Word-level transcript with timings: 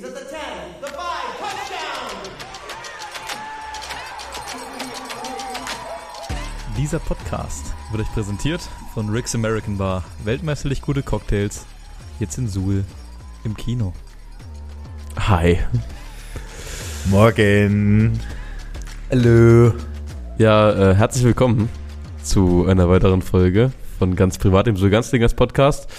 He's 0.00 0.08
at 0.08 0.14
the 0.14 0.24
10, 0.24 0.38
the 0.80 0.86
5, 0.86 0.96
touchdown! 1.40 2.32
Dieser 6.78 6.98
Podcast 7.00 7.74
wird 7.90 8.04
euch 8.04 8.12
präsentiert 8.14 8.62
von 8.94 9.10
Rick's 9.10 9.34
American 9.34 9.76
Bar. 9.76 10.02
Weltmeisterlich 10.24 10.80
gute 10.80 11.02
Cocktails. 11.02 11.66
Jetzt 12.18 12.38
in 12.38 12.48
Suhl 12.48 12.84
im 13.44 13.54
Kino. 13.54 13.92
Hi. 15.18 15.58
Morgen. 17.10 18.18
Hallo. 19.10 19.74
Ja, 20.38 20.92
äh, 20.92 20.94
herzlich 20.94 21.24
willkommen 21.24 21.68
zu 22.22 22.64
einer 22.66 22.88
weiteren 22.88 23.20
Folge 23.20 23.70
von 23.98 24.16
ganz 24.16 24.38
privat 24.38 24.66
im 24.66 24.76
so 24.76 24.88
ganz 24.88 25.10
Dingers 25.10 25.34
Podcast. 25.34 25.90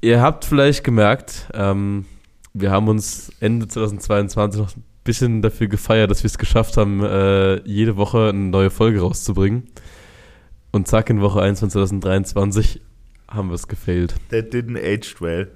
Ihr 0.00 0.22
habt 0.22 0.44
vielleicht 0.44 0.84
gemerkt, 0.84 1.48
ähm, 1.52 2.04
wir 2.54 2.70
haben 2.70 2.88
uns 2.88 3.32
Ende 3.40 3.66
2022 3.66 4.60
noch 4.60 4.76
ein 4.76 4.84
bisschen 5.02 5.42
dafür 5.42 5.66
gefeiert, 5.66 6.10
dass 6.10 6.22
wir 6.22 6.28
es 6.28 6.38
geschafft 6.38 6.76
haben, 6.76 7.04
äh, 7.04 7.60
jede 7.68 7.96
Woche 7.96 8.28
eine 8.28 8.38
neue 8.38 8.70
Folge 8.70 9.00
rauszubringen. 9.00 9.64
Und 10.70 10.88
zack, 10.88 11.10
in 11.10 11.20
Woche 11.20 11.42
1 11.42 11.60
von 11.60 11.70
2023 11.70 12.80
haben 13.28 13.48
wir 13.48 13.54
es 13.54 13.68
gefailt. 13.68 14.14
That 14.30 14.52
didn't 14.52 14.78
age 14.78 15.20
well. 15.20 15.50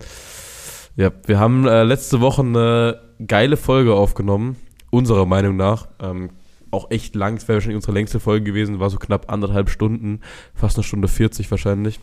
Ja, 0.97 1.12
wir 1.27 1.39
haben 1.39 1.66
äh, 1.66 1.84
letzte 1.84 2.20
Woche 2.20 2.42
eine 2.42 3.01
geile 3.25 3.56
Folge 3.56 3.95
aufgenommen, 3.95 4.56
unserer 4.91 5.27
Meinung 5.27 5.56
nach. 5.56 5.89
Ähm, 6.01 6.30
auch 6.70 6.91
echt 6.91 7.15
lang, 7.15 7.37
es 7.37 7.47
wäre 7.47 7.56
wahrscheinlich 7.56 7.77
unsere 7.77 7.92
längste 7.92 8.20
Folge 8.20 8.45
gewesen, 8.45 8.80
war 8.80 8.91
so 8.91 8.98
knapp 8.98 9.33
anderthalb 9.33 9.70
Stunden, 9.70 10.20
fast 10.55 10.77
eine 10.77 10.84
Stunde 10.84 11.09
40 11.09 11.51
wahrscheinlich. 11.51 12.01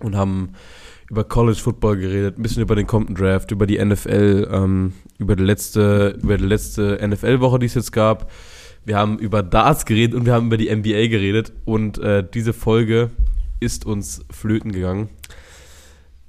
Und 0.00 0.16
haben 0.16 0.52
über 1.14 1.22
College 1.22 1.58
Football 1.58 1.98
geredet, 1.98 2.36
ein 2.36 2.42
bisschen 2.42 2.62
über 2.62 2.74
den 2.74 2.88
kommenden 2.88 3.14
Draft, 3.14 3.52
über 3.52 3.66
die 3.66 3.82
NFL, 3.82 4.48
ähm, 4.50 4.94
über 5.18 5.36
die 5.36 5.44
letzte, 5.44 6.18
über 6.20 6.36
die 6.36 6.44
letzte 6.44 6.98
NFL-Woche, 7.06 7.60
die 7.60 7.66
es 7.66 7.74
jetzt 7.74 7.92
gab. 7.92 8.32
Wir 8.84 8.98
haben 8.98 9.20
über 9.20 9.44
Darts 9.44 9.86
geredet 9.86 10.16
und 10.16 10.26
wir 10.26 10.32
haben 10.32 10.46
über 10.46 10.56
die 10.56 10.74
NBA 10.74 11.06
geredet. 11.06 11.52
Und 11.64 11.98
äh, 11.98 12.26
diese 12.28 12.52
Folge 12.52 13.10
ist 13.60 13.86
uns 13.86 14.24
flöten 14.28 14.72
gegangen. 14.72 15.08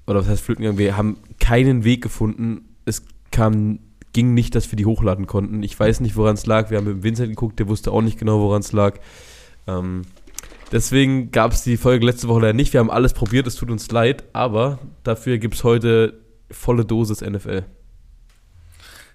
Oder 0.05 0.19
was 0.19 0.29
heißt 0.29 0.43
flöten 0.43 0.61
gegangen? 0.61 0.77
Wir 0.77 0.95
haben 0.95 1.17
keinen 1.39 1.83
Weg 1.83 2.03
gefunden. 2.03 2.75
Es 2.85 3.01
kam, 3.31 3.79
ging 4.13 4.35
nicht, 4.35 4.53
dass 4.53 4.71
wir 4.71 4.77
die 4.77 4.85
hochladen 4.85 5.25
konnten. 5.25 5.63
Ich 5.63 5.77
weiß 5.79 5.99
nicht, 6.01 6.15
woran 6.15 6.35
es 6.35 6.45
lag. 6.45 6.69
Wir 6.69 6.77
haben 6.77 6.85
mit 6.85 7.01
Vincent 7.01 7.29
geguckt, 7.29 7.57
der 7.57 7.67
wusste 7.67 7.91
auch 7.91 8.03
nicht 8.03 8.19
genau, 8.19 8.39
woran 8.39 8.61
es 8.61 8.71
lag. 8.71 8.99
Ähm, 9.65 10.03
deswegen 10.71 11.31
gab 11.31 11.51
es 11.51 11.63
die 11.63 11.77
Folge 11.77 12.05
letzte 12.05 12.27
Woche 12.27 12.41
leider 12.41 12.53
nicht. 12.53 12.73
Wir 12.73 12.79
haben 12.79 12.91
alles 12.91 13.13
probiert, 13.13 13.47
es 13.47 13.55
tut 13.55 13.69
uns 13.71 13.89
leid, 13.91 14.23
aber 14.33 14.79
dafür 15.03 15.37
gibt 15.37 15.55
es 15.55 15.63
heute 15.63 16.19
volle 16.51 16.85
Dosis 16.85 17.21
NFL. 17.21 17.63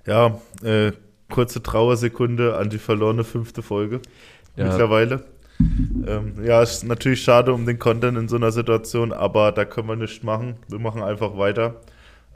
Ja, 0.07 0.41
äh, 0.63 0.93
kurze 1.29 1.63
Trauersekunde 1.63 2.57
an 2.57 2.71
die 2.71 2.79
verlorene 2.79 3.25
fünfte 3.25 3.63
Folge 3.63 4.01
Ja. 4.57 4.67
mittlerweile. 4.67 5.25
Ähm, 6.07 6.43
ja, 6.43 6.63
ist 6.63 6.85
natürlich 6.85 7.23
schade 7.23 7.53
um 7.53 7.67
den 7.67 7.79
Content 7.79 8.17
in 8.17 8.29
so 8.29 8.37
einer 8.37 8.51
Situation, 8.51 9.13
aber 9.13 9.53
da 9.53 9.67
können 9.67 9.89
wir 9.89 9.97
nichts 9.97 10.23
machen. 10.23 10.57
Wir 10.69 10.79
machen 10.79 11.03
einfach 11.03 11.37
weiter. 11.37 11.77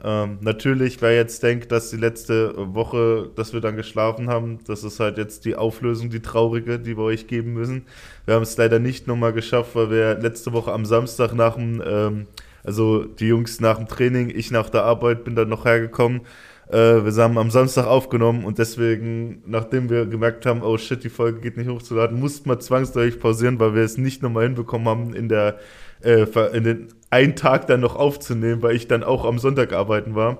Ähm, 0.03 0.39
natürlich, 0.41 1.01
wer 1.01 1.15
jetzt 1.15 1.41
denkt, 1.41 1.71
dass 1.71 1.89
die 1.89 1.97
letzte 1.97 2.53
Woche, 2.75 3.29
dass 3.35 3.53
wir 3.53 3.61
dann 3.61 3.75
geschlafen 3.77 4.29
haben, 4.29 4.59
das 4.67 4.83
ist 4.83 4.99
halt 4.99 5.17
jetzt 5.17 5.45
die 5.45 5.55
Auflösung, 5.55 6.09
die 6.09 6.21
traurige, 6.21 6.79
die 6.79 6.97
wir 6.97 7.03
euch 7.03 7.27
geben 7.27 7.53
müssen. 7.53 7.85
Wir 8.25 8.35
haben 8.35 8.43
es 8.43 8.57
leider 8.57 8.79
nicht 8.79 9.07
nochmal 9.07 9.33
geschafft, 9.33 9.75
weil 9.75 9.89
wir 9.89 10.15
letzte 10.15 10.51
Woche 10.53 10.73
am 10.73 10.85
Samstag 10.85 11.33
nach 11.33 11.55
dem, 11.55 11.81
ähm, 11.85 12.27
also 12.63 13.05
die 13.05 13.27
Jungs 13.27 13.61
nach 13.61 13.77
dem 13.77 13.87
Training, 13.87 14.31
ich 14.35 14.51
nach 14.51 14.69
der 14.69 14.83
Arbeit 14.83 15.23
bin 15.23 15.35
dann 15.35 15.49
noch 15.49 15.65
hergekommen. 15.65 16.21
Äh, 16.69 17.05
wir 17.05 17.23
haben 17.23 17.37
am 17.37 17.51
Samstag 17.51 17.85
aufgenommen 17.85 18.43
und 18.43 18.57
deswegen, 18.57 19.43
nachdem 19.45 19.89
wir 19.89 20.05
gemerkt 20.05 20.45
haben, 20.45 20.61
oh 20.61 20.77
shit, 20.77 21.03
die 21.03 21.09
Folge 21.09 21.39
geht 21.39 21.57
nicht 21.57 21.69
hochzuladen, 21.69 22.19
mussten 22.19 22.49
wir 22.49 22.59
zwangsläufig 22.59 23.19
pausieren, 23.19 23.59
weil 23.59 23.75
wir 23.75 23.83
es 23.83 23.97
nicht 23.97 24.21
nochmal 24.21 24.43
hinbekommen 24.43 24.87
haben, 24.87 25.13
in 25.13 25.29
der 25.29 25.59
äh, 26.05 26.57
in 26.57 26.63
den 26.63 26.87
einen 27.09 27.35
Tag 27.35 27.67
dann 27.67 27.81
noch 27.81 27.95
aufzunehmen, 27.95 28.61
weil 28.61 28.75
ich 28.75 28.87
dann 28.87 29.03
auch 29.03 29.25
am 29.25 29.39
Sonntag 29.39 29.73
arbeiten 29.73 30.15
war. 30.15 30.39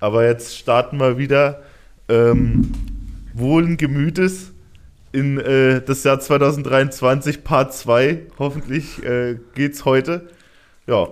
Aber 0.00 0.26
jetzt 0.26 0.56
starten 0.56 0.98
wir 0.98 1.16
wieder 1.16 1.62
ähm, 2.08 2.72
wohlen 3.34 3.76
Gemütes 3.76 4.52
in 5.12 5.38
äh, 5.38 5.80
das 5.82 6.04
Jahr 6.04 6.20
2023, 6.20 7.44
Part 7.44 7.74
2. 7.74 8.26
Hoffentlich 8.38 9.02
äh, 9.04 9.38
geht's 9.54 9.84
heute. 9.84 10.28
Ja, 10.86 11.08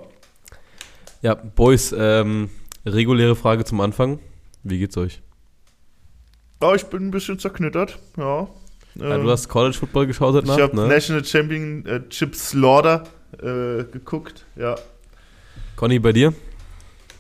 Ja, 1.23 1.35
Boys, 1.35 1.95
ähm, 1.97 2.51
reguläre 2.85 3.37
Frage 3.37 3.65
zum 3.65 3.81
Anfang. 3.81 4.19
Wie 4.63 4.79
geht's 4.79 4.97
euch? 4.97 5.23
ja 6.63 6.75
ich 6.75 6.85
bin 6.87 7.09
ein 7.09 7.11
bisschen 7.11 7.39
zerknittert. 7.39 7.99
Ja. 8.17 8.49
Ja, 8.97 9.15
Ähm, 9.15 9.23
du 9.23 9.31
hast 9.31 9.49
College 9.49 9.77
Football 9.77 10.07
geschaut 10.09 10.35
heute 10.35 10.45
ich 10.45 10.51
Nacht, 10.51 10.61
habe 10.61 10.77
ne? 10.77 10.89
National 10.89 11.25
Championship 11.25 12.35
Slaughter 12.35 13.05
äh, 13.43 13.85
geguckt. 13.85 14.47
Ja. 14.57 14.77
Conny, 15.77 15.99
bei 15.99 16.13
dir? 16.13 16.35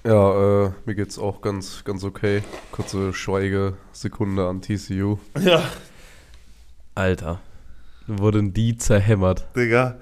Ja, 0.04 0.66
äh, 0.66 0.70
mir 0.86 0.94
geht's 0.94 1.18
auch 1.18 1.40
ganz, 1.42 1.84
ganz 1.84 2.04
okay. 2.04 2.42
Kurze 2.72 3.12
Schweigesekunde 3.12 4.46
an 4.46 4.62
TCU. 4.62 5.18
Ja, 5.40 5.62
Alter, 6.94 7.40
wurden 8.06 8.52
die 8.52 8.76
zerhämmert 8.76 9.46
Digga. 9.56 9.98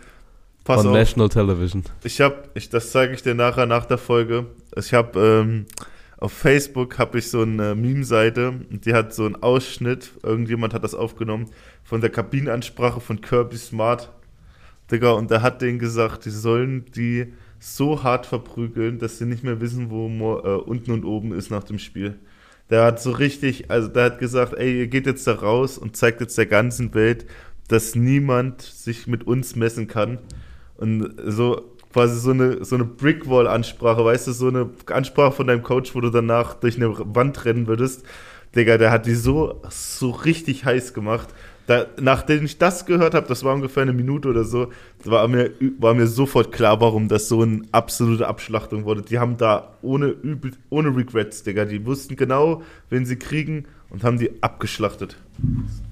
Pass 0.64 0.82
von 0.82 0.88
auf. 0.88 0.96
National 0.96 1.28
Television. 1.28 1.84
Ich 2.04 2.20
habe, 2.20 2.48
ich, 2.54 2.68
das 2.68 2.90
zeige 2.90 3.14
ich 3.14 3.22
dir 3.22 3.34
nachher 3.34 3.66
nach 3.66 3.86
der 3.86 3.98
Folge. 3.98 4.46
Ich 4.76 4.92
habe 4.92 5.18
ähm, 5.18 5.66
auf 6.18 6.32
Facebook 6.32 6.98
habe 6.98 7.18
ich 7.18 7.30
so 7.30 7.42
eine 7.42 7.74
Meme-Seite 7.74 8.48
und 8.70 8.84
die 8.84 8.92
hat 8.92 9.14
so 9.14 9.24
einen 9.24 9.36
Ausschnitt. 9.36 10.10
Irgendjemand 10.22 10.74
hat 10.74 10.84
das 10.84 10.94
aufgenommen 10.94 11.50
von 11.84 12.00
der 12.00 12.10
Kabinenansprache 12.10 13.00
von 13.00 13.20
Kirby 13.20 13.56
Smart, 13.56 14.10
Digga. 14.90 15.12
Und 15.12 15.30
der 15.30 15.42
hat 15.42 15.62
denen 15.62 15.78
gesagt, 15.78 16.24
die 16.24 16.30
sollen 16.30 16.86
die 16.94 17.32
so 17.60 18.02
hart 18.02 18.26
verprügeln, 18.26 18.98
dass 18.98 19.18
sie 19.18 19.26
nicht 19.26 19.44
mehr 19.44 19.60
wissen, 19.60 19.90
wo 19.90 20.06
äh, 20.38 20.56
unten 20.56 20.92
und 20.92 21.04
oben 21.04 21.32
ist 21.32 21.50
nach 21.50 21.64
dem 21.64 21.78
Spiel. 21.78 22.18
Der 22.70 22.84
hat 22.84 23.00
so 23.00 23.12
richtig, 23.12 23.70
also 23.70 23.88
der 23.88 24.04
hat 24.04 24.18
gesagt, 24.18 24.54
ey, 24.54 24.80
ihr 24.80 24.88
geht 24.88 25.06
jetzt 25.06 25.26
da 25.26 25.34
raus 25.34 25.78
und 25.78 25.96
zeigt 25.96 26.20
jetzt 26.20 26.36
der 26.36 26.46
ganzen 26.46 26.94
Welt, 26.94 27.26
dass 27.68 27.94
niemand 27.94 28.62
sich 28.62 29.06
mit 29.06 29.26
uns 29.26 29.56
messen 29.56 29.88
kann. 29.88 30.18
Und 30.76 31.14
so 31.24 31.74
quasi 31.92 32.20
so 32.20 32.30
eine, 32.30 32.64
so 32.64 32.76
eine 32.76 32.84
Brickwall-Ansprache, 32.84 34.04
weißt 34.04 34.26
du, 34.28 34.32
so 34.32 34.48
eine 34.48 34.70
Ansprache 34.86 35.32
von 35.32 35.46
deinem 35.46 35.62
Coach, 35.62 35.94
wo 35.94 36.00
du 36.00 36.10
danach 36.10 36.54
durch 36.54 36.76
eine 36.76 36.94
Wand 37.14 37.44
rennen 37.44 37.66
würdest. 37.66 38.04
Digga, 38.54 38.78
der 38.78 38.90
hat 38.90 39.06
die 39.06 39.14
so, 39.14 39.62
so 39.68 40.10
richtig 40.10 40.64
heiß 40.64 40.94
gemacht. 40.94 41.28
Da, 41.68 41.84
nachdem 42.00 42.46
ich 42.46 42.56
das 42.56 42.86
gehört 42.86 43.12
habe, 43.12 43.28
das 43.28 43.44
war 43.44 43.54
ungefähr 43.54 43.82
eine 43.82 43.92
Minute 43.92 44.28
oder 44.28 44.42
so, 44.42 44.68
war 45.04 45.28
mir, 45.28 45.50
war 45.78 45.92
mir 45.92 46.06
sofort 46.06 46.50
klar, 46.50 46.80
warum 46.80 47.08
das 47.08 47.28
so 47.28 47.42
eine 47.42 47.60
absolute 47.72 48.26
Abschlachtung 48.26 48.86
wurde. 48.86 49.02
Die 49.02 49.18
haben 49.18 49.36
da 49.36 49.74
ohne, 49.82 50.06
übel, 50.06 50.52
ohne 50.70 50.96
Regrets, 50.96 51.42
Digga, 51.42 51.66
die 51.66 51.84
wussten 51.84 52.16
genau, 52.16 52.62
wen 52.88 53.04
sie 53.04 53.16
kriegen 53.16 53.66
und 53.90 54.02
haben 54.02 54.18
die 54.18 54.42
abgeschlachtet. 54.42 55.18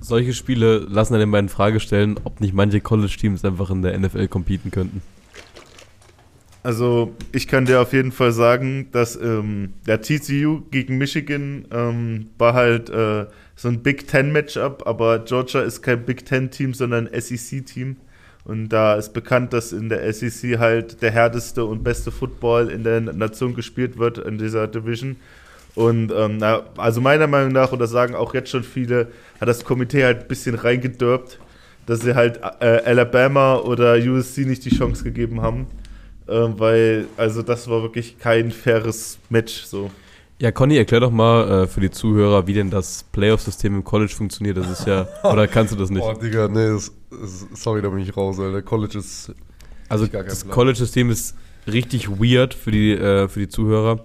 Solche 0.01 0.33
Spiele 0.33 0.79
lassen 0.79 1.15
einen 1.15 1.31
beiden 1.31 1.51
Frage 1.51 1.79
stellen, 1.79 2.19
ob 2.25 2.41
nicht 2.41 2.55
manche 2.55 2.81
College-Teams 2.81 3.45
einfach 3.45 3.69
in 3.69 3.83
der 3.83 3.99
NFL 3.99 4.29
competen 4.29 4.71
könnten. 4.71 5.03
Also 6.63 7.15
ich 7.33 7.49
kann 7.49 7.67
dir 7.67 7.83
auf 7.83 7.93
jeden 7.93 8.13
Fall 8.13 8.33
sagen, 8.33 8.89
dass 8.93 9.15
ähm, 9.15 9.75
der 9.87 10.01
TCU 10.01 10.63
gegen 10.71 10.97
Michigan 10.97 11.67
ähm, 11.71 12.31
war 12.39 12.55
halt 12.55 12.89
äh, 12.89 13.27
so 13.57 13.69
ein 13.69 13.83
Big 13.83 14.07
Ten 14.07 14.33
Matchup, 14.33 14.87
aber 14.87 15.19
Georgia 15.21 15.63
ist 15.63 15.83
kein 15.83 16.05
Big 16.05 16.27
Ten 16.27 16.51
Team, 16.51 16.75
sondern 16.75 17.09
ein 17.09 17.21
SEC 17.21 17.65
Team. 17.67 17.97
Und 18.45 18.69
da 18.69 18.95
ist 18.95 19.13
bekannt, 19.13 19.53
dass 19.53 19.73
in 19.73 19.89
der 19.89 20.13
SEC 20.13 20.59
halt 20.59 21.03
der 21.03 21.11
härteste 21.11 21.65
und 21.65 21.83
beste 21.83 22.13
Football 22.13 22.69
in 22.69 22.85
der 22.85 23.01
Nation 23.01 23.57
gespielt 23.57 23.99
wird 23.99 24.19
in 24.19 24.39
dieser 24.39 24.69
Division. 24.69 25.17
Und 25.75 26.13
ähm, 26.13 26.37
na, 26.39 26.63
also 26.77 27.01
meiner 27.01 27.27
Meinung 27.27 27.53
nach, 27.53 27.73
und 27.73 27.81
das 27.81 27.91
sagen 27.91 28.15
auch 28.15 28.35
jetzt 28.35 28.51
schon 28.51 28.63
viele, 28.63 29.09
hat 29.41 29.49
das 29.49 29.65
Komitee 29.65 30.05
halt 30.05 30.23
ein 30.23 30.29
bisschen 30.29 30.55
reingedörbt, 30.55 31.41
dass 31.87 32.01
sie 32.01 32.15
halt 32.15 32.41
äh, 32.61 32.83
Alabama 32.85 33.57
oder 33.57 33.97
USC 33.97 34.47
nicht 34.47 34.65
die 34.65 34.77
Chance 34.77 35.03
gegeben 35.03 35.43
haben. 35.43 35.67
Ähm, 36.29 36.55
weil, 36.59 37.07
also 37.17 37.43
das 37.43 37.69
war 37.69 37.83
wirklich 37.83 38.19
kein 38.19 38.53
faires 38.53 39.19
Match. 39.29 39.65
So. 39.65 39.91
Ja, 40.39 40.53
Conny, 40.53 40.77
erklär 40.77 41.01
doch 41.01 41.11
mal 41.11 41.63
äh, 41.63 41.67
für 41.67 41.81
die 41.81 41.91
Zuhörer, 41.91 42.47
wie 42.47 42.53
denn 42.53 42.71
das 42.71 43.05
Playoff-System 43.13 43.77
im 43.77 43.85
College 43.85 44.13
funktioniert. 44.13 44.59
Das 44.59 44.69
ist 44.69 44.87
ja, 44.87 45.09
oder 45.25 45.49
kannst 45.49 45.73
du 45.73 45.77
das 45.77 45.89
nicht? 45.89 46.03
Oh, 46.03 46.13
Digga, 46.13 46.49
nee, 46.49 46.69
das, 46.69 46.93
das, 47.11 47.47
sorry, 47.55 47.81
da 47.81 47.89
bin 47.89 48.01
ich 48.01 48.15
raus, 48.15 48.39
Alter. 48.39 48.61
College 48.61 48.99
ist. 48.99 49.33
Also 49.89 50.07
das. 50.07 50.47
College-System 50.47 51.11
ist 51.11 51.37
richtig 51.67 52.11
weird 52.11 52.53
für 52.53 52.71
die, 52.71 52.93
äh, 52.93 53.29
für 53.29 53.41
die 53.41 53.49
Zuhörer, 53.49 54.05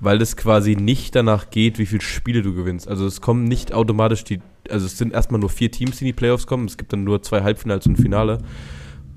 weil 0.00 0.22
es 0.22 0.36
quasi 0.36 0.76
nicht 0.76 1.14
danach 1.14 1.50
geht, 1.50 1.78
wie 1.78 1.86
viele 1.86 2.00
Spiele 2.00 2.40
du 2.40 2.54
gewinnst. 2.54 2.88
Also 2.88 3.04
es 3.06 3.20
kommen 3.20 3.44
nicht 3.44 3.74
automatisch 3.74 4.24
die, 4.24 4.40
also 4.70 4.86
es 4.86 4.96
sind 4.96 5.12
erstmal 5.12 5.40
nur 5.40 5.50
vier 5.50 5.70
Teams, 5.70 5.98
die 5.98 6.04
in 6.04 6.06
die 6.06 6.12
Playoffs 6.14 6.46
kommen. 6.46 6.66
Es 6.66 6.78
gibt 6.78 6.92
dann 6.92 7.04
nur 7.04 7.22
zwei 7.22 7.42
Halbfinals 7.42 7.86
und 7.86 7.96
Finale. 7.96 8.38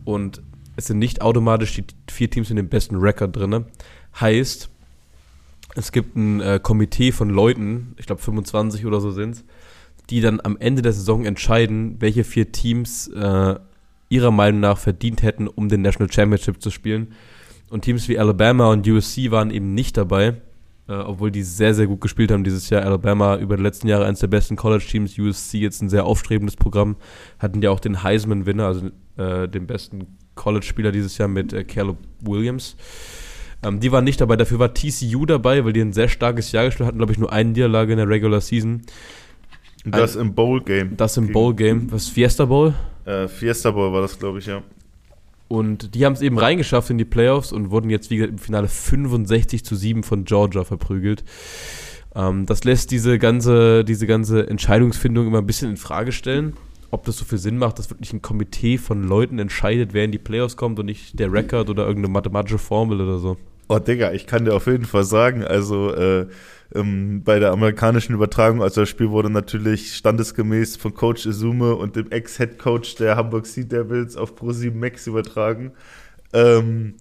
Und 0.04 0.42
es 0.76 0.88
sind 0.88 1.00
nicht 1.00 1.22
automatisch 1.22 1.74
die 1.74 1.86
vier 2.10 2.30
Teams 2.30 2.50
mit 2.50 2.58
dem 2.58 2.70
besten 2.70 2.98
Record 2.98 3.36
drin. 3.36 3.66
Heißt, 4.20 4.70
Es 5.80 5.94
gibt 5.94 6.18
ein 6.18 6.42
äh, 6.42 6.60
Komitee 6.62 7.14
von 7.14 7.30
Leuten, 7.30 7.96
ich 7.98 8.06
glaube 8.06 8.22
25 8.22 8.86
oder 8.86 9.00
so 9.00 9.12
sind's, 9.12 9.46
die 10.10 10.20
dann 10.20 10.42
am 10.44 10.58
Ende 10.58 10.82
der 10.82 10.92
Saison 10.92 11.24
entscheiden, 11.24 11.96
welche 12.00 12.26
vier 12.26 12.52
Teams 12.52 13.08
äh, 13.08 13.56
ihrer 14.10 14.32
Meinung 14.32 14.60
nach 14.60 14.78
verdient 14.78 15.24
hätten, 15.24 15.48
um 15.48 15.70
den 15.70 15.82
National 15.82 16.12
Championship 16.12 16.62
zu 16.62 16.70
spielen. 16.70 17.14
Und 17.70 17.84
Teams 17.86 18.10
wie 18.10 18.20
Alabama 18.20 18.72
und 18.72 18.86
USC 18.88 19.32
waren 19.32 19.52
eben 19.52 19.74
nicht 19.74 19.96
dabei, 19.96 20.42
äh, 20.90 20.96
obwohl 20.96 21.32
die 21.32 21.44
sehr, 21.44 21.74
sehr 21.74 21.88
gut 21.88 22.02
gespielt 22.02 22.32
haben 22.32 22.44
dieses 22.44 22.70
Jahr. 22.70 22.84
Alabama 22.84 23.38
über 23.38 23.56
die 23.56 23.64
letzten 23.64 23.88
Jahre 23.88 24.06
eines 24.06 24.20
der 24.20 24.28
besten 24.28 24.58
College-Teams, 24.58 25.18
USC 25.18 25.60
jetzt 25.60 25.82
ein 25.82 25.88
sehr 25.88 26.04
aufstrebendes 26.04 26.58
Programm, 26.58 26.98
hatten 27.38 27.62
ja 27.62 27.70
auch 27.72 27.80
den 27.80 28.04
Heisman-Winner, 28.04 28.66
also 28.66 28.90
äh, 29.16 29.48
den 29.48 29.66
besten 29.66 30.18
College-Spieler 30.36 30.92
dieses 30.92 31.18
Jahr 31.18 31.30
mit 31.30 31.54
äh, 31.54 31.64
Caleb 31.64 31.98
Williams. 32.20 32.76
Ähm, 33.64 33.80
die 33.80 33.92
waren 33.92 34.04
nicht 34.04 34.22
dabei, 34.22 34.36
dafür 34.36 34.60
war 34.60 34.74
TCU 34.74 35.26
dabei, 35.26 35.66
weil 35.66 35.74
die 35.74 35.82
ein 35.82 35.94
sehr 35.94 36.08
starkes 36.08 36.52
Jahr 36.52 36.66
gespielt 36.66 36.88
hatten, 36.88 36.98
glaube 36.98 37.12
ich, 37.12 37.20
nur 37.20 37.32
eine 37.32 37.50
Niederlage 37.50 37.92
in 37.92 37.98
der 37.98 38.08
Regular 38.08 38.42
Season. 38.42 38.82
Und 39.86 39.96
das 39.96 40.16
im 40.16 40.34
Bowl-Game. 40.34 40.98
Das 40.98 41.18
im 41.18 41.32
Bowl-Game, 41.32 41.92
was 41.92 42.08
Fiesta 42.08 42.46
Bowl. 42.46 42.74
Äh, 43.06 43.28
Fiesta 43.28 43.72
Bowl 43.72 43.92
war 43.92 44.02
das, 44.02 44.20
glaube 44.20 44.40
ich, 44.40 44.46
ja. 44.46 44.62
Und 45.48 45.96
die 45.96 46.06
haben 46.06 46.14
es 46.14 46.22
eben 46.22 46.38
reingeschafft 46.38 46.92
in 46.92 46.98
die 46.98 47.06
Playoffs 47.06 47.52
und 47.52 47.72
wurden 47.72 47.90
jetzt, 47.90 48.12
wie 48.12 48.18
gesagt, 48.18 48.34
im 48.34 48.38
Finale 48.38 48.68
65 48.68 49.66
zu 49.66 49.76
7 49.76 50.04
von 50.04 50.24
Georgia 50.24 50.64
verprügelt. 50.64 51.24
Ähm, 52.16 52.46
das 52.46 52.64
lässt 52.64 52.92
diese 52.92 53.18
ganze, 53.18 53.84
diese 53.84 54.06
ganze 54.06 54.48
Entscheidungsfindung 54.48 55.28
immer 55.28 55.40
ein 55.40 55.48
bisschen 55.48 55.72
in 55.72 55.78
Frage 55.78 56.12
stellen, 56.12 56.54
ob 56.92 57.06
das 57.06 57.18
so 57.18 57.26
viel 57.26 57.38
Sinn 57.38 57.58
macht, 57.58 57.80
dass 57.80 57.90
wirklich 57.90 58.14
ein 58.14 58.22
Komitee 58.22 58.78
von 58.78 59.04
Leuten 59.04 59.40
entscheidet, 59.40 59.94
wer 59.94 60.06
in 60.06 60.12
die 60.12 60.20
Playoffs 60.20 60.58
kommt 60.58 60.80
und 60.80 60.86
nicht 60.88 61.20
der 61.20 61.32
Record 61.32 61.70
oder 61.70 61.86
irgendeine 61.86 62.14
mathematische 62.14 62.58
Formel 62.58 63.02
oder 63.02 63.20
so. 63.20 63.38
Oh, 63.68 63.78
Digga, 63.78 64.14
ich 64.14 64.26
kann 64.26 64.46
dir 64.46 64.56
auf 64.56 64.66
jeden 64.66 64.86
Fall 64.86 65.04
sagen, 65.04 65.44
also 65.44 65.94
äh, 65.94 66.26
ähm, 66.74 67.22
bei 67.24 67.38
der 67.38 67.52
amerikanischen 67.52 68.16
Übertragung, 68.16 68.64
also 68.64 68.82
das 68.82 68.90
Spiel 68.90 69.12
wurde 69.12 69.30
natürlich 69.30 69.96
standesgemäß 69.96 70.76
von 70.78 70.94
Coach 70.96 71.28
Izume 71.28 71.76
und 71.76 71.96
dem 71.96 72.12
Ex-Head-Coach 72.12 72.96
der 72.96 73.16
Hamburg 73.16 73.46
Sea 73.46 73.64
Devils 73.64 74.18
auf 74.18 74.34
Pro7 74.34 74.74
Max 74.74 75.06
übertragen. 75.06 75.74
Ähm, 76.34 76.96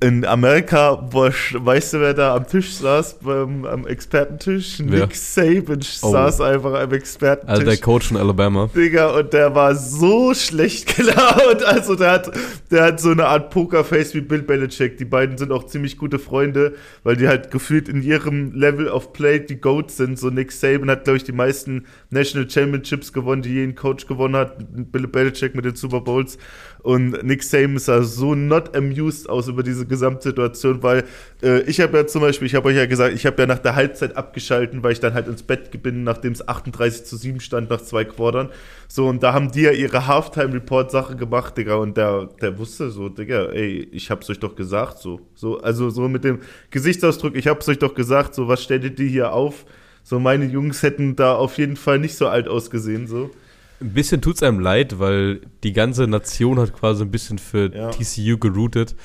in 0.00 0.24
Amerika, 0.24 1.08
wo, 1.10 1.22
weißt 1.28 1.94
du, 1.94 2.00
wer 2.00 2.14
da 2.14 2.36
am 2.36 2.46
Tisch 2.46 2.74
saß, 2.74 3.18
beim, 3.20 3.64
am 3.64 3.86
Expertentisch? 3.86 4.78
Wer? 4.84 5.00
Nick 5.06 5.16
Saban 5.16 5.80
Oh. 6.02 6.12
saß 6.12 6.40
einfach 6.40 6.74
am 6.74 6.92
Expertentisch. 6.92 7.50
Also 7.50 7.64
der 7.64 7.76
Coach 7.78 8.08
von 8.08 8.16
Alabama. 8.16 8.70
Digga, 8.74 9.08
und 9.18 9.32
der 9.32 9.54
war 9.54 9.74
so 9.74 10.34
schlecht 10.34 10.96
gelaunt. 10.96 11.64
Also 11.64 11.96
der 11.96 12.12
hat, 12.12 12.30
der 12.70 12.84
hat 12.84 13.00
so 13.00 13.10
eine 13.10 13.26
Art 13.26 13.50
Pokerface 13.50 14.14
wie 14.14 14.20
Bill 14.20 14.42
Belichick. 14.42 14.98
Die 14.98 15.04
beiden 15.04 15.36
sind 15.36 15.50
auch 15.50 15.66
ziemlich 15.66 15.98
gute 15.98 16.18
Freunde, 16.20 16.74
weil 17.02 17.16
die 17.16 17.26
halt 17.26 17.50
gefühlt 17.50 17.88
in 17.88 18.02
ihrem 18.02 18.52
Level 18.52 18.88
of 18.88 19.12
Play 19.12 19.40
die 19.40 19.60
Goats 19.60 19.96
sind. 19.96 20.18
So 20.18 20.30
Nick 20.30 20.52
Saban 20.52 20.88
hat, 20.90 21.04
glaube 21.04 21.16
ich, 21.16 21.24
die 21.24 21.32
meisten 21.32 21.86
National 22.10 22.48
Championships 22.48 23.12
gewonnen, 23.12 23.42
die 23.42 23.50
je 23.54 23.64
ein 23.64 23.74
Coach 23.74 24.06
gewonnen 24.06 24.36
hat. 24.36 24.58
Bill 24.92 25.08
Belichick 25.08 25.56
mit 25.56 25.64
den 25.64 25.74
Super 25.74 26.00
Bowls. 26.02 26.38
Und 26.82 27.22
Nick 27.24 27.42
Saban 27.42 27.78
sah 27.78 28.02
so 28.02 28.34
not 28.34 28.76
amused 28.76 29.28
aus 29.28 29.48
über 29.48 29.62
diese 29.62 29.86
Gesamtsituation, 29.86 30.82
weil 30.82 31.04
äh, 31.42 31.62
ich 31.62 31.80
habe 31.80 31.98
ja 31.98 32.06
zum 32.06 32.20
Beispiel, 32.20 32.46
ich 32.46 32.54
habe 32.54 32.68
euch 32.68 32.76
ja 32.76 32.86
gesagt, 32.86 33.14
ich 33.14 33.26
habe 33.26 33.42
ja 33.42 33.46
nach 33.46 33.58
der 33.58 33.74
Halbzeit 33.74 34.16
abgeschalten, 34.16 34.82
weil 34.82 34.92
ich 34.92 35.00
dann 35.00 35.14
halt 35.14 35.26
ins 35.26 35.42
Bett 35.42 35.82
bin, 35.82 36.04
nachdem 36.04 36.32
es 36.32 36.46
38 36.46 37.04
zu 37.04 37.16
7 37.16 37.40
stand 37.40 37.70
nach 37.70 37.80
zwei 37.80 38.04
Quartern. 38.04 38.50
So, 38.86 39.08
und 39.08 39.22
da 39.22 39.32
haben 39.32 39.50
die 39.50 39.62
ja 39.62 39.72
ihre 39.72 40.06
Halftime-Report-Sache 40.06 41.16
gemacht, 41.16 41.56
Digga, 41.58 41.74
und 41.76 41.96
der, 41.96 42.28
der 42.40 42.58
wusste 42.58 42.90
so, 42.90 43.08
Digga, 43.08 43.46
ey, 43.46 43.88
ich 43.92 44.10
hab's 44.10 44.30
euch 44.30 44.38
doch 44.38 44.54
gesagt, 44.54 44.98
so. 44.98 45.20
so 45.34 45.60
also 45.60 45.90
so 45.90 46.08
mit 46.08 46.24
dem 46.24 46.40
Gesichtsausdruck, 46.70 47.36
ich 47.36 47.48
hab's 47.48 47.68
euch 47.68 47.78
doch 47.78 47.94
gesagt, 47.94 48.34
so, 48.34 48.48
was 48.48 48.62
stellt 48.62 48.98
ihr 48.98 49.06
hier 49.08 49.32
auf? 49.32 49.66
So, 50.04 50.18
meine 50.18 50.46
Jungs 50.46 50.82
hätten 50.82 51.16
da 51.16 51.34
auf 51.34 51.58
jeden 51.58 51.76
Fall 51.76 51.98
nicht 51.98 52.16
so 52.16 52.28
alt 52.28 52.48
ausgesehen, 52.48 53.06
so. 53.06 53.30
Ein 53.80 53.92
bisschen 53.92 54.20
tut's 54.20 54.42
einem 54.42 54.60
leid, 54.60 54.98
weil 54.98 55.40
die 55.62 55.72
ganze 55.72 56.06
Nation 56.06 56.58
hat 56.58 56.72
quasi 56.72 57.02
ein 57.04 57.10
bisschen 57.10 57.38
für 57.38 57.72
Ja. 57.74 57.90
TCU 57.90 58.38
geroutet. 58.38 58.96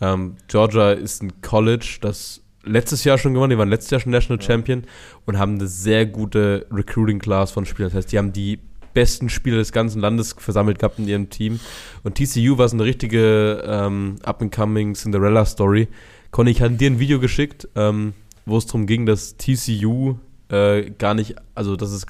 Ähm, 0.00 0.36
Georgia 0.48 0.92
ist 0.92 1.22
ein 1.22 1.40
College, 1.40 1.98
das 2.00 2.42
letztes 2.62 3.04
Jahr 3.04 3.18
schon 3.18 3.34
gewonnen, 3.34 3.50
die 3.50 3.58
waren 3.58 3.70
letztes 3.70 3.90
Jahr 3.90 4.00
schon 4.00 4.12
National 4.12 4.40
Champion 4.42 4.84
und 5.26 5.38
haben 5.38 5.54
eine 5.54 5.66
sehr 5.66 6.06
gute 6.06 6.66
Recruiting 6.70 7.18
Class 7.18 7.50
von 7.50 7.64
Spielern. 7.64 7.90
Das 7.90 7.96
heißt, 7.98 8.12
die 8.12 8.18
haben 8.18 8.32
die 8.32 8.58
besten 8.94 9.28
Spieler 9.28 9.58
des 9.58 9.72
ganzen 9.72 10.00
Landes 10.00 10.34
versammelt 10.38 10.78
gehabt 10.78 10.98
in 10.98 11.08
ihrem 11.08 11.30
Team. 11.30 11.60
Und 12.02 12.16
TCU 12.16 12.58
war 12.58 12.68
so 12.68 12.76
eine 12.76 12.84
richtige 12.84 13.62
ähm, 13.66 14.16
up-and-coming 14.24 14.94
Cinderella-Story. 14.94 15.88
Conny, 16.30 16.50
ich 16.50 16.60
hatte 16.62 16.74
dir 16.74 16.90
ein 16.90 16.98
Video 16.98 17.18
geschickt, 17.20 17.68
ähm, 17.76 18.12
wo 18.44 18.58
es 18.58 18.66
darum 18.66 18.86
ging, 18.86 19.06
dass 19.06 19.36
TCU 19.36 20.16
äh, 20.50 20.90
gar 20.90 21.14
nicht, 21.14 21.36
also 21.54 21.76
dass 21.76 21.90
es 21.90 22.06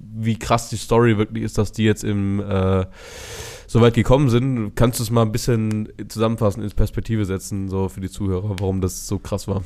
wie 0.00 0.38
krass 0.38 0.68
die 0.70 0.76
Story 0.76 1.18
wirklich 1.18 1.44
ist, 1.44 1.58
dass 1.58 1.72
die 1.72 1.84
jetzt 1.84 2.04
im 2.04 2.40
äh, 2.40 2.86
so 3.66 3.80
weit 3.80 3.94
gekommen 3.94 4.28
sind. 4.30 4.74
Kannst 4.74 4.98
du 4.98 5.02
es 5.04 5.10
mal 5.10 5.22
ein 5.22 5.32
bisschen 5.32 5.88
zusammenfassen, 6.08 6.62
ins 6.62 6.74
Perspektive 6.74 7.24
setzen, 7.24 7.68
so 7.68 7.88
für 7.88 8.00
die 8.00 8.10
Zuhörer, 8.10 8.56
warum 8.58 8.80
das 8.80 9.06
so 9.06 9.18
krass 9.18 9.46
war? 9.48 9.62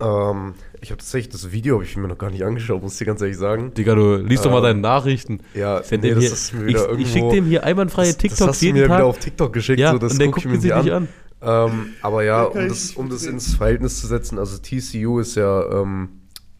Ähm, 0.00 0.54
ich 0.80 0.90
habe 0.90 0.98
tatsächlich 0.98 1.30
das 1.32 1.52
Video, 1.52 1.76
habe 1.76 1.84
ich 1.84 1.96
mir 1.96 2.08
noch 2.08 2.18
gar 2.18 2.30
nicht 2.30 2.44
angeschaut, 2.44 2.82
muss 2.82 2.94
ich 2.94 2.98
dir 2.98 3.04
ganz 3.06 3.20
ehrlich 3.20 3.36
sagen. 3.38 3.72
Digga, 3.74 3.94
du 3.94 4.16
liest 4.16 4.44
doch 4.44 4.50
mal 4.50 4.56
Ähm, 4.58 4.62
deine 4.64 4.80
Nachrichten. 4.80 5.38
Ja, 5.54 5.82
Send 5.84 6.02
nee, 6.02 6.08
hier, 6.14 6.18
ist 6.32 6.52
mir 6.52 6.62
ich, 6.62 6.68
wieder 6.70 6.92
ich 6.98 7.06
schick 7.08 7.16
irgendwo- 7.22 7.30
dem 7.32 7.44
hier 7.46 7.62
einwandfreie 7.64 8.06
das, 8.08 8.16
TikToks 8.18 8.38
das 8.40 8.48
hast 8.48 8.62
du 8.62 8.66
jeden 8.66 8.78
mir 8.80 8.88
Tag. 8.88 8.98
wieder 8.98 9.06
auf 9.06 9.18
TikTok 9.20 9.52
geschickt, 9.52 9.78
ja, 9.78 9.92
so, 9.92 9.98
das 9.98 10.12
und 10.12 10.18
der 10.18 10.28
guck 10.28 10.38
ich 10.38 10.42
guckt 10.44 10.54
mir 10.56 10.60
sich 10.60 10.74
nicht 10.74 10.84
nicht 10.84 10.92
an. 10.92 11.08
an. 11.40 11.70
Ähm, 11.72 11.86
aber 12.02 12.24
ja, 12.24 12.42
um 12.42 12.60
ich 12.62 12.68
das, 12.68 12.90
um 12.92 13.08
das 13.08 13.24
ins 13.24 13.54
Verhältnis 13.54 14.00
zu 14.00 14.06
setzen, 14.08 14.38
also 14.38 14.58
TCU 14.58 15.20
ist 15.20 15.36
ja 15.36 15.80
ähm, 15.82 16.08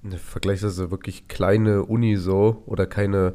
eine 0.05 0.19
vergleichsweise 0.19 0.91
wirklich 0.91 1.29
kleine 1.29 1.85
Uni 1.85 2.17
so 2.17 2.63
oder 2.67 2.87
keine, 2.87 3.35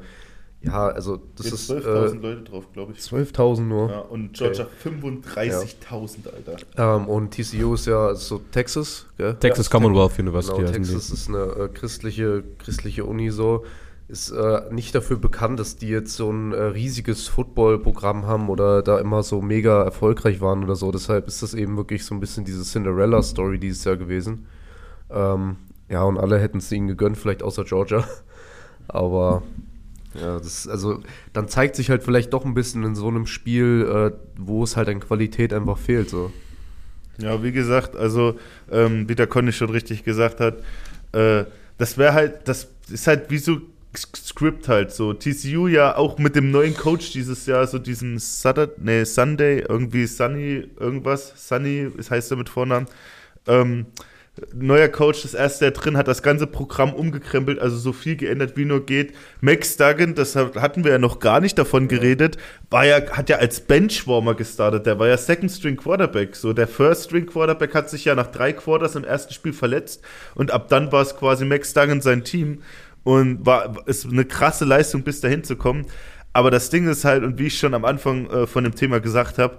ja, 0.61 0.87
also 0.87 1.19
das 1.35 1.47
Jetzt 1.49 1.69
ist 1.69 1.71
12.000 1.71 2.11
äh, 2.11 2.15
Leute 2.17 2.41
drauf, 2.43 2.71
glaube 2.73 2.91
ich. 2.93 2.99
12.000 2.99 3.61
nur. 3.61 3.89
Ja, 3.89 3.99
und 3.99 4.33
Georgia 4.33 4.67
35.000, 4.83 6.17
Alter. 6.33 6.57
Ähm, 6.77 7.07
und 7.07 7.31
TCU 7.31 7.73
ist 7.73 7.87
ja 7.87 8.13
so 8.13 8.39
Texas, 8.51 9.07
gell? 9.17 9.35
Texas 9.35 9.67
Ja, 9.67 9.71
Commonwealth 9.71 10.19
University 10.19 10.57
Genau, 10.57 10.69
heißen 10.69 10.83
die. 10.83 10.89
Texas 10.89 11.11
ist 11.11 11.29
eine 11.29 11.43
äh, 11.43 11.67
christliche, 11.69 12.43
christliche 12.59 13.05
Uni 13.05 13.31
so. 13.31 13.65
Ist 14.09 14.31
äh, 14.31 14.61
nicht 14.71 14.95
dafür 14.95 15.17
bekannt, 15.17 15.59
dass 15.59 15.75
die 15.75 15.87
jetzt 15.87 16.15
so 16.15 16.31
ein 16.31 16.51
äh, 16.51 16.59
riesiges 16.61 17.27
Football-Programm 17.27 18.25
haben 18.25 18.49
oder 18.49 18.81
da 18.81 18.97
immer 18.97 19.21
so 19.21 19.39
mega 19.39 19.83
erfolgreich 19.83 20.41
waren 20.41 20.63
oder 20.63 20.75
so. 20.75 20.91
Deshalb 20.91 21.27
ist 21.27 21.43
das 21.43 21.53
eben 21.53 21.77
wirklich 21.77 22.03
so 22.03 22.15
ein 22.15 22.19
bisschen 22.19 22.43
diese 22.43 22.63
Cinderella-Story 22.63 23.59
dieses 23.59 23.83
Jahr 23.83 23.97
gewesen. 23.97 24.47
Ähm, 25.11 25.57
ja, 25.89 26.03
und 26.03 26.17
alle 26.17 26.39
hätten 26.39 26.59
es 26.59 26.71
ihnen 26.71 26.87
gegönnt, 26.87 27.17
vielleicht 27.17 27.43
außer 27.43 27.63
Georgia. 27.63 28.07
Aber 28.87 29.43
ja, 30.13 30.39
das 30.39 30.67
also 30.67 31.01
dann 31.33 31.47
zeigt 31.47 31.75
sich 31.75 31.89
halt 31.89 32.03
vielleicht 32.03 32.33
doch 32.33 32.45
ein 32.45 32.53
bisschen 32.53 32.83
in 32.83 32.95
so 32.95 33.07
einem 33.07 33.27
Spiel, 33.27 34.11
äh, 34.13 34.17
wo 34.37 34.63
es 34.63 34.75
halt 34.75 34.89
an 34.89 34.99
Qualität 34.99 35.53
einfach 35.53 35.77
fehlt. 35.77 36.09
So. 36.09 36.31
Ja, 37.17 37.43
wie 37.43 37.51
gesagt, 37.51 37.95
also, 37.95 38.37
ähm, 38.71 39.07
wie 39.09 39.15
der 39.15 39.27
Conny 39.27 39.51
schon 39.51 39.69
richtig 39.69 40.03
gesagt 40.03 40.39
hat, 40.39 40.57
äh, 41.11 41.45
das 41.77 41.97
wäre 41.97 42.13
halt, 42.13 42.47
das 42.47 42.69
ist 42.89 43.07
halt 43.07 43.29
wie 43.29 43.37
so 43.37 43.61
Script 43.95 44.67
halt 44.67 44.91
so. 44.91 45.13
TCU 45.13 45.67
ja 45.67 45.95
auch 45.95 46.17
mit 46.19 46.35
dem 46.35 46.51
neuen 46.51 46.75
Coach 46.75 47.11
dieses 47.11 47.45
Jahr, 47.45 47.65
so 47.67 47.79
diesen 47.79 48.19
Saturday, 48.19 48.75
nee, 48.77 49.03
Sunday, 49.03 49.63
irgendwie 49.67 50.05
Sunny, 50.05 50.67
irgendwas, 50.79 51.33
Sunny, 51.47 51.87
das 51.97 52.11
heißt 52.11 52.31
er 52.31 52.37
mit 52.37 52.49
Vornamen, 52.49 52.87
ähm, 53.47 53.87
neuer 54.53 54.87
Coach, 54.87 55.23
das 55.23 55.33
erste 55.33 55.65
Jahr 55.65 55.71
drin, 55.71 55.97
hat 55.97 56.07
das 56.07 56.23
ganze 56.23 56.47
Programm 56.47 56.93
umgekrempelt, 56.93 57.59
also 57.59 57.77
so 57.77 57.93
viel 57.93 58.15
geändert, 58.15 58.57
wie 58.57 58.65
nur 58.65 58.85
geht. 58.85 59.13
Max 59.41 59.77
Duggan, 59.77 60.15
das 60.15 60.35
hatten 60.35 60.83
wir 60.83 60.91
ja 60.91 60.97
noch 60.97 61.19
gar 61.19 61.41
nicht 61.41 61.57
davon 61.57 61.87
geredet, 61.87 62.37
war 62.69 62.85
ja, 62.85 62.97
hat 63.11 63.29
ja 63.29 63.37
als 63.37 63.61
Benchwarmer 63.61 64.35
gestartet, 64.35 64.85
der 64.85 64.99
war 64.99 65.07
ja 65.07 65.17
Second 65.17 65.51
String 65.51 65.77
Quarterback, 65.77 66.35
so 66.35 66.53
der 66.53 66.67
First 66.67 67.05
String 67.05 67.25
Quarterback 67.25 67.73
hat 67.75 67.89
sich 67.89 68.05
ja 68.05 68.15
nach 68.15 68.27
drei 68.27 68.53
Quarters 68.53 68.95
im 68.95 69.03
ersten 69.03 69.33
Spiel 69.33 69.53
verletzt 69.53 70.01
und 70.35 70.51
ab 70.51 70.69
dann 70.69 70.91
war 70.91 71.01
es 71.01 71.15
quasi 71.15 71.45
Max 71.45 71.73
Duggan 71.73 72.01
sein 72.01 72.23
Team 72.23 72.61
und 73.03 73.45
war, 73.45 73.87
ist 73.87 74.05
eine 74.05 74.25
krasse 74.25 74.65
Leistung 74.65 75.03
bis 75.03 75.21
dahin 75.21 75.43
zu 75.43 75.55
kommen. 75.55 75.85
Aber 76.33 76.51
das 76.51 76.69
Ding 76.69 76.87
ist 76.87 77.05
halt, 77.05 77.23
und 77.23 77.39
wie 77.39 77.47
ich 77.47 77.57
schon 77.57 77.73
am 77.73 77.85
Anfang 77.85 78.29
äh, 78.29 78.47
von 78.47 78.63
dem 78.63 78.75
Thema 78.75 78.99
gesagt 78.99 79.39
habe, 79.39 79.57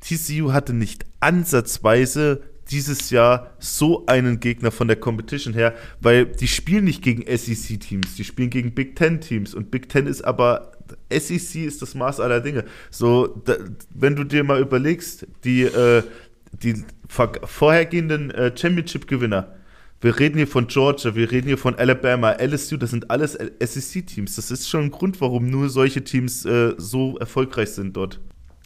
TCU 0.00 0.52
hatte 0.52 0.72
nicht 0.72 1.04
ansatzweise 1.20 2.42
dieses 2.70 3.10
Jahr 3.10 3.54
so 3.58 4.06
einen 4.06 4.40
Gegner 4.40 4.70
von 4.70 4.88
der 4.88 4.96
Competition 4.96 5.54
her, 5.54 5.74
weil 6.00 6.26
die 6.26 6.48
spielen 6.48 6.84
nicht 6.84 7.02
gegen 7.02 7.22
SEC-Teams, 7.24 8.16
die 8.16 8.24
spielen 8.24 8.50
gegen 8.50 8.74
Big 8.74 8.96
Ten-Teams 8.96 9.54
und 9.54 9.70
Big 9.70 9.88
Ten 9.88 10.06
ist 10.06 10.22
aber, 10.22 10.72
SEC 11.10 11.64
ist 11.64 11.82
das 11.82 11.94
Maß 11.94 12.20
aller 12.20 12.40
Dinge. 12.40 12.64
So, 12.90 13.26
da, 13.44 13.56
wenn 13.94 14.16
du 14.16 14.24
dir 14.24 14.44
mal 14.44 14.60
überlegst, 14.60 15.26
die, 15.44 15.62
äh, 15.62 16.02
die 16.52 16.84
vor, 17.08 17.32
vorhergehenden 17.44 18.30
äh, 18.30 18.52
Championship-Gewinner, 18.54 19.54
wir 20.00 20.18
reden 20.20 20.36
hier 20.36 20.46
von 20.46 20.68
Georgia, 20.68 21.16
wir 21.16 21.30
reden 21.30 21.48
hier 21.48 21.58
von 21.58 21.74
Alabama, 21.74 22.32
LSU, 22.32 22.76
das 22.76 22.90
sind 22.90 23.10
alles 23.10 23.32
SEC-Teams. 23.32 24.36
Das 24.36 24.52
ist 24.52 24.68
schon 24.68 24.84
ein 24.84 24.90
Grund, 24.92 25.20
warum 25.20 25.50
nur 25.50 25.70
solche 25.70 26.04
Teams 26.04 26.44
äh, 26.44 26.74
so 26.76 27.18
erfolgreich 27.18 27.70
sind 27.70 27.96
dort. 27.96 28.20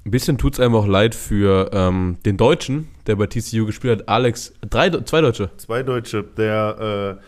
Ein 0.04 0.11
bisschen 0.11 0.37
tut 0.37 0.54
es 0.54 0.61
einem 0.61 0.75
auch 0.75 0.87
leid 0.87 1.14
für 1.14 1.71
ähm, 1.73 2.16
den 2.26 2.37
Deutschen, 2.37 2.88
der 3.06 3.14
bei 3.14 3.26
TCU 3.26 3.66
gespielt 3.66 4.00
hat. 4.00 4.09
Alex, 4.09 4.52
drei, 4.68 4.90
zwei 4.90 5.21
Deutsche. 5.21 5.50
Zwei 5.59 5.85
Deutsche. 5.85 6.25
Der, 6.37 7.18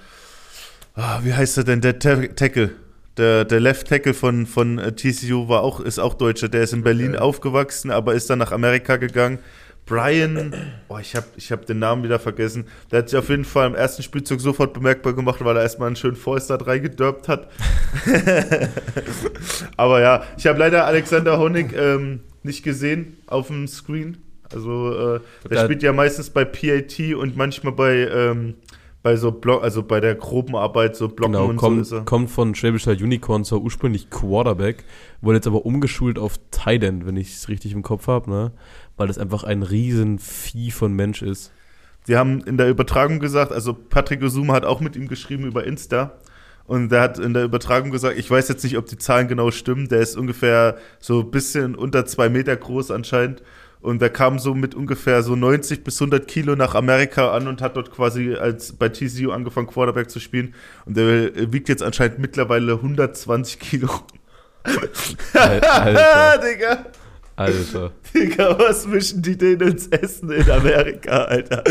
äh, 0.97 1.01
ah, 1.01 1.21
wie 1.23 1.33
heißt 1.33 1.57
er 1.59 1.65
denn? 1.65 1.81
Der 1.81 2.01
Ta 2.01 2.17
Tackle. 2.17 2.71
Der, 3.17 3.45
der 3.45 3.61
Left 3.61 3.87
Tackle 3.87 4.13
von, 4.13 4.45
von 4.45 4.79
äh, 4.79 4.91
TCU 4.91 5.49
war 5.49 5.63
auch, 5.63 5.79
ist 5.79 6.01
auch 6.01 6.15
Deutscher. 6.15 6.49
Der 6.49 6.63
ist 6.63 6.73
in 6.73 6.83
Berlin 6.83 7.15
aufgewachsen, 7.15 7.93
aber 7.93 8.15
ist 8.15 8.29
dann 8.29 8.41
nach 8.41 8.51
Amerika 8.51 8.97
gegangen. 8.97 9.39
Brian, 9.87 10.53
oh, 10.89 10.99
ich 10.99 11.15
habe 11.15 11.27
ich 11.37 11.53
hab 11.53 11.67
den 11.67 11.79
Namen 11.79 12.03
wieder 12.03 12.19
vergessen. 12.19 12.65
Der 12.91 13.01
hat 13.01 13.11
sich 13.11 13.19
auf 13.19 13.29
jeden 13.29 13.45
Fall 13.45 13.69
im 13.69 13.75
ersten 13.77 14.03
Spielzug 14.03 14.41
sofort 14.41 14.73
bemerkbar 14.73 15.13
gemacht, 15.13 15.45
weil 15.45 15.57
er 15.57 15.63
erstmal 15.63 15.89
einen 15.89 15.97
schönen 15.97 16.17
Forster 16.17 16.57
reingedörpt 16.67 17.29
hat. 17.29 17.49
aber 19.77 20.01
ja, 20.01 20.25
ich 20.37 20.47
habe 20.49 20.59
leider 20.59 20.87
Alexander 20.87 21.39
Honig 21.39 21.73
ähm, 21.77 22.21
nicht 22.45 22.63
gesehen 22.63 23.17
auf 23.27 23.49
dem 23.49 23.67
Screen. 23.67 24.19
Also 24.53 25.17
äh, 25.17 25.21
der 25.51 25.65
spielt 25.65 25.83
ja 25.83 25.93
meistens 25.93 26.31
bei 26.31 26.45
PAT 26.45 27.01
und 27.19 27.37
manchmal 27.37 27.73
bei, 27.73 28.09
ähm, 28.09 28.55
bei 29.03 29.17
so 29.17 29.33
Block, 29.33 29.63
also 29.63 29.83
bei 29.83 30.01
der 30.01 30.15
groben 30.15 30.55
Arbeit, 30.55 30.97
so 30.97 31.09
Blocken 31.09 31.33
Genau, 31.33 31.49
und 31.49 31.57
kommt, 31.57 31.87
so 31.87 32.03
kommt 32.05 32.31
von 32.31 32.55
Schwäbischer 32.55 32.93
Unicorn, 32.93 33.45
zwar 33.45 33.61
ursprünglich 33.61 34.11
Quarterback, 34.11 34.85
wurde 35.21 35.39
jetzt 35.39 35.47
aber 35.47 35.67
umgeschult 35.67 36.19
auf 36.19 36.39
Tight 36.51 36.85
End, 36.85 37.07
wenn 37.07 37.17
ich 37.17 37.35
es 37.35 37.49
richtig 37.49 37.73
im 37.73 37.83
Kopf 37.83 38.07
habe, 38.07 38.31
ne? 38.31 38.53
Weil 38.97 39.09
das 39.09 39.19
einfach 39.19 39.43
ein 39.43 39.63
riesen 39.63 40.19
Vieh 40.19 40.71
von 40.71 40.93
Mensch 40.93 41.23
ist. 41.23 41.51
Die 42.07 42.17
haben 42.17 42.43
in 42.43 42.59
der 42.59 42.69
Übertragung 42.69 43.19
gesagt, 43.19 43.51
also 43.51 43.73
Patrick 43.73 44.23
Osuma 44.23 44.53
hat 44.55 44.65
auch 44.65 44.81
mit 44.81 44.95
ihm 44.95 45.09
geschrieben 45.09 45.47
über 45.47 45.65
Insta. 45.65 46.13
Und 46.67 46.89
der 46.91 47.03
hat 47.03 47.19
in 47.19 47.35
der 47.35 47.45
Übertragung 47.45 47.91
gesagt, 47.91 48.17
ich 48.19 48.31
weiß 48.31 48.49
jetzt 48.49 48.65
nicht, 48.65 48.79
ob 48.79 48.87
die 48.87 48.97
Zahlen 48.97 49.29
genau 49.29 49.51
stimmen, 49.51 49.89
der 49.89 50.01
ist 50.01 50.17
ungefähr 50.17 50.79
so 50.99 51.21
ein 51.21 51.31
bisschen 51.31 51.75
unter 51.75 52.07
zwei 52.07 52.29
Meter 52.31 52.57
groß 52.57 52.91
anscheinend. 52.91 53.43
Und 53.83 54.01
der 54.01 54.09
kam 54.09 54.39
so 54.39 54.55
mit 54.55 54.75
ungefähr 54.75 55.23
so 55.23 55.37
90 55.37 55.85
bis 55.85 56.01
100 56.01 56.27
Kilo 56.27 56.57
nach 56.57 56.75
Amerika 56.75 57.33
an 57.33 57.47
und 57.49 57.61
hat 57.61 57.77
dort 57.77 57.93
quasi 57.93 58.35
als 58.35 58.73
bei 58.73 58.89
TCU 58.89 59.31
angefangen, 59.31 59.67
Quarterback 59.67 60.09
zu 60.09 60.21
spielen. 60.21 60.55
Und 60.87 60.97
der 60.97 61.53
wiegt 61.53 61.69
jetzt 61.69 61.83
anscheinend 61.83 62.19
mittlerweile 62.19 62.73
120 62.77 63.59
Kilo. 63.59 63.91
Al- 64.63 65.61
Alter, 65.61 66.39
Digga. 66.49 66.87
Alter. 67.37 67.91
Digga, 68.15 68.59
was 68.59 68.87
mischen 68.87 69.23
die 69.23 69.37
denn 69.37 69.61
ins 69.61 69.89
Essen 69.89 70.31
in 70.31 70.49
Amerika, 70.49 71.25
Alter? 71.25 71.65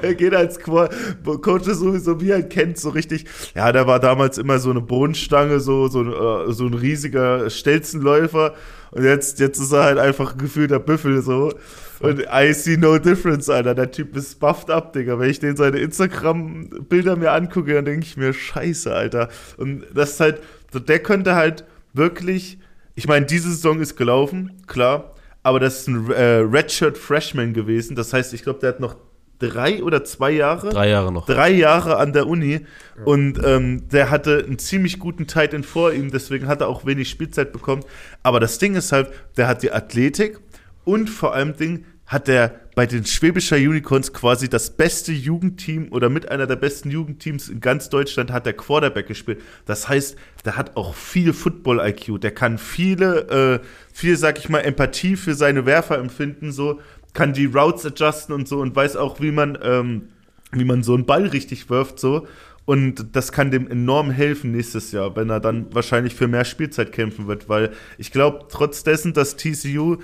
Er 0.00 0.14
geht 0.14 0.34
als 0.34 0.58
Qua 0.60 0.88
Coach 1.24 1.66
ist 1.66 1.78
sowieso, 1.78 2.20
wie 2.20 2.30
er 2.30 2.42
kennt, 2.42 2.78
so 2.78 2.90
richtig. 2.90 3.24
Ja, 3.54 3.72
da 3.72 3.86
war 3.86 3.98
damals 3.98 4.38
immer 4.38 4.58
so 4.58 4.70
eine 4.70 4.80
Bodenstange, 4.80 5.58
so, 5.60 5.88
so, 5.88 6.00
ein, 6.00 6.12
äh, 6.12 6.52
so 6.52 6.66
ein 6.66 6.74
riesiger 6.74 7.50
Stelzenläufer. 7.50 8.54
Und 8.92 9.04
jetzt, 9.04 9.40
jetzt 9.40 9.58
ist 9.58 9.72
er 9.72 9.84
halt 9.84 9.98
einfach 9.98 10.32
ein 10.32 10.38
gefühlter 10.38 10.78
Büffel, 10.78 11.22
so. 11.22 11.52
Und 12.00 12.20
I 12.32 12.52
see 12.52 12.76
no 12.76 12.98
difference, 12.98 13.48
Alter. 13.48 13.74
Der 13.74 13.90
Typ 13.90 14.16
ist 14.16 14.38
buffed 14.38 14.70
up, 14.70 14.92
Digga. 14.92 15.18
Wenn 15.18 15.30
ich 15.30 15.40
den 15.40 15.56
seine 15.56 15.78
Instagram-Bilder 15.78 17.16
mir 17.16 17.32
angucke, 17.32 17.74
dann 17.74 17.84
denke 17.84 18.06
ich 18.06 18.16
mir, 18.16 18.32
scheiße, 18.32 18.94
Alter. 18.94 19.28
Und 19.56 19.84
das 19.94 20.12
ist 20.12 20.20
halt, 20.20 20.40
der 20.74 20.98
könnte 21.00 21.34
halt 21.34 21.64
wirklich, 21.92 22.58
ich 22.94 23.08
meine, 23.08 23.26
diese 23.26 23.50
Saison 23.50 23.80
ist 23.80 23.96
gelaufen, 23.96 24.52
klar, 24.66 25.14
aber 25.42 25.60
das 25.60 25.80
ist 25.80 25.88
ein 25.88 26.10
äh, 26.10 26.22
Redshirt 26.38 26.96
Freshman 26.98 27.52
gewesen. 27.52 27.96
Das 27.96 28.12
heißt, 28.12 28.32
ich 28.34 28.42
glaube, 28.42 28.60
der 28.60 28.70
hat 28.70 28.80
noch 28.80 28.96
drei 29.38 29.82
oder 29.82 30.04
zwei 30.04 30.30
Jahre 30.30 30.70
Drei 30.70 30.88
Jahre 30.88 31.12
noch. 31.12 31.26
drei 31.26 31.50
Jahre 31.50 31.96
an 31.96 32.12
der 32.12 32.28
Uni 32.28 32.60
und 33.04 33.40
ähm, 33.44 33.88
der 33.88 34.10
hatte 34.10 34.44
einen 34.46 34.58
ziemlich 34.58 35.00
guten 35.00 35.26
Tight 35.26 35.52
End 35.52 35.66
vor 35.66 35.92
ihm, 35.92 36.12
deswegen 36.12 36.46
hat 36.46 36.60
er 36.60 36.68
auch 36.68 36.86
wenig 36.86 37.10
Spielzeit 37.10 37.52
bekommen. 37.52 37.82
Aber 38.22 38.38
das 38.38 38.58
Ding 38.58 38.76
ist 38.76 38.92
halt, 38.92 39.10
der 39.36 39.48
hat 39.48 39.64
die 39.64 39.72
Athletik 39.72 40.38
und 40.84 41.10
vor 41.10 41.34
allem 41.34 41.56
Ding 41.56 41.84
hat 42.12 42.28
der 42.28 42.60
bei 42.74 42.86
den 42.86 43.04
Schwäbischer 43.04 43.56
Unicorns 43.56 44.12
quasi 44.12 44.48
das 44.48 44.70
beste 44.70 45.12
Jugendteam 45.12 45.88
oder 45.92 46.08
mit 46.08 46.30
einer 46.30 46.46
der 46.46 46.56
besten 46.56 46.90
Jugendteams 46.90 47.48
in 47.48 47.60
ganz 47.60 47.88
Deutschland 47.88 48.30
hat 48.30 48.46
der 48.46 48.52
Quarterback 48.52 49.06
gespielt. 49.06 49.40
Das 49.66 49.88
heißt, 49.88 50.16
der 50.44 50.56
hat 50.56 50.76
auch 50.76 50.94
viel 50.94 51.32
Football-IQ. 51.32 52.20
Der 52.20 52.30
kann 52.30 52.58
viele, 52.58 53.60
äh, 53.62 53.66
viel, 53.92 54.16
sag 54.16 54.38
ich 54.38 54.48
mal, 54.48 54.60
Empathie 54.60 55.16
für 55.16 55.34
seine 55.34 55.66
Werfer 55.66 55.98
empfinden, 55.98 56.52
so, 56.52 56.80
kann 57.14 57.32
die 57.32 57.46
Routes 57.46 57.84
adjusten 57.84 58.34
und 58.34 58.48
so 58.48 58.60
und 58.60 58.74
weiß 58.74 58.96
auch, 58.96 59.20
wie 59.20 59.32
man, 59.32 59.58
ähm, 59.62 60.08
wie 60.52 60.64
man 60.64 60.82
so 60.82 60.94
einen 60.94 61.06
Ball 61.06 61.26
richtig 61.26 61.68
wirft, 61.70 61.98
so. 61.98 62.26
Und 62.64 63.16
das 63.16 63.32
kann 63.32 63.50
dem 63.50 63.68
enorm 63.68 64.10
helfen 64.10 64.52
nächstes 64.52 64.92
Jahr, 64.92 65.16
wenn 65.16 65.30
er 65.30 65.40
dann 65.40 65.74
wahrscheinlich 65.74 66.14
für 66.14 66.28
mehr 66.28 66.44
Spielzeit 66.44 66.92
kämpfen 66.92 67.26
wird, 67.26 67.48
weil 67.48 67.72
ich 67.98 68.12
glaube, 68.12 68.46
trotz 68.48 68.84
dessen, 68.84 69.12
dass 69.14 69.36
TCU 69.36 69.96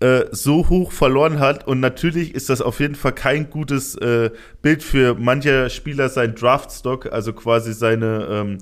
äh, 0.00 0.24
so 0.30 0.68
hoch 0.68 0.92
verloren 0.92 1.40
hat 1.40 1.66
und 1.66 1.80
natürlich 1.80 2.34
ist 2.34 2.50
das 2.50 2.60
auf 2.60 2.80
jeden 2.80 2.94
Fall 2.94 3.12
kein 3.12 3.48
gutes 3.48 3.94
äh, 3.96 4.30
Bild 4.60 4.82
für 4.82 5.14
manche 5.14 5.70
Spieler 5.70 6.08
sein 6.08 6.34
Draftstock, 6.34 7.12
also 7.12 7.32
quasi 7.32 7.72
seine, 7.72 8.28
ähm, 8.30 8.58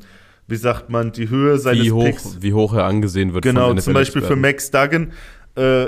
wie 0.47 0.57
sagt 0.57 0.91
man, 0.91 1.11
die 1.11 1.29
Höhe 1.29 1.59
seines 1.59 1.85
Wie 1.85 1.93
hoch, 1.93 2.05
Picks. 2.05 2.39
wie 2.41 2.53
hoch 2.53 2.75
er 2.75 2.85
angesehen 2.85 3.35
wird. 3.35 3.45
Genau, 3.45 3.75
zum 3.75 3.95
Beispiel 3.95 4.23
für. 4.23 4.37
Max 4.37 4.71
Duggan 4.71 5.13
äh, 5.57 5.87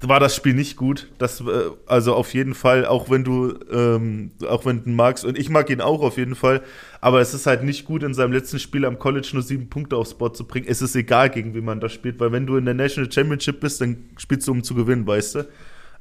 war 0.00 0.20
das 0.20 0.36
Spiel 0.36 0.54
nicht 0.54 0.76
gut. 0.76 1.08
Das, 1.18 1.40
äh, 1.40 1.44
also 1.86 2.14
auf 2.14 2.32
jeden 2.34 2.54
Fall, 2.54 2.86
auch 2.86 3.10
wenn 3.10 3.24
du, 3.24 3.54
ähm, 3.72 4.30
auch 4.48 4.64
wenn 4.64 4.82
du 4.84 4.90
ihn 4.90 4.96
magst, 4.96 5.24
und 5.24 5.36
ich 5.36 5.50
mag 5.50 5.70
ihn 5.70 5.80
auch 5.80 6.02
auf 6.02 6.18
jeden 6.18 6.36
Fall, 6.36 6.62
aber 7.00 7.20
es 7.20 7.34
ist 7.34 7.46
halt 7.46 7.64
nicht 7.64 7.84
gut, 7.84 8.02
in 8.02 8.14
seinem 8.14 8.32
letzten 8.32 8.58
Spiel 8.58 8.84
am 8.84 8.98
College 8.98 9.30
nur 9.32 9.42
sieben 9.42 9.68
Punkte 9.68 9.96
aufs 9.96 10.14
Board 10.14 10.36
zu 10.36 10.46
bringen. 10.46 10.66
Es 10.68 10.82
ist 10.82 10.94
egal, 10.94 11.30
gegen 11.30 11.54
wie 11.54 11.60
man 11.60 11.80
das 11.80 11.92
spielt, 11.92 12.20
weil 12.20 12.30
wenn 12.32 12.46
du 12.46 12.56
in 12.56 12.64
der 12.64 12.74
National 12.74 13.10
Championship 13.10 13.60
bist, 13.60 13.80
dann 13.80 14.04
spielst 14.18 14.46
du, 14.46 14.52
um 14.52 14.62
zu 14.62 14.74
gewinnen, 14.74 15.06
weißt 15.06 15.34
du. 15.36 15.48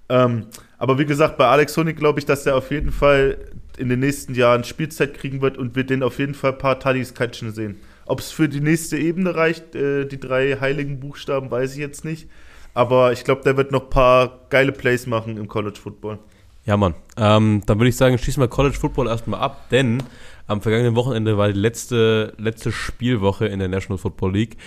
Ähm, 0.09 0.45
aber 0.77 0.99
wie 0.99 1.05
gesagt, 1.05 1.37
bei 1.37 1.47
Alex 1.47 1.75
Honig 1.75 1.97
glaube 1.97 2.19
ich, 2.19 2.25
dass 2.25 2.45
er 2.45 2.55
auf 2.55 2.71
jeden 2.71 2.91
Fall 2.91 3.37
in 3.77 3.89
den 3.89 3.99
nächsten 3.99 4.33
Jahren 4.35 4.63
Spielzeit 4.63 5.13
kriegen 5.13 5.41
wird 5.41 5.57
und 5.57 5.75
wir 5.75 5.83
den 5.83 6.03
auf 6.03 6.19
jeden 6.19 6.33
Fall 6.33 6.53
ein 6.53 6.57
paar 6.57 6.79
Tuddies 6.79 7.13
catchen 7.13 7.51
sehen. 7.51 7.77
Ob 8.05 8.19
es 8.19 8.31
für 8.31 8.47
die 8.47 8.61
nächste 8.61 8.97
Ebene 8.97 9.35
reicht, 9.35 9.75
äh, 9.75 10.05
die 10.05 10.19
drei 10.19 10.57
heiligen 10.59 10.99
Buchstaben, 10.99 11.51
weiß 11.51 11.73
ich 11.73 11.79
jetzt 11.79 12.05
nicht. 12.05 12.29
Aber 12.77 13.11
ich 13.11 13.23
glaube, 13.23 13.41
der 13.41 13.57
wird 13.57 13.71
noch 13.71 13.85
ein 13.85 13.89
paar 13.89 14.41
geile 14.51 14.71
Plays 14.71 15.07
machen 15.07 15.35
im 15.37 15.47
College 15.47 15.79
Football. 15.81 16.19
Ja, 16.63 16.77
Mann. 16.77 16.93
Ähm, 17.17 17.63
dann 17.65 17.79
würde 17.79 17.89
ich 17.89 17.97
sagen, 17.97 18.19
schließen 18.19 18.39
wir 18.43 18.47
College 18.47 18.77
Football 18.77 19.07
erstmal 19.07 19.39
ab, 19.39 19.67
denn 19.71 20.03
am 20.45 20.61
vergangenen 20.61 20.95
Wochenende 20.95 21.39
war 21.39 21.47
die 21.47 21.59
letzte, 21.59 22.33
letzte 22.37 22.71
Spielwoche 22.71 23.47
in 23.47 23.57
der 23.57 23.67
National 23.67 23.97
Football 23.97 24.33
League 24.33 24.57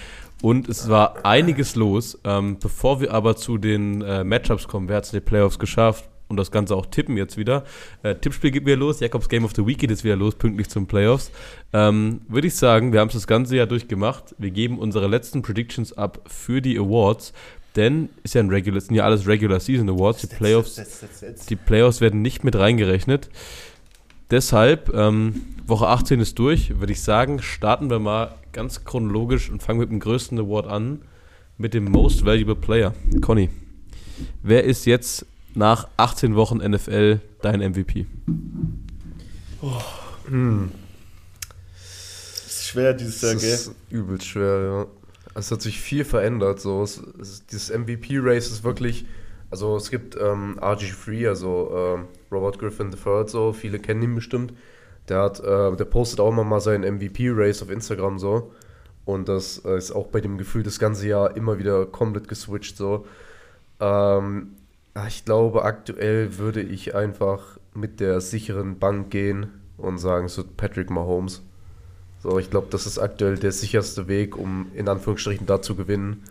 und 0.42 0.68
es 0.68 0.88
war 0.88 1.24
einiges 1.24 1.76
los. 1.76 2.18
Ähm, 2.24 2.58
bevor 2.58 3.00
wir 3.00 3.14
aber 3.14 3.36
zu 3.36 3.58
den 3.58 4.02
äh, 4.02 4.24
Matchups 4.24 4.66
kommen, 4.66 4.88
wer 4.88 4.96
hat 4.96 5.04
es 5.04 5.12
in 5.12 5.20
die 5.20 5.24
Playoffs 5.24 5.60
geschafft 5.60 6.08
und 6.26 6.36
das 6.36 6.50
Ganze 6.50 6.74
auch 6.74 6.86
tippen 6.86 7.16
jetzt 7.16 7.36
wieder. 7.36 7.62
Äh, 8.02 8.16
Tippspiel 8.16 8.50
geht 8.50 8.66
wieder 8.66 8.76
los, 8.76 8.98
Jakobs 8.98 9.28
Game 9.28 9.44
of 9.44 9.52
the 9.54 9.64
Week 9.64 9.78
geht 9.78 9.90
jetzt 9.90 10.02
wieder 10.02 10.16
los, 10.16 10.34
pünktlich 10.34 10.68
zum 10.68 10.86
Playoffs. 10.86 11.30
Ähm, 11.72 12.22
würde 12.28 12.48
ich 12.48 12.56
sagen, 12.56 12.92
wir 12.92 13.00
haben 13.00 13.08
es 13.08 13.14
das 13.14 13.26
ganze 13.26 13.56
Jahr 13.56 13.66
durchgemacht. 13.66 14.34
Wir 14.38 14.50
geben 14.50 14.80
unsere 14.80 15.06
letzten 15.06 15.42
Predictions 15.42 15.92
ab 15.92 16.20
für 16.26 16.60
die 16.60 16.76
Awards. 16.76 17.32
Denn 17.76 18.08
ist 18.24 18.34
ja 18.34 18.40
ein 18.42 18.48
Regular, 18.50 18.80
sind 18.80 18.94
ja 18.94 19.04
alles 19.04 19.26
Regular 19.26 19.60
Season 19.60 19.88
Awards. 19.88 20.22
Die 20.22 20.26
Playoffs, 20.26 20.80
die 21.48 21.56
Playoffs 21.56 22.00
werden 22.00 22.20
nicht 22.22 22.42
mit 22.42 22.56
reingerechnet. 22.56 23.30
Deshalb, 24.30 24.92
ähm, 24.94 25.42
Woche 25.66 25.88
18 25.88 26.20
ist 26.20 26.38
durch, 26.38 26.78
würde 26.78 26.92
ich 26.92 27.00
sagen, 27.00 27.42
starten 27.42 27.90
wir 27.90 27.98
mal 27.98 28.34
ganz 28.52 28.84
chronologisch 28.84 29.50
und 29.50 29.62
fangen 29.62 29.80
mit 29.80 29.90
dem 29.90 30.00
größten 30.00 30.38
Award 30.38 30.66
an, 30.66 31.02
mit 31.58 31.74
dem 31.74 31.84
Most 31.84 32.24
Valuable 32.24 32.56
Player. 32.56 32.94
Conny, 33.20 33.50
wer 34.42 34.64
ist 34.64 34.86
jetzt 34.86 35.26
nach 35.54 35.88
18 35.96 36.34
Wochen 36.36 36.58
NFL 36.58 37.20
dein 37.42 37.60
MVP? 37.60 38.06
ist 42.46 42.66
schwer 42.66 42.94
dieses 42.94 43.20
Jahr, 43.20 43.34
Das 43.34 43.42
gell? 43.42 43.52
ist 43.52 43.74
übelst 43.90 44.26
schwer, 44.26 44.62
ja. 44.62 44.86
Es 45.40 45.50
hat 45.50 45.62
sich 45.62 45.80
viel 45.80 46.04
verändert. 46.04 46.60
So. 46.60 46.82
Es, 46.82 47.02
es, 47.20 47.46
dieses 47.46 47.70
MVP-Race 47.76 48.50
ist 48.50 48.64
wirklich. 48.64 49.06
Also 49.50 49.76
es 49.76 49.90
gibt 49.90 50.16
ähm, 50.16 50.58
RG3, 50.60 51.28
also 51.28 51.72
ähm, 51.74 52.04
Robert 52.30 52.60
Griffin 52.60 52.92
III, 52.92 53.26
so, 53.26 53.52
viele 53.52 53.80
kennen 53.80 54.00
ihn 54.00 54.14
bestimmt. 54.14 54.52
Der 55.08 55.22
hat, 55.22 55.40
äh, 55.40 55.74
der 55.74 55.84
postet 55.86 56.20
auch 56.20 56.28
immer 56.28 56.44
mal 56.44 56.60
seinen 56.60 56.84
MVP-Race 56.94 57.60
auf 57.62 57.70
Instagram 57.70 58.20
so. 58.20 58.52
Und 59.04 59.28
das 59.28 59.64
äh, 59.64 59.76
ist 59.76 59.90
auch 59.90 60.06
bei 60.06 60.20
dem 60.20 60.38
Gefühl 60.38 60.62
das 60.62 60.78
ganze 60.78 61.08
Jahr 61.08 61.36
immer 61.36 61.58
wieder 61.58 61.84
komplett 61.86 62.28
geswitcht 62.28 62.76
so. 62.76 63.06
Ähm, 63.80 64.52
ja, 64.94 65.06
ich 65.08 65.24
glaube, 65.24 65.64
aktuell 65.64 66.38
würde 66.38 66.62
ich 66.62 66.94
einfach 66.94 67.58
mit 67.74 67.98
der 67.98 68.20
sicheren 68.20 68.78
Bank 68.78 69.10
gehen 69.10 69.48
und 69.78 69.98
sagen, 69.98 70.28
so 70.28 70.44
Patrick 70.44 70.90
Mahomes. 70.90 71.42
So, 72.22 72.38
ich 72.38 72.50
glaube, 72.50 72.66
das 72.70 72.86
ist 72.86 72.98
aktuell 72.98 73.36
der 73.38 73.52
sicherste 73.52 74.06
Weg, 74.08 74.36
um 74.36 74.66
in 74.74 74.88
Anführungsstrichen 74.88 75.46
da 75.46 75.62
zu 75.62 75.74
gewinnen. 75.74 76.22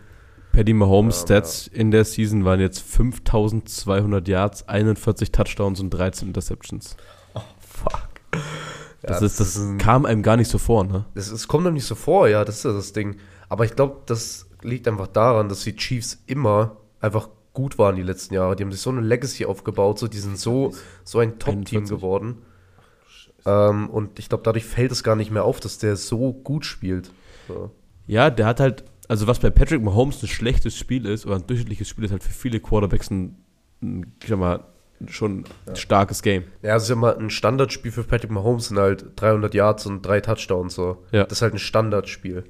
Paddy 0.52 0.72
Mahomes 0.72 1.18
Ähm, 1.20 1.22
Stats 1.26 1.66
in 1.68 1.90
der 1.90 2.04
Season 2.04 2.44
waren 2.44 2.60
jetzt 2.60 2.80
5200 2.82 4.26
Yards, 4.28 4.68
41 4.68 5.32
Touchdowns 5.32 5.80
und 5.80 5.90
13 5.90 6.28
Interceptions. 6.28 6.96
Fuck. 7.60 8.08
Das, 9.02 9.20
Ja, 9.20 9.26
ist, 9.26 9.40
das 9.40 9.56
ein- 9.56 9.78
kam 9.78 10.04
einem 10.04 10.22
gar 10.22 10.36
nicht 10.36 10.50
so 10.50 10.58
vor, 10.58 10.84
ne? 10.84 11.06
Das, 11.14 11.30
es 11.30 11.48
kommt 11.48 11.66
einem 11.66 11.74
nicht 11.74 11.86
so 11.86 11.94
vor, 11.94 12.28
ja, 12.28 12.44
das 12.44 12.56
ist 12.58 12.64
ja 12.64 12.72
das 12.72 12.92
Ding. 12.92 13.16
Aber 13.48 13.64
ich 13.64 13.74
glaube, 13.74 13.98
das 14.06 14.46
liegt 14.62 14.86
einfach 14.86 15.06
daran, 15.08 15.48
dass 15.48 15.62
die 15.62 15.74
Chiefs 15.74 16.22
immer 16.26 16.76
einfach 17.00 17.28
gut 17.54 17.78
waren 17.78 17.96
die 17.96 18.02
letzten 18.02 18.34
Jahre. 18.34 18.54
Die 18.56 18.62
haben 18.62 18.70
sich 18.72 18.80
so 18.82 18.90
eine 18.90 19.00
Legacy 19.00 19.46
aufgebaut, 19.46 19.98
so 19.98 20.06
die 20.06 20.18
sind 20.18 20.38
so, 20.38 20.72
so 21.02 21.18
ein 21.18 21.38
Top-Team 21.38 21.80
41. 21.84 21.88
geworden. 21.96 22.38
Ähm, 23.46 23.88
und 23.90 24.18
ich 24.18 24.28
glaube, 24.28 24.44
dadurch 24.44 24.64
fällt 24.64 24.92
es 24.92 25.02
gar 25.02 25.16
nicht 25.16 25.30
mehr 25.30 25.44
auf, 25.44 25.60
dass 25.60 25.78
der 25.78 25.96
so 25.96 26.32
gut 26.32 26.64
spielt. 26.64 27.10
So. 27.48 27.70
Ja, 28.06 28.30
der 28.30 28.46
hat 28.46 28.60
halt, 28.60 28.84
also 29.08 29.26
was 29.26 29.38
bei 29.38 29.50
Patrick 29.50 29.82
Mahomes 29.82 30.22
ein 30.22 30.28
schlechtes 30.28 30.76
Spiel 30.76 31.06
ist, 31.06 31.26
oder 31.26 31.36
ein 31.36 31.46
durchschnittliches 31.46 31.88
Spiel 31.88 32.04
ist 32.04 32.12
halt 32.12 32.22
für 32.22 32.32
viele 32.32 32.60
Quarterbacks 32.60 33.10
ein, 33.10 33.36
ein 33.82 34.12
ich 34.22 34.28
sag 34.28 34.38
mal, 34.38 34.64
schon 35.08 35.44
ein 35.66 35.76
starkes 35.76 36.22
Game. 36.22 36.44
Ja, 36.62 36.76
es 36.76 36.84
ist 36.84 36.90
ja 36.90 36.96
mal 36.96 37.16
ein 37.16 37.30
Standardspiel 37.30 37.92
für 37.92 38.04
Patrick 38.04 38.30
Mahomes, 38.30 38.68
sind 38.68 38.78
halt 38.78 39.06
300 39.16 39.54
Yards 39.54 39.86
und 39.86 40.02
drei 40.02 40.20
Touchdowns 40.20 40.74
so. 40.74 41.04
Ja. 41.12 41.24
Das 41.24 41.38
ist 41.38 41.42
halt 41.42 41.54
ein 41.54 41.58
Standardspiel. 41.58 42.44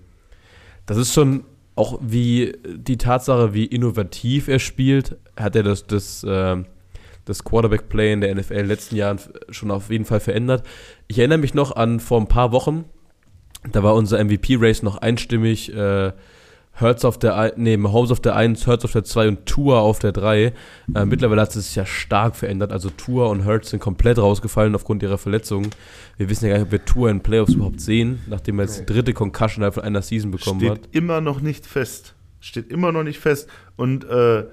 Das 0.87 0.97
ist 0.97 1.15
schon 1.15 1.45
auch 1.77 1.99
wie 2.03 2.59
die 2.65 2.99
Tatsache, 2.99 3.55
wie 3.55 3.65
innovativ 3.65 4.49
er 4.49 4.59
spielt, 4.59 5.17
hat 5.37 5.57
er 5.57 5.63
das, 5.63 5.87
das, 5.87 6.27
ähm, 6.29 6.67
das 7.31 7.45
Quarterback-Play 7.45 8.13
in 8.13 8.21
der 8.21 8.35
NFL 8.35 8.53
in 8.53 8.59
den 8.59 8.69
letzten 8.69 8.97
Jahren 8.97 9.19
schon 9.51 9.71
auf 9.71 9.91
jeden 9.91 10.05
Fall 10.05 10.21
verändert. 10.21 10.67
Ich 11.09 11.19
erinnere 11.19 11.39
mich 11.39 11.55
noch 11.55 11.75
an 11.75 12.01
vor 12.01 12.21
ein 12.21 12.27
paar 12.27 12.53
Wochen, 12.53 12.85
da 13.73 13.83
war 13.83 13.95
unser 13.95 14.23
MVP-Race 14.23 14.83
noch 14.83 14.99
einstimmig, 14.99 15.73
äh, 15.75 16.13
Hurts 16.81 17.05
auf 17.05 17.19
der, 17.19 17.53
nee, 17.57 17.77
Mahomes 17.77 18.11
auf 18.11 18.21
der 18.21 18.37
1, 18.37 18.67
Hurts 18.67 18.85
auf 18.85 18.93
der 18.93 19.05
2 19.05 19.29
und 19.29 19.47
Tour 19.47 19.81
auf 19.81 19.99
der 19.99 20.13
3. 20.13 20.53
Äh, 20.95 21.05
mittlerweile 21.05 21.43
hat 21.43 21.55
es 21.55 21.67
sich 21.67 21.77
ja 21.77 21.85
stark 21.85 22.37
verändert. 22.37 22.73
Also 22.73 22.89
Tour 22.91 23.29
und 23.29 23.45
Hurts 23.45 23.71
sind 23.71 23.81
komplett 23.81 24.19
rausgefallen 24.19 24.75
aufgrund 24.75 25.03
ihrer 25.03 25.19
Verletzungen. 25.19 25.71
Wir 26.17 26.31
wissen 26.31 26.47
ja 26.47 26.53
gar 26.53 26.59
nicht, 26.59 26.67
ob 26.67 26.73
wir 26.73 26.85
Tour 26.85 27.11
in 27.11 27.21
Playoffs 27.21 27.55
überhaupt 27.55 27.81
sehen, 27.81 28.21
nachdem 28.29 28.59
er 28.59 28.67
jetzt 28.67 28.81
die 28.81 28.87
dritte 28.87 29.13
Concussion 29.13 29.57
innerhalb 29.57 29.75
von 29.75 29.83
einer 29.83 30.01
Season 30.01 30.31
bekommen 30.31 30.61
Steht 30.61 30.71
hat. 30.71 30.81
immer 30.93 31.21
noch 31.21 31.41
nicht 31.41 31.67
fest. 31.67 32.15
Steht 32.39 32.71
immer 32.71 32.93
noch 32.93 33.03
nicht 33.03 33.19
fest. 33.19 33.49
Und 33.77 34.05
äh, 34.05 34.45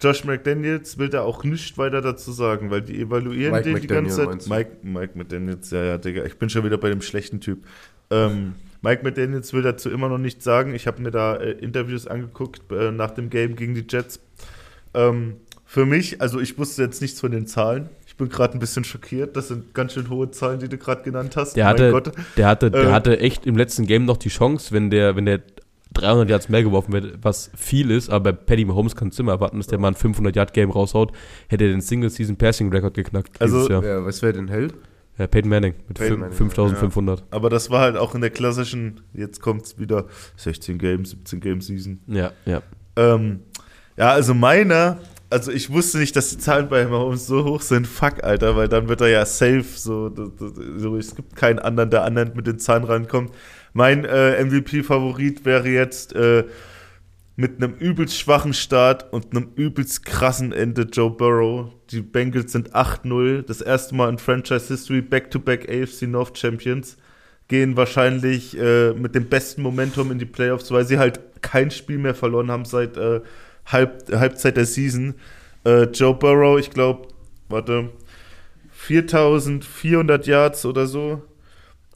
Josh 0.00 0.24
McDaniels 0.24 0.98
will 0.98 1.08
da 1.08 1.22
auch 1.22 1.44
nichts 1.44 1.76
weiter 1.76 2.00
dazu 2.00 2.32
sagen, 2.32 2.70
weil 2.70 2.82
die 2.82 3.00
evaluieren 3.00 3.52
Mike 3.52 3.64
den 3.64 3.74
die 3.76 3.80
McDaniel 3.82 4.16
ganze 4.16 4.40
Zeit. 4.40 4.48
Mike, 4.48 4.70
Mike 4.82 5.18
McDaniels, 5.18 5.70
ja, 5.70 5.84
ja, 5.84 5.98
Digga. 5.98 6.24
Ich 6.24 6.38
bin 6.38 6.48
schon 6.48 6.64
wieder 6.64 6.78
bei 6.78 6.88
dem 6.88 7.02
schlechten 7.02 7.40
Typ. 7.40 7.64
Ähm, 8.10 8.54
Mike 8.82 9.02
McDaniels 9.04 9.52
will 9.52 9.62
dazu 9.62 9.90
immer 9.90 10.08
noch 10.08 10.18
nichts 10.18 10.44
sagen. 10.44 10.74
Ich 10.74 10.86
habe 10.86 11.02
mir 11.02 11.10
da 11.10 11.36
äh, 11.36 11.50
Interviews 11.52 12.06
angeguckt 12.06 12.62
äh, 12.72 12.90
nach 12.90 13.10
dem 13.10 13.28
Game 13.28 13.56
gegen 13.56 13.74
die 13.74 13.84
Jets. 13.88 14.20
Ähm, 14.94 15.36
für 15.66 15.86
mich, 15.86 16.20
also 16.20 16.40
ich 16.40 16.58
wusste 16.58 16.82
jetzt 16.82 17.00
nichts 17.00 17.20
von 17.20 17.30
den 17.30 17.46
Zahlen. 17.46 17.90
Ich 18.06 18.16
bin 18.16 18.28
gerade 18.28 18.54
ein 18.54 18.58
bisschen 18.58 18.82
schockiert. 18.82 19.36
Das 19.36 19.48
sind 19.48 19.72
ganz 19.72 19.92
schön 19.92 20.10
hohe 20.10 20.30
Zahlen, 20.30 20.58
die 20.58 20.68
du 20.68 20.78
gerade 20.78 21.02
genannt 21.02 21.36
hast. 21.36 21.56
Der 21.56 21.64
Mein 21.66 21.74
hatte, 21.74 21.90
Gott. 21.92 22.12
der, 22.36 22.48
hatte, 22.48 22.70
der 22.70 22.82
Äh, 22.84 22.90
hatte 22.90 23.20
echt 23.20 23.46
im 23.46 23.56
letzten 23.56 23.86
Game 23.86 24.04
noch 24.04 24.16
die 24.16 24.30
Chance, 24.30 24.72
wenn 24.72 24.90
der, 24.90 25.14
wenn 25.14 25.26
der 25.26 25.42
300 25.94 26.30
Yards 26.30 26.48
mehr 26.48 26.62
geworfen 26.62 26.92
wird, 26.92 27.18
was 27.22 27.50
viel 27.56 27.90
ist, 27.90 28.10
aber 28.10 28.32
bei 28.32 28.38
Paddy 28.38 28.64
Mahomes 28.64 28.94
kannst 28.94 29.18
du 29.18 29.22
immer 29.22 29.32
erwarten, 29.32 29.58
dass 29.58 29.66
der 29.66 29.78
mal 29.78 29.88
ein 29.88 29.94
500-Yard-Game 29.94 30.70
raushaut, 30.70 31.12
hätte 31.48 31.64
er 31.64 31.70
den 31.70 31.80
Single-Season-Passing-Record 31.80 32.94
geknackt 32.94 33.40
Also, 33.40 33.56
dieses 33.56 33.68
Jahr. 33.70 33.84
Ja, 33.84 34.04
weißt 34.04 34.22
du, 34.22 34.26
wer 34.26 34.32
den 34.32 34.48
hält? 34.48 34.74
Ja, 35.18 35.26
Peyton 35.26 35.50
Manning 35.50 35.74
mit 35.88 35.98
Peyton 35.98 36.20
Manning, 36.20 36.36
5500. 36.36 37.24
Aber 37.30 37.50
das 37.50 37.70
war 37.70 37.80
halt 37.80 37.96
auch 37.96 38.14
in 38.14 38.20
der 38.20 38.30
klassischen, 38.30 39.00
jetzt 39.12 39.40
kommt 39.40 39.66
es 39.66 39.78
wieder, 39.78 40.06
16 40.36 40.78
Games, 40.78 41.10
17 41.10 41.40
Game 41.40 41.60
Season. 41.60 42.00
Ja, 42.06 42.32
ja. 42.46 42.62
Ähm, 42.96 43.40
ja, 43.96 44.12
also 44.12 44.32
meiner, 44.32 44.98
also 45.28 45.52
ich 45.52 45.70
wusste 45.70 45.98
nicht, 45.98 46.16
dass 46.16 46.30
die 46.30 46.38
Zahlen 46.38 46.68
bei 46.68 46.86
Mahomes 46.86 47.26
so 47.26 47.44
hoch 47.44 47.60
sind. 47.60 47.86
Fuck, 47.86 48.24
Alter, 48.24 48.56
weil 48.56 48.68
dann 48.68 48.88
wird 48.88 49.00
er 49.00 49.08
ja 49.08 49.26
safe. 49.26 49.64
So, 49.74 50.10
so 50.76 50.96
es 50.96 51.14
gibt 51.14 51.36
keinen 51.36 51.58
anderen, 51.58 51.90
der 51.90 52.04
anderen 52.04 52.32
mit 52.34 52.46
den 52.46 52.58
Zahlen 52.58 52.84
rankommt. 52.84 53.30
Mein 53.72 54.04
äh, 54.04 54.42
MVP-Favorit 54.44 55.44
wäre 55.44 55.68
jetzt 55.68 56.14
äh, 56.14 56.44
mit 57.36 57.62
einem 57.62 57.74
übelst 57.74 58.18
schwachen 58.18 58.52
Start 58.52 59.12
und 59.12 59.30
einem 59.30 59.52
übelst 59.56 60.04
krassen 60.04 60.52
Ende 60.52 60.82
Joe 60.82 61.10
Burrow. 61.10 61.70
Die 61.90 62.02
Bengals 62.02 62.52
sind 62.52 62.74
8-0. 62.74 63.42
Das 63.42 63.60
erste 63.60 63.94
Mal 63.94 64.10
in 64.10 64.18
Franchise 64.18 64.68
History 64.68 65.00
Back-to-Back 65.00 65.68
AFC 65.70 66.02
North 66.02 66.36
Champions. 66.36 66.96
Gehen 67.48 67.76
wahrscheinlich 67.76 68.58
äh, 68.58 68.92
mit 68.92 69.14
dem 69.14 69.28
besten 69.28 69.62
Momentum 69.62 70.12
in 70.12 70.18
die 70.18 70.26
Playoffs, 70.26 70.70
weil 70.70 70.84
sie 70.84 70.98
halt 70.98 71.20
kein 71.40 71.70
Spiel 71.70 71.98
mehr 71.98 72.14
verloren 72.14 72.50
haben 72.50 72.64
seit 72.64 72.96
äh, 72.96 73.20
Halb, 73.66 74.04
Halbzeit 74.12 74.56
der 74.56 74.66
Season. 74.66 75.14
Äh, 75.64 75.84
Joe 75.84 76.14
Burrow, 76.14 76.58
ich 76.58 76.70
glaube, 76.70 77.08
warte, 77.48 77.90
4400 78.72 80.26
Yards 80.26 80.64
oder 80.64 80.86
so. 80.86 81.22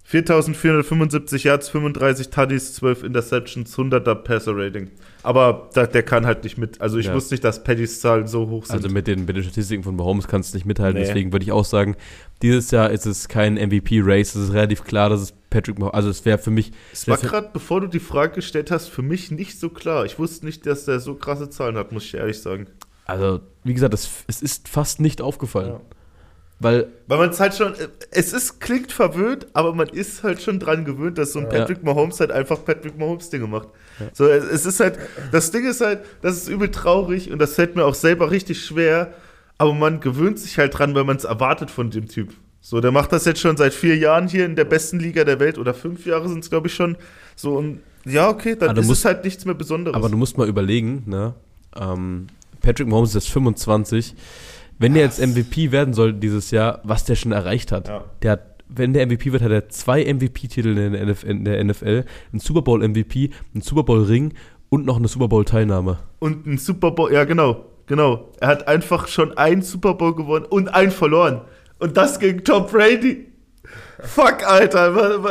4475 0.07 1.45
Yards, 1.45 1.69
35 1.71 2.29
Tuddies, 2.29 2.75
12 2.75 3.03
Interceptions, 3.05 3.77
100er 3.77 4.15
Passer-Rating. 4.15 4.91
Aber 5.23 5.71
da, 5.73 5.87
der 5.87 6.03
kann 6.03 6.27
halt 6.27 6.45
nicht 6.45 6.59
mit. 6.59 6.81
Also 6.81 6.99
ich 6.99 7.07
Ja. 7.07 7.15
wusste 7.15 7.33
nicht, 7.35 7.43
dass 7.43 7.65
Paddys 7.65 8.01
Zahlen 8.01 8.27
so 8.27 8.49
hoch 8.51 8.67
sind. 8.67 8.77
Also 8.77 8.89
mit 8.91 9.07
den, 9.07 9.25
mit 9.25 9.35
den 9.37 9.43
Statistiken 9.43 9.83
von 9.83 9.97
Mahomes 9.97 10.29
kannst 10.29 10.53
du 10.53 10.59
nicht 10.59 10.67
mithalten, 10.67 11.01
Nee. 11.01 11.07
deswegen 11.07 11.33
würde 11.33 11.45
ich 11.45 11.53
auch 11.53 11.65
sagen, 11.65 11.97
dieses 12.43 12.71
Jahr 12.71 12.91
ist 12.91 13.07
es 13.07 13.29
kein 13.29 13.57
MVP-Race, 13.57 14.35
es 14.35 14.49
ist 14.49 14.53
relativ 14.53 14.85
klar, 14.85 15.09
dass 15.09 15.21
es 15.23 15.33
Patrick 15.49 15.79
Mahomes, 15.79 15.95
also 15.95 16.11
es 16.11 16.25
wäre 16.27 16.37
für 16.39 16.51
mich, 16.51 16.73
es 16.93 17.09
war 17.09 17.17
gerade, 17.17 17.49
bevor 17.53 17.81
du 17.81 17.87
die 17.87 18.01
Frage 18.01 18.35
gestellt 18.35 18.71
hast, 18.71 18.89
für 18.89 19.03
mich 19.03 19.31
nicht 19.31 19.59
so 19.59 19.71
klar. 19.71 20.05
Ich 20.05 20.19
wusste 20.19 20.45
nicht, 20.45 20.67
dass 20.67 20.85
der 20.85 21.01
so 21.01 21.15
krasse 21.15 21.49
Zahlen 21.49 21.77
hat, 21.77 21.93
muss 21.93 22.05
ich 22.05 22.15
ehrlich 22.15 22.41
sagen. 22.41 22.67
also 23.07 23.41
wie 23.65 23.73
gesagt, 23.73 23.95
es, 23.95 24.11
es 24.27 24.43
ist 24.43 24.69
fast 24.69 25.01
nicht 25.01 25.23
aufgefallen. 25.23 25.69
Ja. 25.75 25.81
Weil 26.61 26.87
Weil 27.09 27.19
man 27.19 27.31
es 27.31 27.41
halt 27.41 27.55
schon, 27.55 27.75
es 28.11 28.33
ist, 28.33 28.61
klingt 28.61 28.93
verwöhnt, 28.93 29.47
aber 29.55 29.75
man 29.75 29.89
ist 29.89 30.23
halt 30.23 30.41
schon 30.41 30.59
dran 30.61 30.85
gewöhnt, 30.85 31.19
dass 31.19 31.33
so 31.33 31.41
ein 31.41 31.49
Patrick 31.49 31.83
Mahomes 31.83 32.21
halt 32.21 32.31
einfach 32.31 32.65
Patrick 32.65 32.97
Mahomes 32.99 33.29
Dinge 33.29 33.47
macht. 33.49 33.69
So, 34.13 34.27
es, 34.29 34.45
es 34.45 34.65
ist 34.67 34.81
halt, 34.81 34.99
das 35.33 35.51
Ding 35.51 35.67
ist 35.69 35.81
halt, 35.81 36.01
das 36.23 36.37
ist 36.37 36.49
übel 36.49 36.71
traurig 36.71 37.31
und 37.33 37.39
das 37.41 37.55
fällt 37.55 37.77
mir 37.77 37.85
auch 37.85 37.95
selber 37.95 38.31
richtig 38.31 38.65
schwer, 38.65 39.13
aber 39.59 39.75
man 39.75 40.01
gewöhnt 40.01 40.39
sich 40.39 40.59
halt 40.59 40.79
dran, 40.79 40.95
weil 40.95 41.05
man 41.05 41.17
es 41.17 41.25
erwartet 41.25 41.71
von 41.71 41.91
dem 41.91 42.09
Typ. 42.09 42.33
So, 42.61 42.81
der 42.81 42.93
macht 42.93 43.13
das 43.13 43.25
jetzt 43.27 43.41
schon 43.41 43.57
seit 43.59 43.75
vier 43.75 43.97
Jahren 43.99 44.27
hier 44.29 44.47
in 44.47 44.57
der 44.57 44.65
besten 44.65 44.99
Liga 44.99 45.25
der 45.25 45.39
Welt 45.41 45.59
oder 45.59 45.75
fünf 45.75 46.07
Jahre 46.07 46.29
sind 46.29 46.45
es, 46.45 46.51
glaube 46.51 46.69
ich, 46.69 46.75
schon. 46.75 46.97
So, 47.37 47.57
und 47.59 47.81
ja, 48.07 48.29
okay, 48.31 48.57
dann 48.57 48.77
ist 48.77 48.87
musst- 48.87 49.01
es 49.01 49.05
halt 49.05 49.25
nichts 49.25 49.45
mehr 49.45 49.55
Besonderes. 49.55 49.97
Aber 49.97 50.09
du 50.09 50.17
musst 50.17 50.39
mal 50.39 50.49
überlegen, 50.49 51.03
ne? 51.07 51.35
Ähm, 51.79 52.29
Patrick 52.63 52.89
Mahomes 52.89 53.11
ist 53.11 53.15
jetzt 53.27 53.33
25. 53.33 54.15
Wenn 54.79 54.95
der 54.95 55.05
jetzt 55.05 55.21
MVP 55.21 55.73
werden 55.73 55.95
soll 55.95 56.13
dieses 56.13 56.51
Jahr, 56.51 56.81
was 56.85 57.05
der 57.05 57.15
schon 57.15 57.33
erreicht 57.33 57.73
hat. 57.73 57.89
Ja. 57.89 58.05
Der 58.23 58.31
hat, 58.33 58.41
wenn 58.69 58.93
der 58.93 59.07
MVP 59.07 59.33
wird, 59.33 59.43
hat 59.43 59.53
er 59.53 59.69
zwei 59.69 60.05
MVP-Titel 60.05 60.77
in 60.77 60.93
der 60.93 61.07
NFL, 61.07 61.27
in 61.31 61.45
der 61.45 61.63
NFL, 61.65 62.05
einen 62.33 62.41
Super 62.41 62.63
Bowl-MVP, 62.63 63.31
einen 63.53 63.63
Super 63.63 63.85
Bowl-Ring 63.85 64.35
und 64.71 64.85
noch 64.85 64.97
eine 64.97 65.09
Super 65.09 65.29
Bowl-Teilnahme. 65.29 65.99
Und 66.19 66.47
ein 66.47 66.59
Super 66.59 66.91
Bowl, 66.91 67.13
ja 67.13 67.25
genau, 67.25 67.67
genau. 67.87 68.33
Er 68.41 68.49
hat 68.49 68.67
einfach 68.67 69.07
schon 69.07 69.37
einen 69.37 69.63
Super 69.63 69.95
Bowl 69.95 70.15
gewonnen 70.15 70.47
und 70.47 70.69
einen 70.69 70.91
verloren. 70.91 71.43
Und 71.79 71.97
das 71.97 72.19
gegen 72.19 72.43
Tom 72.43 72.67
Brady. 72.67 73.27
Fuck, 74.01 74.47
Alter. 74.47 75.23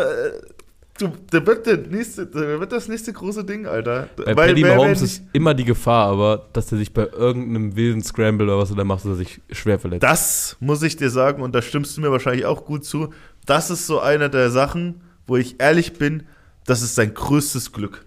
Du, 1.00 1.12
der 1.32 1.46
wird, 1.48 1.66
der 1.66 1.78
nächste, 1.78 2.28
der 2.28 2.60
wird 2.60 2.72
das 2.72 2.88
nächste 2.88 3.14
große 3.14 3.44
Ding, 3.44 3.66
Alter. 3.66 4.10
Bei 4.16 4.36
Weil 4.36 4.50
Paddy 4.50 4.62
Mahomes 4.62 5.02
ist 5.02 5.24
immer 5.34 5.56
die 5.56 5.66
Gefahr, 5.66 6.08
aber 6.10 6.50
dass 6.54 6.72
er 6.72 6.78
sich 6.78 6.94
bei 6.94 7.08
irgendeinem 7.08 7.76
wilden 7.76 8.04
Scramble 8.04 8.46
oder 8.46 8.60
was 8.60 8.70
er 8.70 8.76
da 8.76 8.84
macht, 8.84 9.00
dass 9.00 9.12
er 9.12 9.16
sich 9.16 9.42
schwer 9.52 9.80
verletzt. 9.80 10.04
Das 10.04 10.56
muss 10.60 10.84
ich 10.84 10.96
dir 10.96 11.10
sagen, 11.10 11.42
und 11.42 11.56
da 11.56 11.64
stimmst 11.64 11.98
du 11.98 12.02
mir 12.02 12.12
wahrscheinlich 12.12 12.46
auch 12.46 12.66
gut 12.66 12.86
zu. 12.86 13.12
Das 13.48 13.72
ist 13.72 13.88
so 13.88 14.02
einer 14.02 14.30
der 14.30 14.52
Sachen, 14.52 15.02
wo 15.26 15.36
ich 15.36 15.60
ehrlich 15.60 15.94
bin, 15.94 16.24
das 16.66 16.84
ist 16.84 16.94
sein 16.94 17.14
größtes 17.14 17.72
Glück. 17.72 18.06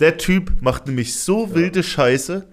Der 0.00 0.18
Typ 0.18 0.60
macht 0.60 0.88
nämlich 0.88 1.18
so 1.18 1.54
wilde 1.54 1.82
Scheiße. 1.82 2.46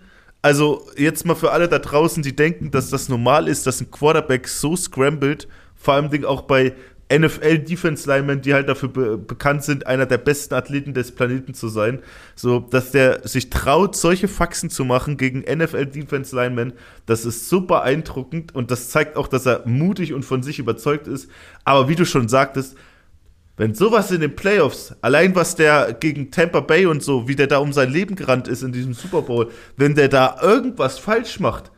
Also, 0.44 0.88
jetzt 0.98 1.26
mal 1.26 1.36
für 1.36 1.52
alle 1.52 1.68
da 1.68 1.80
draußen, 1.80 2.22
die 2.22 2.36
denken, 2.36 2.70
dass 2.70 2.90
das 2.90 3.10
normal 3.10 3.48
ist, 3.48 3.66
dass 3.66 3.82
ein 3.82 3.90
Quarterback 3.90 4.48
so 4.48 4.76
scrambled, 4.76 5.48
vor 5.76 5.96
allem 5.96 6.26
auch 6.26 6.44
bei 6.44 6.74
NFL 7.20 7.60
Defense 7.60 8.10
Linemen, 8.10 8.42
die 8.42 8.54
halt 8.54 8.70
dafür 8.70 8.90
be 8.90 9.18
bekannt 9.18 9.64
sind, 9.64 9.88
einer 9.88 10.06
der 10.06 10.18
besten 10.18 10.54
Athleten 10.54 10.94
des 10.94 11.14
Planeten 11.14 11.54
zu 11.54 11.68
sein, 11.68 12.00
so 12.36 12.60
dass 12.60 12.92
der 12.92 13.28
sich 13.28 13.50
traut, 13.50 13.96
solche 13.96 14.28
Faxen 14.28 14.70
zu 14.70 14.86
machen 14.86 15.18
gegen 15.18 15.42
NFL 15.42 15.88
Defense 15.88 16.36
Linemen, 16.36 16.74
das 17.06 17.26
ist 17.26 17.50
so 17.50 17.62
beeindruckend 17.62 18.56
und 18.56 18.72
das 18.72 18.90
zeigt 18.90 19.18
auch, 19.18 19.28
dass 19.28 19.46
er 19.46 19.64
mutig 19.66 20.14
und 20.14 20.24
von 20.24 20.44
sich 20.44 20.60
überzeugt 20.60 21.08
ist. 21.08 21.30
Aber 21.64 21.90
wie 21.90 21.96
du 21.96 22.06
schon 22.06 22.28
sagtest, 22.28 22.76
wenn 23.56 23.76
sowas 23.76 24.10
in 24.10 24.22
den 24.22 24.36
Playoffs, 24.36 24.96
allein 25.02 25.36
was 25.36 25.56
der 25.56 25.94
gegen 25.94 26.32
Tampa 26.32 26.62
Bay 26.62 26.88
und 26.88 27.04
so, 27.04 27.28
wie 27.28 27.36
der 27.36 27.48
da 27.48 27.60
um 27.60 27.72
sein 27.72 27.92
Leben 27.92 28.16
gerannt 28.16 28.48
ist 28.48 28.64
in 28.64 28.72
diesem 28.72 28.94
Super 28.94 29.22
Bowl, 29.22 29.52
wenn 29.78 29.94
der 29.94 30.10
da 30.10 30.38
irgendwas 30.42 30.98
falsch 30.98 31.40
macht, 31.40 31.72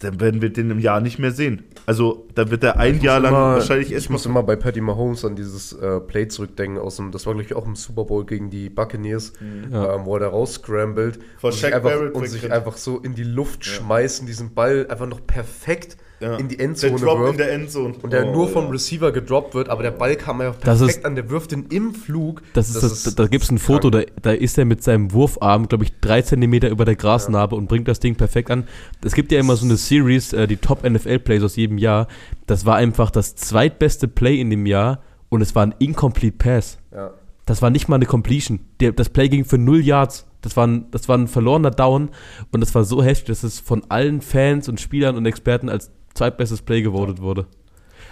dann 0.00 0.20
werden 0.20 0.42
wir 0.42 0.50
den 0.52 0.70
im 0.70 0.78
Jahr 0.78 1.00
nicht 1.00 1.18
mehr 1.18 1.30
sehen. 1.30 1.64
Also, 1.86 2.26
dann 2.34 2.50
wird 2.50 2.62
er 2.64 2.78
ein 2.78 3.00
Jahr 3.00 3.18
lang 3.18 3.32
Immer- 3.32 3.54
wahrscheinlich 3.54 3.88
ich 3.88 3.94
erstmal. 3.94 4.14
muss 4.16 4.26
immer 4.26 4.42
bei 4.42 4.54
Patty 4.56 4.80
Mahomes 4.82 5.24
an 5.24 5.36
dieses 5.36 5.72
äh, 5.72 6.00
Play 6.00 6.28
zurückdenken 6.28 6.78
aus 6.78 6.96
dem, 6.96 7.12
das 7.12 7.24
war 7.26 7.32
glaube 7.32 7.46
ich 7.46 7.54
auch 7.54 7.64
im 7.66 7.76
Super 7.76 8.04
Bowl 8.04 8.26
gegen 8.26 8.50
die 8.50 8.68
Buccaneers, 8.68 9.32
Ja. 9.72 9.94
ähm, 9.94 10.04
wo 10.04 10.14
er 10.16 10.20
da 10.20 10.28
rausscrambled 10.28 11.18
und 11.40 11.52
sich, 11.54 11.74
einfach, 11.74 12.10
und 12.12 12.28
sich 12.28 12.52
einfach 12.52 12.76
so 12.76 12.98
in 12.98 13.14
die 13.14 13.24
Luft 13.24 13.64
schmeißen, 13.64 14.26
diesen 14.26 14.52
Ball 14.54 14.86
einfach 14.90 15.06
noch 15.06 15.26
perfekt 15.26 15.96
Ja. 16.18 16.36
in 16.36 16.48
die 16.48 16.56
Der 16.56 16.66
Endzone 16.66 16.96
Drop 16.96 17.18
in 17.18 17.24
wirft 17.24 17.38
der 17.40 17.52
Endzone. 17.52 17.94
und 18.02 18.12
der 18.12 18.26
Oh, 18.28 18.32
nur 18.32 18.48
vom 18.48 18.64
ja. 18.66 18.70
Receiver 18.70 19.12
gedroppt 19.12 19.54
wird, 19.54 19.68
aber 19.68 19.82
der 19.82 19.90
Ball 19.90 20.16
kam 20.16 20.40
ja 20.40 20.50
Das 20.62 20.78
perfekt 20.78 20.98
ist- 21.00 21.04
an, 21.04 21.14
der 21.14 21.28
wirft 21.28 21.52
ihn 21.52 21.66
im 21.70 21.92
Flug. 21.94 22.42
Das 22.54 22.70
ist 22.70 22.82
das, 22.82 23.14
da 23.14 23.26
gibt 23.26 23.44
es 23.44 23.50
ein 23.50 23.58
Foto, 23.58 23.90
da, 23.90 24.00
da 24.22 24.32
ist 24.32 24.56
er 24.56 24.64
mit 24.64 24.82
seinem 24.82 25.12
Wurfarm, 25.12 25.68
glaube 25.68 25.84
ich, 25.84 25.92
drei 26.00 26.22
Zentimeter 26.22 26.70
über 26.70 26.84
der 26.86 26.96
Grasnarbe 26.96 27.54
und 27.56 27.68
bringt 27.68 27.86
das 27.88 28.00
Ding 28.00 28.14
perfekt 28.14 28.50
an. 28.50 28.64
Es 29.04 29.14
gibt 29.14 29.30
ja 29.30 29.38
immer 29.40 29.56
so 29.56 29.66
eine 29.66 29.76
Series, 29.76 30.32
äh, 30.32 30.46
die 30.46 30.56
Top 30.56 30.84
NFL-Plays 30.88 31.42
aus 31.42 31.56
jedem 31.56 31.76
Jahr. 31.76 32.08
Das 32.46 32.64
war 32.64 32.76
einfach 32.76 33.10
das 33.10 33.34
zweitbeste 33.34 34.08
Play 34.08 34.40
in 34.40 34.48
dem 34.50 34.64
Jahr 34.66 35.02
und 35.28 35.42
es 35.42 35.54
war 35.54 35.64
ein 35.66 35.74
Incomplete 35.78 36.36
Pass. 36.38 36.78
Ja. 36.94 37.10
Das 37.44 37.60
war 37.62 37.70
nicht 37.70 37.88
mal 37.88 37.96
eine 37.96 38.06
Completion. 38.06 38.60
Der, 38.80 38.92
das 38.92 39.08
Play 39.10 39.28
ging 39.28 39.44
für 39.44 39.58
null 39.58 39.80
Yards. 39.82 40.26
Das 40.40 40.56
war, 40.56 40.66
ein, 40.66 40.86
das 40.92 41.08
war 41.08 41.18
ein 41.18 41.26
verlorener 41.28 41.70
Down 41.72 42.10
und 42.52 42.60
das 42.60 42.74
war 42.74 42.84
so 42.84 43.02
heftig, 43.02 43.26
dass 43.26 43.42
es 43.42 43.58
von 43.60 43.82
allen 43.88 44.20
Fans 44.20 44.68
und 44.68 44.80
Spielern 44.80 45.16
und 45.16 45.26
Experten 45.26 45.68
als 45.68 45.90
zweitbestes 46.16 46.62
Play 46.62 46.82
gewotet 46.82 47.20
wurde. 47.20 47.46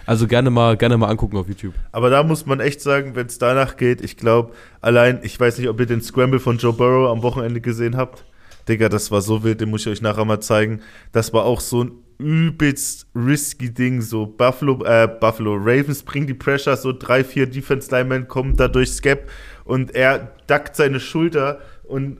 Also 0.05 0.27
gerne 0.27 0.51
mal, 0.51 0.77
gerne 0.77 0.97
mal 0.97 1.09
angucken 1.09 1.37
auf 1.37 1.47
YouTube. 1.47 1.73
Aber 1.91 2.09
da 2.09 2.21
muss 2.23 2.45
man 2.45 2.59
echt 2.59 2.79
sagen, 2.79 3.15
wenn 3.15 3.25
es 3.25 3.39
danach 3.39 3.75
geht, 3.75 4.01
ich 4.01 4.17
glaube, 4.17 4.53
allein, 4.81 5.19
ich 5.23 5.39
weiß 5.39 5.57
nicht, 5.57 5.67
ob 5.67 5.79
ihr 5.79 5.87
den 5.87 6.01
Scramble 6.01 6.39
von 6.39 6.57
Joe 6.57 6.73
Burrow 6.73 7.09
am 7.09 7.23
Wochenende 7.23 7.59
gesehen 7.59 7.97
habt. 7.97 8.23
Digga, 8.67 8.89
das 8.89 9.11
war 9.11 9.21
so 9.21 9.43
wild, 9.43 9.61
den 9.61 9.69
muss 9.69 9.81
ich 9.81 9.87
euch 9.91 10.01
nachher 10.01 10.25
mal 10.25 10.39
zeigen. 10.39 10.81
Das 11.11 11.33
war 11.33 11.45
auch 11.45 11.59
so 11.59 11.83
ein 11.83 11.91
übelst 12.17 13.07
risky 13.15 13.73
Ding. 13.73 14.01
So 14.01 14.25
Buffalo, 14.25 14.83
äh, 14.85 15.07
Buffalo 15.07 15.55
Ravens 15.55 16.03
bringen 16.03 16.27
die 16.27 16.33
Pressure, 16.33 16.77
so 16.77 16.93
drei, 16.93 17.23
vier 17.23 17.47
Defense 17.47 17.91
Linemen 17.91 18.27
kommen 18.27 18.55
da 18.55 18.67
durch 18.67 18.91
Scap 18.91 19.23
und 19.63 19.93
er 19.93 20.31
duckt 20.47 20.75
seine 20.75 20.99
Schulter 20.99 21.59
und 21.83 22.19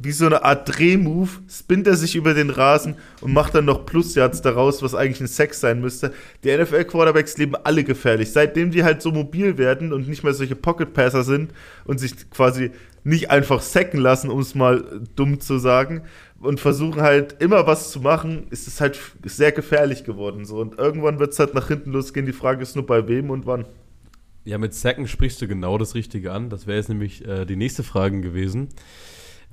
wie 0.00 0.12
so 0.12 0.26
eine 0.26 0.44
Art 0.44 0.76
Drehmove, 0.76 1.40
spinnt 1.48 1.86
er 1.86 1.96
sich 1.96 2.14
über 2.14 2.34
den 2.34 2.50
Rasen 2.50 2.96
und 3.20 3.32
macht 3.32 3.54
dann 3.54 3.64
noch 3.64 3.84
Plusyards 3.86 4.42
daraus, 4.42 4.82
was 4.82 4.94
eigentlich 4.94 5.20
ein 5.20 5.26
Sex 5.26 5.60
sein 5.60 5.80
müsste. 5.80 6.12
Die 6.44 6.56
NFL-Quarterbacks 6.56 7.36
leben 7.38 7.56
alle 7.56 7.84
gefährlich. 7.84 8.32
Seitdem 8.32 8.70
die 8.70 8.84
halt 8.84 9.02
so 9.02 9.10
mobil 9.10 9.58
werden 9.58 9.92
und 9.92 10.08
nicht 10.08 10.24
mehr 10.24 10.34
solche 10.34 10.56
Pocket-Passer 10.56 11.24
sind 11.24 11.52
und 11.84 11.98
sich 11.98 12.30
quasi 12.30 12.70
nicht 13.04 13.30
einfach 13.30 13.60
sacken 13.60 14.00
lassen, 14.00 14.30
um 14.30 14.38
es 14.38 14.54
mal 14.54 15.02
dumm 15.16 15.40
zu 15.40 15.58
sagen, 15.58 16.02
und 16.42 16.58
versuchen 16.58 17.00
halt 17.02 17.40
immer 17.40 17.66
was 17.66 17.92
zu 17.92 18.00
machen, 18.00 18.46
ist 18.50 18.66
es 18.66 18.80
halt 18.80 18.98
sehr 19.24 19.52
gefährlich 19.52 20.04
geworden. 20.04 20.44
So. 20.44 20.56
Und 20.56 20.78
irgendwann 20.78 21.18
wird 21.18 21.32
es 21.32 21.38
halt 21.38 21.54
nach 21.54 21.68
hinten 21.68 21.92
losgehen. 21.92 22.26
Die 22.26 22.32
Frage 22.32 22.62
ist 22.62 22.74
nur 22.74 22.84
bei 22.84 23.06
wem 23.08 23.30
und 23.30 23.46
wann. 23.46 23.64
Ja, 24.44 24.58
mit 24.58 24.74
Sacken 24.74 25.06
sprichst 25.06 25.40
du 25.40 25.46
genau 25.46 25.78
das 25.78 25.94
Richtige 25.94 26.32
an. 26.32 26.50
Das 26.50 26.66
wäre 26.66 26.78
jetzt 26.78 26.88
nämlich 26.88 27.24
äh, 27.24 27.44
die 27.44 27.54
nächste 27.54 27.84
Frage 27.84 28.20
gewesen. 28.20 28.68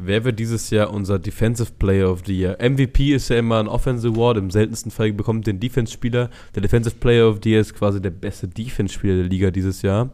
Wer 0.01 0.23
wird 0.23 0.39
dieses 0.39 0.69
Jahr 0.69 0.93
unser 0.93 1.19
Defensive 1.19 1.73
Player 1.77 2.09
of 2.09 2.21
the 2.25 2.33
Year? 2.33 2.57
MVP 2.61 3.13
ist 3.13 3.27
ja 3.27 3.37
immer 3.37 3.59
ein 3.59 3.67
Offensive 3.67 4.13
Award. 4.13 4.37
Im 4.37 4.49
seltensten 4.49 4.91
Fall 4.91 5.11
bekommt 5.11 5.45
den 5.45 5.59
Defense-Spieler. 5.59 6.29
Der 6.55 6.61
Defensive 6.61 6.95
Player 6.95 7.27
of 7.27 7.39
the 7.43 7.49
Year 7.49 7.59
ist 7.59 7.75
quasi 7.75 8.01
der 8.01 8.11
beste 8.11 8.47
Defense-Spieler 8.47 9.15
der 9.15 9.25
Liga 9.25 9.51
dieses 9.51 9.81
Jahr. 9.81 10.11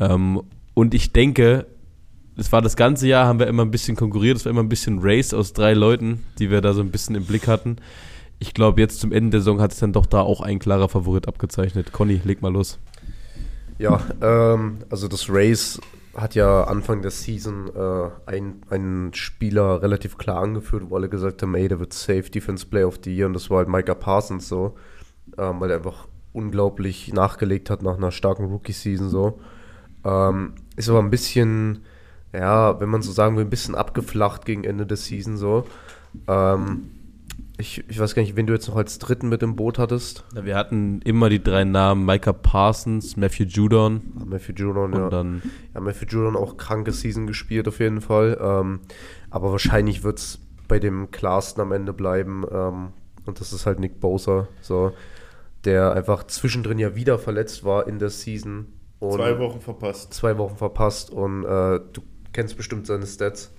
Ähm, 0.00 0.42
und 0.74 0.92
ich 0.92 1.12
denke, 1.12 1.66
es 2.36 2.50
war 2.50 2.62
das 2.62 2.74
ganze 2.74 3.06
Jahr, 3.06 3.28
haben 3.28 3.38
wir 3.38 3.46
immer 3.46 3.64
ein 3.64 3.70
bisschen 3.70 3.94
konkurriert. 3.94 4.38
Es 4.38 4.44
war 4.44 4.50
immer 4.50 4.64
ein 4.64 4.68
bisschen 4.68 4.98
Race 5.00 5.32
aus 5.32 5.52
drei 5.52 5.74
Leuten, 5.74 6.24
die 6.40 6.50
wir 6.50 6.60
da 6.60 6.72
so 6.72 6.80
ein 6.80 6.90
bisschen 6.90 7.14
im 7.14 7.24
Blick 7.24 7.46
hatten. 7.46 7.76
Ich 8.40 8.54
glaube, 8.54 8.80
jetzt 8.80 8.98
zum 8.98 9.12
Ende 9.12 9.30
der 9.30 9.40
Saison 9.40 9.60
hat 9.60 9.70
sich 9.70 9.78
dann 9.78 9.92
doch 9.92 10.06
da 10.06 10.20
auch 10.22 10.40
ein 10.40 10.58
klarer 10.58 10.88
Favorit 10.88 11.28
abgezeichnet. 11.28 11.92
Conny, 11.92 12.20
leg 12.24 12.42
mal 12.42 12.52
los. 12.52 12.80
Ja, 13.78 14.00
ähm, 14.20 14.78
also 14.90 15.06
das 15.06 15.26
Race 15.28 15.78
hat 16.14 16.34
ja 16.34 16.64
Anfang 16.64 17.02
der 17.02 17.10
Season 17.10 17.70
äh, 17.74 18.10
ein, 18.26 18.62
einen 18.68 19.14
Spieler 19.14 19.82
relativ 19.82 20.18
klar 20.18 20.42
angeführt, 20.42 20.84
wo 20.88 20.96
alle 20.96 21.08
gesagt 21.08 21.42
haben, 21.42 21.54
ey, 21.54 21.68
der 21.68 21.80
wird 21.80 21.92
Safe 21.92 22.24
Defense 22.24 22.66
Player 22.66 22.86
of 22.86 23.00
the 23.02 23.14
Year 23.14 23.26
und 23.26 23.32
das 23.32 23.48
war 23.50 23.58
halt 23.58 23.68
Micah 23.68 23.94
Parsons 23.94 24.48
so, 24.48 24.76
ähm, 25.38 25.60
weil 25.60 25.70
er 25.70 25.78
einfach 25.78 26.08
unglaublich 26.32 27.12
nachgelegt 27.12 27.70
hat 27.70 27.82
nach 27.82 27.96
einer 27.96 28.10
starken 28.10 28.46
Rookie-Season 28.46 29.08
so. 29.08 29.40
Ähm, 30.04 30.54
ist 30.76 30.88
aber 30.88 30.98
ein 30.98 31.10
bisschen, 31.10 31.82
ja, 32.32 32.78
wenn 32.80 32.88
man 32.88 33.02
so 33.02 33.12
sagen 33.12 33.36
will, 33.36 33.44
ein 33.44 33.50
bisschen 33.50 33.74
abgeflacht 33.74 34.44
gegen 34.44 34.64
Ende 34.64 34.86
der 34.86 34.96
Season 34.96 35.36
so. 35.36 35.66
Ähm, 36.26 36.90
ich, 37.58 37.84
ich 37.88 37.98
weiß 37.98 38.14
gar 38.14 38.22
nicht, 38.22 38.36
wen 38.36 38.46
du 38.46 38.52
jetzt 38.52 38.68
noch 38.68 38.76
als 38.76 38.98
dritten 38.98 39.28
mit 39.28 39.42
im 39.42 39.56
Boot 39.56 39.78
hattest. 39.78 40.24
Ja, 40.34 40.44
wir 40.44 40.56
hatten 40.56 41.00
immer 41.02 41.28
die 41.28 41.42
drei 41.42 41.64
Namen: 41.64 42.04
Micah 42.04 42.32
Parsons, 42.32 43.16
Matthew 43.16 43.44
Judon 43.44 44.00
Ah, 44.20 44.24
Matthew 44.24 44.52
Judon, 44.54 44.94
und 44.94 45.00
ja. 45.00 45.10
dann. 45.10 45.42
Ja, 45.74 45.80
Matthew 45.80 46.06
Judon 46.06 46.36
auch 46.36 46.56
kranke 46.56 46.92
Season 46.92 47.26
gespielt 47.26 47.68
auf 47.68 47.78
jeden 47.78 48.00
Fall. 48.00 48.38
Ähm, 48.40 48.80
aber 49.30 49.52
wahrscheinlich 49.52 50.02
wird 50.02 50.18
es 50.18 50.38
bei 50.68 50.78
dem 50.78 51.10
klarsten 51.10 51.62
am 51.62 51.72
Ende 51.72 51.92
bleiben. 51.92 52.44
Ähm, 52.50 52.88
und 53.26 53.40
das 53.40 53.52
ist 53.52 53.66
halt 53.66 53.78
Nick 53.78 54.00
Bosa, 54.00 54.48
so, 54.60 54.92
der 55.64 55.92
einfach 55.92 56.24
zwischendrin 56.24 56.78
ja 56.78 56.96
wieder 56.96 57.18
verletzt 57.18 57.64
war 57.64 57.86
in 57.86 57.98
der 57.98 58.10
Season. 58.10 58.66
Und 58.98 59.12
Zwei 59.12 59.38
Wochen 59.38 59.60
verpasst. 59.60 60.14
Zwei 60.14 60.38
Wochen 60.38 60.56
verpasst 60.56 61.10
und 61.10 61.44
äh, 61.44 61.80
du 61.92 62.02
kennst 62.32 62.56
bestimmt 62.56 62.86
seine 62.86 63.06
Stats. 63.06 63.52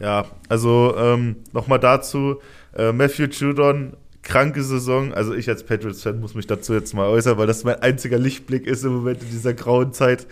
Ja, 0.00 0.24
also 0.48 0.94
ähm, 0.96 1.36
nochmal 1.52 1.78
dazu, 1.78 2.40
äh, 2.74 2.90
Matthew 2.90 3.26
Judon, 3.26 3.92
kranke 4.22 4.62
Saison, 4.62 5.12
also 5.12 5.34
ich 5.34 5.48
als 5.48 5.64
Patriots-Fan 5.64 6.20
muss 6.20 6.34
mich 6.34 6.46
dazu 6.46 6.72
jetzt 6.72 6.94
mal 6.94 7.08
äußern, 7.08 7.36
weil 7.36 7.46
das 7.46 7.64
mein 7.64 7.82
einziger 7.82 8.18
Lichtblick 8.18 8.66
ist 8.66 8.84
im 8.84 8.94
Moment 8.94 9.22
in 9.22 9.30
dieser 9.30 9.54
grauen 9.54 9.92
Zeit. 9.92 10.26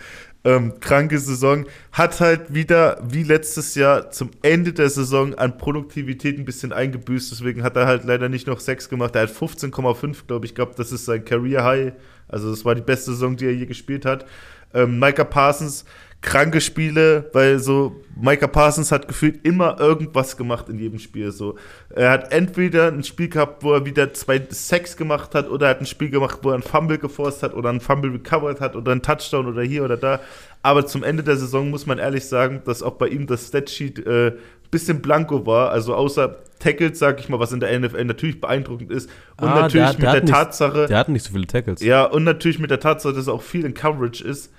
Ähm, 0.45 0.79
kranke 0.79 1.19
Saison, 1.19 1.65
hat 1.91 2.21
halt 2.21 2.53
wieder, 2.53 3.01
wie 3.05 3.23
letztes 3.23 3.75
Jahr, 3.75 4.09
zum 4.09 4.31
Ende 4.41 4.71
der 4.71 4.89
Saison 4.89 5.35
an 5.35 5.57
Produktivität 5.57 6.39
ein 6.39 6.45
bisschen 6.45 6.71
eingebüßt, 6.71 7.31
deswegen 7.31 7.61
hat 7.61 7.75
er 7.75 7.87
halt 7.87 8.05
leider 8.05 8.29
nicht 8.29 8.47
noch 8.47 8.61
6 8.61 8.87
gemacht, 8.87 9.15
er 9.15 9.23
hat 9.23 9.31
15,5, 9.31 10.27
glaube 10.27 10.45
ich, 10.45 10.55
glaube, 10.55 10.73
das 10.77 10.93
ist 10.93 11.03
sein 11.03 11.25
Career-High, 11.25 11.91
also 12.29 12.49
das 12.49 12.63
war 12.63 12.73
die 12.73 12.81
beste 12.81 13.11
Saison, 13.11 13.35
die 13.35 13.47
er 13.47 13.53
je 13.53 13.65
gespielt 13.65 14.05
hat. 14.05 14.25
Ähm, 14.73 14.97
Micah 14.97 15.25
Parsons, 15.25 15.83
kranke 16.21 16.59
Spiele, 16.59 17.29
weil 17.33 17.59
so 17.59 17.95
Micah 18.21 18.47
Parsons 18.47 18.91
hat 18.91 19.07
gefühlt 19.07 19.45
immer 19.45 19.79
irgendwas 19.79 20.35
gemacht 20.35 20.67
in 20.67 20.77
jedem 20.77 20.99
Spiel. 20.99 21.31
So, 21.31 21.55
er 21.89 22.11
hat 22.11 22.33
entweder 22.33 22.89
ein 22.89 23.03
Spiel 23.03 23.29
gehabt, 23.29 23.63
wo 23.63 23.73
er 23.73 23.85
wieder 23.85 24.13
zwei 24.13 24.41
Sacks 24.49 24.97
gemacht 24.97 25.33
hat, 25.33 25.49
oder 25.49 25.67
er 25.67 25.69
hat 25.71 25.79
ein 25.81 25.85
Spiel 25.85 26.09
gemacht, 26.09 26.39
wo 26.41 26.49
er 26.49 26.55
einen 26.55 26.63
Fumble 26.63 26.97
geforst 26.97 27.41
hat 27.41 27.53
oder 27.53 27.69
einen 27.69 27.79
Fumble 27.79 28.11
recovered 28.11 28.59
hat 28.59 28.75
oder 28.75 28.91
einen 28.91 29.01
Touchdown 29.01 29.47
oder 29.47 29.61
hier 29.61 29.85
oder 29.85 29.95
da. 29.95 30.19
Aber 30.61 30.85
zum 30.85 31.03
Ende 31.03 31.23
der 31.23 31.37
Saison 31.37 31.69
muss 31.69 31.85
man 31.85 31.99
ehrlich 31.99 32.25
sagen, 32.25 32.61
dass 32.65 32.83
auch 32.83 32.95
bei 32.95 33.07
ihm 33.07 33.25
das 33.25 33.47
Statsheet 33.47 34.05
äh, 34.05 34.33
bisschen 34.71 35.01
blanko 35.01 35.45
war. 35.47 35.71
Also 35.71 35.95
außer 35.95 36.35
Tackles, 36.59 36.99
sag 36.99 37.21
ich 37.21 37.29
mal, 37.29 37.39
was 37.39 37.53
in 37.53 37.61
der 37.61 37.79
NFL 37.79 38.03
natürlich 38.03 38.41
beeindruckend 38.41 38.91
ist. 38.91 39.09
Und 39.39 39.47
Ah, 39.47 39.61
natürlich 39.61 39.87
der- 39.91 39.93
mit 39.93 40.01
der 40.03 40.11
der, 40.11 40.15
hat 40.17 40.23
nicht- 40.25 40.33
Tatsache. 40.33 40.85
Der 40.87 40.97
hatte 40.97 41.11
nicht 41.13 41.25
so 41.25 41.31
viele 41.31 41.47
Tackles. 41.47 41.81
Ja, 41.81 42.03
und 42.03 42.25
natürlich 42.25 42.59
mit 42.59 42.69
der 42.69 42.81
Tatsache, 42.81 43.13
dass 43.13 43.27
er 43.27 43.33
auch 43.33 43.41
viel 43.41 43.63
in 43.65 43.73
Coverage 43.73 44.21
ist, 44.23 44.51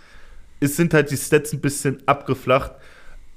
es 0.61 0.77
sind 0.77 0.95
halt 0.95 1.11
die 1.11 1.17
Stats 1.17 1.53
ein 1.53 1.61
bisschen 1.61 1.99
abgeflacht. 2.07 2.73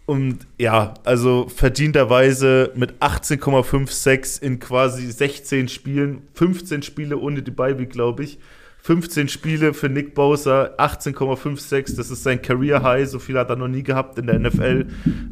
Und 0.06 0.40
ja, 0.58 0.94
also 1.06 1.48
verdienterweise 1.48 2.72
mit 2.76 2.96
18,56 3.00 4.42
in 4.42 4.60
quasi 4.60 5.10
16 5.10 5.70
Spielen, 5.70 6.24
15 6.34 6.84
Spiele 6.84 7.18
ohne 7.18 7.42
die 7.42 7.52
Bye, 7.52 7.74
glaube 7.86 8.24
ich. 8.24 8.38
15 8.82 9.30
Spiele 9.30 9.74
für 9.74 9.88
Nick 9.88 10.14
Bosa, 10.14 10.72
18,56, 10.78 11.96
das 11.96 12.12
ist 12.12 12.22
sein 12.22 12.42
Career 12.42 12.84
High, 12.84 13.08
so 13.08 13.18
viel 13.18 13.40
hat 13.40 13.50
er 13.50 13.56
noch 13.56 13.70
nie 13.70 13.82
gehabt 13.82 14.20
in 14.20 14.28
der 14.28 14.38
NFL. 14.38 14.88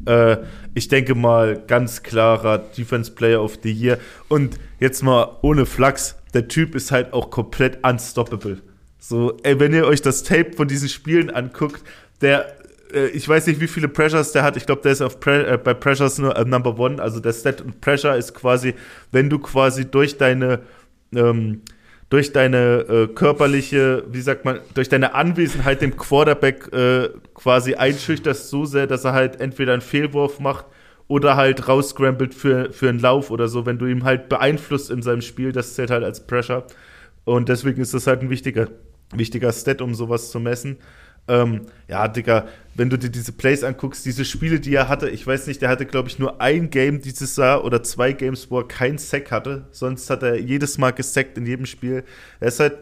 Äh, 0.06 0.38
ich 0.74 0.88
denke 0.88 1.16
mal, 1.16 1.62
ganz 1.68 2.02
klarer 2.02 2.60
Defense 2.60 3.12
Player 3.12 3.44
of 3.44 3.60
the 3.62 3.72
Year. 3.72 3.98
Und 4.30 4.58
jetzt 4.80 5.04
mal 5.04 5.38
ohne 5.42 5.66
Flachs, 5.66 6.16
der 6.34 6.48
Typ 6.48 6.76
ist 6.76 6.92
halt 6.92 7.12
auch 7.12 7.30
komplett 7.30 7.86
unstoppable. 7.86 8.62
So, 9.04 9.36
ey, 9.42 9.60
wenn 9.60 9.74
ihr 9.74 9.88
euch 9.88 10.04
das 10.04 10.22
Tape 10.22 10.54
von 10.54 10.68
diesen 10.68 10.88
Spielen 10.88 11.32
anguckt, 11.32 11.82
der, 12.22 12.56
äh, 12.94 13.08
ich 13.08 13.28
weiß 13.28 13.48
nicht, 13.48 13.60
wie 13.60 13.68
viele 13.68 13.88
Pressures 13.88 14.32
der 14.32 14.44
hat. 14.44 14.58
Ich 14.58 14.68
glaube, 14.68 14.84
der 14.84 14.92
ist 14.92 15.02
auf 15.02 15.20
Pre 15.20 15.48
äh, 15.48 15.58
bei 15.58 15.74
Pressures 15.74 16.20
nur 16.20 16.38
äh, 16.38 16.46
Number 16.46 16.78
One. 16.78 17.02
Also 17.02 17.20
der 17.20 17.34
Stat 17.34 17.62
und 17.62 17.82
Pressure 17.82 18.16
ist 18.16 18.36
quasi, 18.36 18.76
wenn 19.12 19.28
du 19.28 19.40
quasi 19.40 19.90
durch 19.90 20.20
deine, 20.20 20.60
ähm, 21.16 21.64
durch 22.12 22.32
deine 22.32 22.86
äh, 22.88 23.08
körperliche, 23.08 24.04
wie 24.12 24.22
sagt 24.22 24.46
man, 24.46 24.60
durch 24.76 24.88
deine 24.88 25.16
Anwesenheit 25.16 25.82
dem 25.82 25.98
Quarterback 25.98 26.72
äh, 26.72 27.10
quasi 27.34 27.74
einschüchterst 27.74 28.52
so 28.52 28.66
sehr, 28.66 28.86
dass 28.86 29.04
er 29.04 29.14
halt 29.14 29.42
entweder 29.42 29.74
einen 29.74 29.82
Fehlwurf 29.82 30.40
macht 30.40 30.68
oder 31.08 31.38
halt 31.38 31.68
rausscrambled 31.68 32.36
für, 32.36 32.72
für 32.72 32.90
einen 32.90 33.00
Lauf 33.00 33.32
oder 33.32 33.48
so, 33.48 33.66
wenn 33.66 33.80
du 33.80 33.88
ihm 33.88 34.04
halt 34.04 34.30
beeinflusst 34.30 34.92
in 34.92 35.02
seinem 35.02 35.22
Spiel, 35.22 35.52
das 35.52 35.74
zählt 35.74 35.90
halt 35.90 36.04
als 36.04 36.28
Pressure. 36.28 36.68
Und 37.24 37.50
deswegen 37.50 37.82
ist 37.82 37.96
das 37.96 38.08
halt 38.08 38.22
ein 38.22 38.30
wichtiger, 38.30 38.68
wichtiger 39.14 39.52
Stat, 39.52 39.82
um 39.82 39.96
sowas 39.96 40.32
zu 40.32 40.40
messen. 40.40 40.78
Ähm, 41.28 41.68
ja, 41.88 42.08
Digga, 42.08 42.48
wenn 42.76 42.90
du 42.90 42.98
dir 42.98 43.10
diese 43.10 43.32
Plays 43.32 43.64
anguckst, 43.64 44.06
diese 44.06 44.26
Spiele, 44.26 44.60
die 44.60 44.74
er 44.74 44.90
hatte, 44.90 45.10
ich 45.10 45.26
weiß 45.26 45.48
nicht, 45.48 45.62
der 45.62 45.70
hatte, 45.70 45.86
glaube 45.86 46.10
ich, 46.10 46.20
nur 46.20 46.42
ein 46.42 46.70
Game 46.70 47.02
dieses 47.02 47.36
Jahr 47.36 47.64
oder 47.64 47.84
zwei 47.84 48.14
Games, 48.14 48.50
wo 48.50 48.60
er 48.60 48.68
keinen 48.68 48.98
Sack 48.98 49.32
hatte. 49.32 49.66
Sonst 49.72 50.10
hat 50.10 50.24
er 50.24 50.40
jedes 50.40 50.78
Mal 50.78 50.92
gesackt 50.92 51.38
in 51.38 51.46
jedem 51.46 51.66
Spiel. 51.66 52.04
Er 52.40 52.48
ist 52.48 52.60
halt 52.60 52.80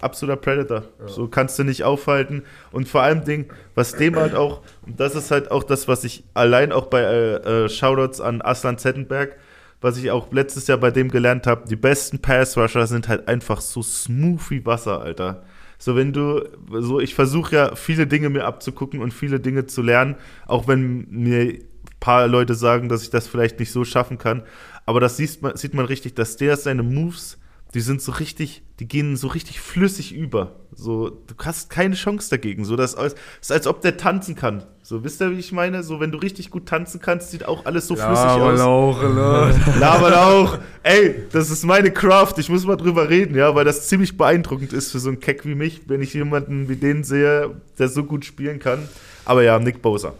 absoluter 0.00 0.40
Predator. 0.40 0.84
So 1.06 1.28
kannst 1.28 1.58
du 1.58 1.64
nicht 1.64 1.84
aufhalten. 1.84 2.42
Und 2.72 2.88
vor 2.88 3.02
allem 3.02 3.24
Ding, 3.24 3.46
was 3.74 3.92
dem 3.92 4.16
halt 4.16 4.34
auch, 4.34 4.62
und 4.86 4.98
das 4.98 5.14
ist 5.14 5.30
halt 5.30 5.50
auch 5.50 5.62
das, 5.62 5.88
was 5.88 6.04
ich 6.04 6.24
allein 6.34 6.72
auch 6.72 6.86
bei 6.86 7.02
äh, 7.02 7.64
äh, 7.64 7.68
Shoutouts 7.68 8.20
an 8.20 8.42
Aslan 8.42 8.78
Zettenberg, 8.78 9.36
was 9.80 9.96
ich 9.98 10.10
auch 10.10 10.32
letztes 10.32 10.66
Jahr 10.66 10.78
bei 10.78 10.90
dem 10.90 11.10
gelernt 11.10 11.46
habe, 11.46 11.68
die 11.68 11.76
besten 11.76 12.18
Pass-Rusher 12.18 12.86
sind 12.86 13.08
halt 13.08 13.28
einfach 13.28 13.60
so 13.60 13.82
smooth 13.82 14.50
wie 14.50 14.66
Wasser, 14.66 15.00
Alter. 15.00 15.44
So, 15.78 15.94
wenn 15.94 16.12
du, 16.12 16.44
so, 16.80 17.00
ich 17.00 17.14
versuche 17.14 17.54
ja 17.54 17.76
viele 17.76 18.06
Dinge 18.06 18.30
mir 18.30 18.44
abzugucken 18.44 19.00
und 19.00 19.14
viele 19.14 19.38
Dinge 19.38 19.66
zu 19.66 19.80
lernen, 19.80 20.16
auch 20.46 20.66
wenn 20.66 21.06
mir 21.10 21.40
ein 21.40 21.62
paar 22.00 22.26
Leute 22.26 22.54
sagen, 22.54 22.88
dass 22.88 23.02
ich 23.02 23.10
das 23.10 23.28
vielleicht 23.28 23.60
nicht 23.60 23.70
so 23.70 23.84
schaffen 23.84 24.18
kann. 24.18 24.42
Aber 24.86 24.98
das 25.00 25.16
sieht 25.16 25.40
man, 25.40 25.56
sieht 25.56 25.74
man 25.74 25.86
richtig, 25.86 26.14
dass 26.14 26.36
der 26.36 26.56
seine 26.56 26.82
Moves, 26.82 27.38
die 27.74 27.80
sind 27.80 28.00
so 28.00 28.12
richtig, 28.12 28.62
die 28.80 28.88
gehen 28.88 29.16
so 29.16 29.28
richtig 29.28 29.60
flüssig 29.60 30.14
über. 30.14 30.52
So, 30.74 31.10
du 31.10 31.34
hast 31.44 31.68
keine 31.68 31.96
Chance 31.96 32.30
dagegen. 32.30 32.64
So, 32.64 32.76
das 32.76 32.94
ist, 32.94 33.16
ist 33.40 33.52
als 33.52 33.66
ob 33.66 33.82
der 33.82 33.96
tanzen 33.98 34.34
kann. 34.36 34.64
So, 34.82 35.04
wisst 35.04 35.20
ihr, 35.20 35.32
wie 35.32 35.38
ich 35.38 35.52
meine? 35.52 35.82
So, 35.82 36.00
wenn 36.00 36.10
du 36.10 36.18
richtig 36.18 36.50
gut 36.50 36.66
tanzen 36.66 37.00
kannst, 37.00 37.30
sieht 37.30 37.44
auch 37.46 37.66
alles 37.66 37.86
so 37.86 37.94
flüssig 37.94 38.24
aus. 38.24 38.58
Lauch, 38.58 39.02
ne? 39.02 39.54
Laber 39.80 40.26
auch. 40.26 40.58
Ey, 40.82 41.24
das 41.30 41.50
ist 41.50 41.64
meine 41.64 41.90
Craft. 41.90 42.34
Ich 42.38 42.48
muss 42.48 42.64
mal 42.64 42.76
drüber 42.76 43.10
reden, 43.10 43.36
ja, 43.36 43.54
weil 43.54 43.66
das 43.66 43.88
ziemlich 43.88 44.16
beeindruckend 44.16 44.72
ist 44.72 44.92
für 44.92 44.98
so 44.98 45.08
einen 45.10 45.20
Keck 45.20 45.44
wie 45.44 45.54
mich, 45.54 45.82
wenn 45.88 46.00
ich 46.00 46.14
jemanden 46.14 46.68
wie 46.70 46.76
den 46.76 47.04
sehe, 47.04 47.50
der 47.78 47.88
so 47.88 48.04
gut 48.04 48.24
spielen 48.24 48.60
kann. 48.60 48.88
Aber 49.26 49.42
ja, 49.42 49.58
Nick 49.58 49.82
Bowser. 49.82 50.14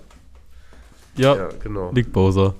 Ja, 1.16 1.34
Ja, 1.34 1.48
genau. 1.62 1.92
Nick 1.92 2.12
Bowser. 2.12 2.54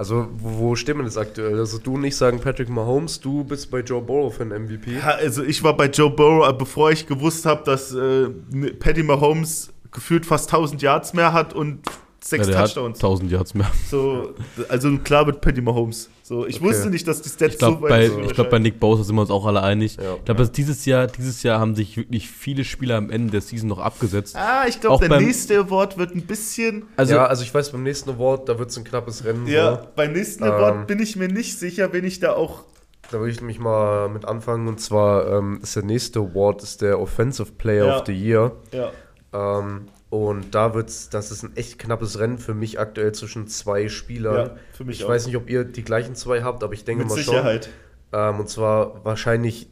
Also, 0.00 0.28
wo, 0.32 0.76
stehen 0.76 0.96
wir 0.96 1.04
jetzt 1.04 1.18
aktuell? 1.18 1.58
Also, 1.58 1.76
du 1.76 1.92
und 1.92 2.04
ich 2.04 2.16
sagen 2.16 2.40
Patrick 2.40 2.70
Mahomes, 2.70 3.20
du 3.20 3.44
bist 3.44 3.70
bei 3.70 3.80
Joe 3.80 4.00
Burrow 4.00 4.34
für 4.34 4.46
den 4.46 4.64
MVP. 4.64 4.94
Ja, 4.94 5.16
also 5.16 5.44
ich 5.44 5.62
war 5.62 5.76
bei 5.76 5.90
Joe 5.90 6.08
Burrow, 6.08 6.48
äh, 6.48 6.54
bevor 6.54 6.90
ich 6.90 7.06
gewusst 7.06 7.44
habe, 7.44 7.64
dass 7.64 7.92
äh, 7.92 8.30
Patty 8.78 9.02
Mahomes 9.02 9.74
gefühlt 9.92 10.24
fast 10.24 10.50
1000 10.54 10.80
Yards 10.80 11.12
mehr 11.12 11.34
hat 11.34 11.52
und 11.52 11.82
sechs 12.22 12.46
Ja, 12.46 12.52
der 12.52 12.60
hat 12.62 12.74
Touchdowns. 12.74 12.98
1000 12.98 13.30
Yards 13.32 13.54
mehr. 13.54 13.70
So, 13.90 14.34
also 14.68 14.96
klar 14.98 15.24
mit 15.26 15.40
Patty 15.40 15.60
Mahomes. 15.60 16.10
So, 16.22 16.46
ich 16.46 16.56
Okay. 16.56 16.64
wusste 16.66 16.90
nicht, 16.90 17.08
dass 17.08 17.22
die 17.22 17.28
Stats 17.28 17.54
Ich 17.54 17.58
glaube, 17.58 17.76
so 17.78 17.82
weit 17.82 17.88
bei, 17.90 18.08
so 18.08 18.20
ich 18.20 18.32
glaub, 18.34 18.50
bei 18.50 18.58
Nick 18.58 18.78
Bowser 18.78 19.02
sind 19.04 19.16
wir 19.16 19.22
uns 19.22 19.30
auch 19.30 19.46
alle 19.46 19.62
einig. 19.62 19.96
Ja. 19.96 20.14
ich 20.16 20.24
glaube, 20.24 20.40
dass 20.40 20.52
dieses 20.52 20.84
Jahr, 20.86 21.06
dieses 21.08 21.42
Jahr 21.42 21.58
haben 21.58 21.74
sich 21.74 21.96
wirklich 21.96 22.28
viele 22.30 22.64
Spieler 22.64 22.96
am 22.96 23.10
Ende 23.10 23.32
der 23.32 23.40
Season 23.40 23.68
noch 23.68 23.78
abgesetzt. 23.80 24.36
Ah, 24.36 24.64
ich 24.68 24.80
glaube, 24.80 25.00
der 25.08 25.16
beim- 25.16 25.24
nächste 25.24 25.58
Award 25.58 25.98
wird 25.98 26.14
ein 26.14 26.22
bisschen. 26.26 26.84
Also, 26.96 27.14
ja, 27.14 27.26
also 27.26 27.42
ich 27.42 27.52
weiß, 27.52 27.72
beim 27.72 27.82
nächsten 27.82 28.10
Award, 28.10 28.48
da 28.48 28.58
wird 28.58 28.70
es 28.70 28.76
ein 28.78 28.84
knappes 28.84 29.24
Rennen. 29.24 29.46
Ja, 29.46 29.76
So. 29.82 29.88
beim 29.96 30.12
nächsten 30.12 30.44
Ähm. 30.44 30.50
Award 30.52 30.86
bin 30.86 31.00
ich 31.00 31.16
mir 31.16 31.28
nicht 31.28 31.58
sicher, 31.58 31.92
wenn 31.92 32.04
ich 32.04 32.20
da 32.20 32.34
auch. 32.34 32.64
Da 33.10 33.18
würde 33.18 33.32
ich 33.32 33.40
nämlich 33.40 33.58
mal 33.58 34.08
mit 34.08 34.24
anfangen. 34.24 34.68
Und 34.68 34.80
zwar 34.80 35.26
ähm, 35.32 35.58
ist 35.62 35.74
der 35.74 35.82
nächste 35.82 36.20
Award 36.20 36.62
ist 36.62 36.80
der 36.80 37.00
Offensive 37.00 37.50
Player 37.58 37.86
Ja. 37.86 37.96
of 37.98 38.02
the 38.06 38.12
Year. 38.12 38.52
Ja. 38.72 38.90
Ähm, 39.32 39.86
und 40.10 40.56
da 40.56 40.74
wird's, 40.74 41.08
das 41.08 41.30
ist 41.30 41.44
ein 41.44 41.56
echt 41.56 41.78
knappes 41.78 42.18
Rennen 42.18 42.38
für 42.38 42.52
mich 42.52 42.80
aktuell 42.80 43.12
zwischen 43.12 43.46
zwei 43.46 43.88
Spielern. 43.88 44.34
Ja, 44.48 44.56
für 44.72 44.84
mich 44.84 44.98
ich 44.98 45.04
auch. 45.04 45.08
weiß 45.08 45.26
nicht, 45.26 45.36
ob 45.36 45.48
ihr 45.48 45.64
die 45.64 45.84
gleichen 45.84 46.16
zwei 46.16 46.42
habt, 46.42 46.64
aber 46.64 46.72
ich 46.74 46.84
denke 46.84 47.04
Mit 47.04 47.10
mal 47.10 47.16
Sicherheit. 47.16 47.70
schon. 48.12 48.20
Ähm, 48.20 48.40
und 48.40 48.48
zwar 48.48 49.04
wahrscheinlich 49.04 49.68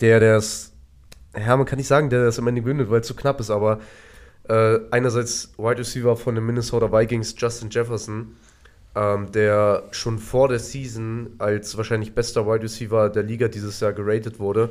der, 0.00 0.18
der 0.18 0.36
es. 0.36 0.72
Ja, 1.38 1.56
man 1.56 1.66
kann 1.66 1.76
nicht 1.76 1.88
sagen, 1.88 2.08
der 2.08 2.24
das 2.24 2.38
am 2.38 2.46
Ende 2.46 2.62
gewinnt, 2.62 2.90
weil 2.90 3.00
es 3.00 3.06
zu 3.06 3.14
knapp 3.14 3.38
ist, 3.38 3.50
aber 3.50 3.80
äh, 4.48 4.80
einerseits 4.90 5.52
Wide 5.58 5.78
Receiver 5.78 6.16
von 6.16 6.34
den 6.34 6.44
Minnesota 6.44 6.90
Vikings, 6.90 7.34
Justin 7.38 7.70
Jefferson, 7.70 8.36
ähm, 8.94 9.30
der 9.32 9.84
schon 9.92 10.18
vor 10.18 10.48
der 10.48 10.58
Season 10.58 11.34
als 11.38 11.76
wahrscheinlich 11.76 12.14
bester 12.14 12.46
Wide 12.46 12.62
Receiver 12.64 13.10
der 13.10 13.22
Liga 13.22 13.48
dieses 13.48 13.80
Jahr 13.80 13.92
geratet 13.92 14.40
wurde 14.40 14.70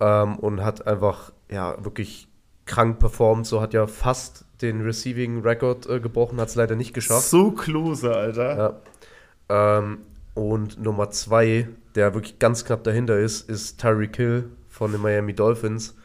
ähm, 0.00 0.36
und 0.36 0.64
hat 0.64 0.86
einfach 0.86 1.32
ja 1.50 1.82
wirklich 1.84 2.28
krank 2.66 2.98
performt. 2.98 3.46
So 3.46 3.60
hat 3.60 3.72
ja 3.72 3.86
fast 3.86 4.44
den 4.62 4.80
Receiving 4.82 5.42
Record 5.42 5.88
äh, 5.88 6.00
gebrochen, 6.00 6.40
hat 6.40 6.48
es 6.48 6.54
leider 6.54 6.76
nicht 6.76 6.94
geschafft. 6.94 7.28
So 7.28 7.52
close, 7.52 8.14
Alter. 8.14 8.80
Ja. 9.48 9.78
Ähm, 9.78 9.98
und 10.34 10.82
Nummer 10.82 11.10
zwei, 11.10 11.68
der 11.94 12.14
wirklich 12.14 12.38
ganz 12.38 12.64
knapp 12.64 12.84
dahinter 12.84 13.18
ist, 13.18 13.48
ist 13.48 13.80
Tyreek 13.80 14.16
Hill 14.16 14.50
von 14.68 14.92
den 14.92 15.00
Miami 15.00 15.34
Dolphins, 15.34 15.96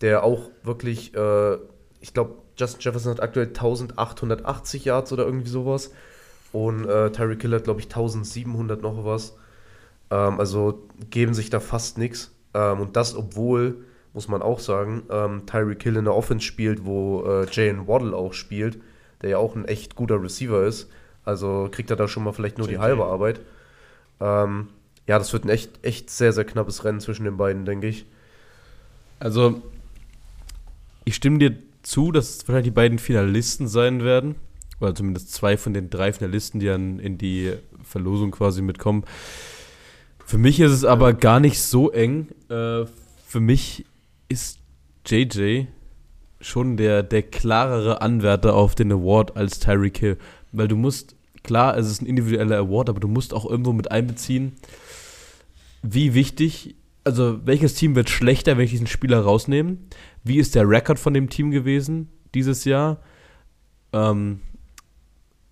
der 0.00 0.22
auch 0.22 0.50
wirklich, 0.62 1.14
äh, 1.14 1.54
ich 2.00 2.14
glaube, 2.14 2.34
Justin 2.56 2.80
Jefferson 2.80 3.12
hat 3.12 3.22
aktuell 3.22 3.48
1880 3.48 4.84
Yards 4.84 5.12
oder 5.12 5.24
irgendwie 5.24 5.50
sowas. 5.50 5.92
Und 6.52 6.86
äh, 6.86 7.10
Tyreek 7.10 7.42
Hill 7.42 7.54
hat, 7.54 7.64
glaube 7.64 7.80
ich, 7.80 7.86
1700 7.86 8.82
noch 8.82 9.04
was. 9.04 9.36
Ähm, 10.10 10.38
also 10.38 10.86
geben 11.10 11.34
sich 11.34 11.50
da 11.50 11.60
fast 11.60 11.98
nichts. 11.98 12.32
Ähm, 12.54 12.80
und 12.80 12.96
das, 12.96 13.16
obwohl, 13.16 13.84
muss 14.14 14.28
man 14.28 14.42
auch 14.42 14.58
sagen, 14.58 15.04
ähm, 15.10 15.46
Tyreek 15.46 15.82
Hill 15.82 15.96
in 15.96 16.04
der 16.04 16.14
Offense 16.14 16.44
spielt, 16.44 16.84
wo 16.84 17.24
äh, 17.24 17.46
Jalen 17.50 17.86
Waddle 17.86 18.14
auch 18.14 18.34
spielt, 18.34 18.78
der 19.22 19.30
ja 19.30 19.38
auch 19.38 19.56
ein 19.56 19.64
echt 19.64 19.94
guter 19.94 20.22
Receiver 20.22 20.64
ist. 20.64 20.90
Also 21.24 21.68
kriegt 21.70 21.90
er 21.90 21.96
da 21.96 22.08
schon 22.08 22.24
mal 22.24 22.32
vielleicht 22.32 22.58
nur 22.58 22.66
die 22.66 22.74
JJ. 22.74 22.82
halbe 22.82 23.04
Arbeit. 23.06 23.40
Ähm, 24.20 24.68
ja, 25.06 25.18
das 25.18 25.32
wird 25.32 25.44
ein 25.44 25.48
echt, 25.48 25.84
echt 25.84 26.10
sehr, 26.10 26.32
sehr 26.32 26.44
knappes 26.44 26.84
Rennen 26.84 27.00
zwischen 27.00 27.24
den 27.24 27.36
beiden, 27.36 27.64
denke 27.64 27.88
ich. 27.88 28.06
Also, 29.18 29.62
ich 31.04 31.14
stimme 31.14 31.38
dir 31.38 31.56
zu, 31.82 32.12
dass 32.12 32.36
es 32.36 32.48
wahrscheinlich 32.48 32.70
die 32.70 32.74
beiden 32.74 32.98
Finalisten 32.98 33.68
sein 33.68 34.04
werden. 34.04 34.36
Oder 34.80 34.94
zumindest 34.94 35.32
zwei 35.32 35.56
von 35.56 35.74
den 35.74 35.90
drei 35.90 36.12
Finalisten, 36.12 36.60
die 36.60 36.66
dann 36.66 36.98
in 36.98 37.18
die 37.18 37.52
Verlosung 37.84 38.32
quasi 38.32 38.62
mitkommen. 38.62 39.04
Für 40.26 40.38
mich 40.38 40.60
ist 40.60 40.72
es 40.72 40.84
aber 40.84 41.12
gar 41.12 41.40
nicht 41.40 41.60
so 41.60 41.90
eng. 41.90 42.28
Äh, 42.48 42.86
für 43.26 43.40
mich 43.40 43.86
ist 44.32 44.58
JJ 45.06 45.66
schon 46.40 46.76
der, 46.76 47.02
der 47.02 47.22
klarere 47.22 48.00
Anwärter 48.00 48.54
auf 48.54 48.74
den 48.74 48.90
Award 48.90 49.36
als 49.36 49.60
Tyreek 49.60 49.98
Hill. 49.98 50.18
Weil 50.50 50.68
du 50.68 50.76
musst, 50.76 51.14
klar, 51.42 51.76
es 51.76 51.88
ist 51.88 52.02
ein 52.02 52.06
individueller 52.06 52.58
Award, 52.58 52.88
aber 52.88 53.00
du 53.00 53.08
musst 53.08 53.32
auch 53.32 53.48
irgendwo 53.48 53.72
mit 53.72 53.90
einbeziehen, 53.90 54.52
wie 55.82 56.14
wichtig, 56.14 56.76
also 57.04 57.44
welches 57.44 57.74
Team 57.74 57.94
wird 57.94 58.10
schlechter, 58.10 58.56
wenn 58.56 58.64
ich 58.64 58.70
diesen 58.70 58.86
Spieler 58.86 59.20
rausnehme? 59.20 59.78
Wie 60.24 60.38
ist 60.38 60.54
der 60.54 60.68
Rekord 60.68 60.98
von 60.98 61.14
dem 61.14 61.28
Team 61.28 61.50
gewesen 61.50 62.08
dieses 62.34 62.64
Jahr? 62.64 63.00
Ähm, 63.92 64.40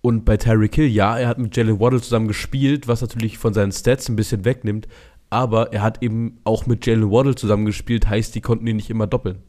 und 0.01 0.25
bei 0.25 0.37
Tyreek 0.37 0.75
Hill, 0.75 0.87
ja, 0.87 1.17
er 1.17 1.27
hat 1.27 1.37
mit 1.37 1.55
Jalen 1.55 1.79
Waddle 1.79 2.01
zusammen 2.01 2.27
gespielt, 2.27 2.87
was 2.87 3.01
natürlich 3.01 3.37
von 3.37 3.53
seinen 3.53 3.71
Stats 3.71 4.09
ein 4.09 4.15
bisschen 4.15 4.45
wegnimmt, 4.45 4.87
aber 5.31 5.73
er 5.73 5.81
hat 5.81 6.03
eben 6.03 6.39
auch 6.43 6.67
mit 6.67 6.85
Jalen 6.85 7.09
Waddle 7.09 7.35
zusammen 7.35 7.65
gespielt, 7.65 8.07
heißt, 8.07 8.35
die 8.35 8.41
konnten 8.41 8.67
ihn 8.67 8.75
nicht 8.75 8.89
immer 8.91 9.07
doppeln. 9.07 9.39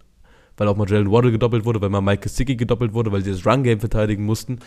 Weil 0.57 0.69
auch 0.69 0.77
mal 0.77 0.89
Jalen 0.89 1.11
Waddle 1.11 1.33
gedoppelt 1.33 1.65
wurde, 1.65 1.81
weil 1.83 1.91
mal 1.91 2.01
Mike 2.01 2.23
Gesicki 2.23 2.57
gedoppelt 2.57 2.95
wurde, 2.95 3.11
weil 3.11 3.23
sie 3.23 3.33
das 3.33 3.45
Run-Game 3.45 3.81
verteidigen 3.81 4.25
mussten. 4.25 4.61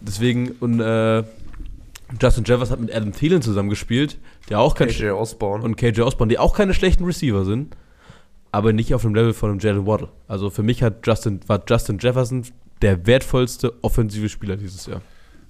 Deswegen, 0.00 0.50
und 0.60 0.78
äh, 0.78 1.24
Justin 2.20 2.44
Jefferson 2.44 2.72
hat 2.72 2.80
mit 2.80 2.94
Adam 2.94 3.12
Thielen 3.12 3.40
zusammen 3.40 3.70
gespielt, 3.70 4.18
der 4.50 4.60
auch 4.60 4.74
kein 4.74 4.88
KJ 4.88 5.10
Osborne. 5.10 5.64
und 5.64 5.76
KJ 5.76 6.02
Osborne, 6.02 6.28
die 6.30 6.38
auch 6.38 6.54
keine 6.54 6.74
schlechten 6.74 7.04
Receiver 7.04 7.46
sind, 7.46 7.74
aber 8.52 8.74
nicht 8.74 8.94
auf 8.94 9.02
dem 9.02 9.14
Level 9.14 9.32
von 9.32 9.50
einem 9.50 9.60
Jalen 9.60 9.86
Waddle. 9.86 10.08
Also 10.26 10.50
für 10.50 10.62
mich 10.62 10.82
hat 10.82 11.06
Justin, 11.06 11.40
war 11.46 11.62
Justin 11.66 11.98
Jefferson 11.98 12.42
der 12.82 13.06
wertvollste 13.06 13.72
offensive 13.82 14.28
Spieler 14.28 14.56
dieses 14.56 14.84
Jahr. 14.84 15.00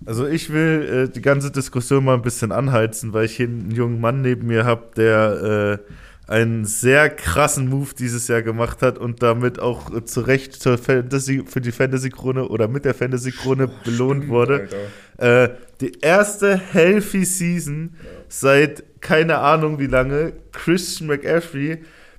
Also 0.06 0.26
ich 0.26 0.52
will 0.52 1.08
äh, 1.08 1.12
die 1.12 1.22
ganze 1.22 1.50
Diskussion 1.50 2.04
mal 2.04 2.14
ein 2.14 2.22
bisschen 2.22 2.52
anheizen, 2.52 3.12
weil 3.12 3.24
ich 3.24 3.36
hier 3.36 3.46
einen 3.46 3.70
jungen 3.70 4.00
Mann 4.00 4.22
neben 4.22 4.46
mir 4.46 4.64
habe, 4.64 4.84
der 4.96 5.80
äh, 5.86 5.92
einen 6.32 6.66
sehr 6.66 7.08
krassen 7.08 7.68
Move 7.68 7.94
dieses 7.98 8.28
Jahr 8.28 8.42
gemacht 8.42 8.82
hat 8.82 8.98
und 8.98 9.22
damit 9.22 9.58
auch 9.58 9.92
äh, 9.92 10.04
zu 10.04 10.20
Recht 10.20 10.54
zur 10.54 10.76
Fantasy, 10.76 11.42
für 11.46 11.60
die 11.60 11.72
Fantasy-Krone 11.72 12.48
oder 12.48 12.68
mit 12.68 12.84
der 12.84 12.94
Fantasy-Krone 12.94 13.68
belohnt 13.84 14.28
wurde. 14.28 14.68
Äh, 15.16 15.48
die 15.80 15.92
erste 16.00 16.56
Healthy 16.58 17.24
Season 17.24 17.94
seit 18.28 18.84
keine 19.00 19.38
Ahnung 19.38 19.78
wie 19.78 19.86
lange. 19.86 20.34
Christian 20.52 21.08
McAfee, 21.08 21.78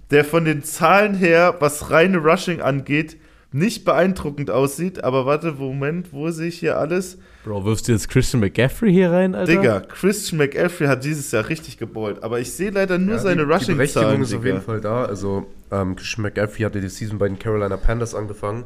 der 0.09 0.25
von 0.25 0.43
den 0.43 0.63
Zahlen 0.63 1.13
her, 1.13 1.55
was 1.59 1.91
reine 1.91 2.17
Rushing 2.17 2.61
angeht, 2.61 3.17
nicht 3.51 3.85
beeindruckend 3.85 4.49
aussieht. 4.49 5.03
Aber 5.03 5.25
warte, 5.27 5.51
Moment, 5.53 6.13
wo 6.13 6.31
sehe 6.31 6.47
ich 6.47 6.59
hier 6.59 6.77
alles? 6.77 7.19
Bro, 7.43 7.63
wirfst 7.65 7.87
du 7.87 7.93
jetzt 7.93 8.09
Christian 8.09 8.41
McCaffrey 8.41 8.91
hier 8.91 9.11
rein, 9.11 9.33
Alter? 9.33 9.51
Digga, 9.53 9.79
Christian 9.79 10.37
McAfee 10.39 10.87
hat 10.87 11.03
dieses 11.05 11.31
Jahr 11.31 11.47
richtig 11.47 11.77
geballt. 11.77 12.21
Aber 12.21 12.39
ich 12.39 12.51
sehe 12.51 12.69
leider 12.71 12.97
nur 12.97 13.15
Ja, 13.15 13.21
seine 13.21 13.43
die, 13.43 13.47
die. 13.47 13.73
Berechtigung 13.75 14.21
ist 14.21 14.33
auf 14.33 14.41
Digga. 14.41 14.53
jeden 14.55 14.65
Fall 14.65 14.81
da. 14.81 15.05
Also, 15.05 15.47
ähm, 15.71 15.95
Christian 15.95 16.23
McAfee 16.23 16.65
hatte 16.65 16.81
die 16.81 16.89
Season 16.89 17.17
bei 17.17 17.27
den 17.29 17.39
Carolina 17.39 17.77
Panthers 17.77 18.13
angefangen, 18.13 18.65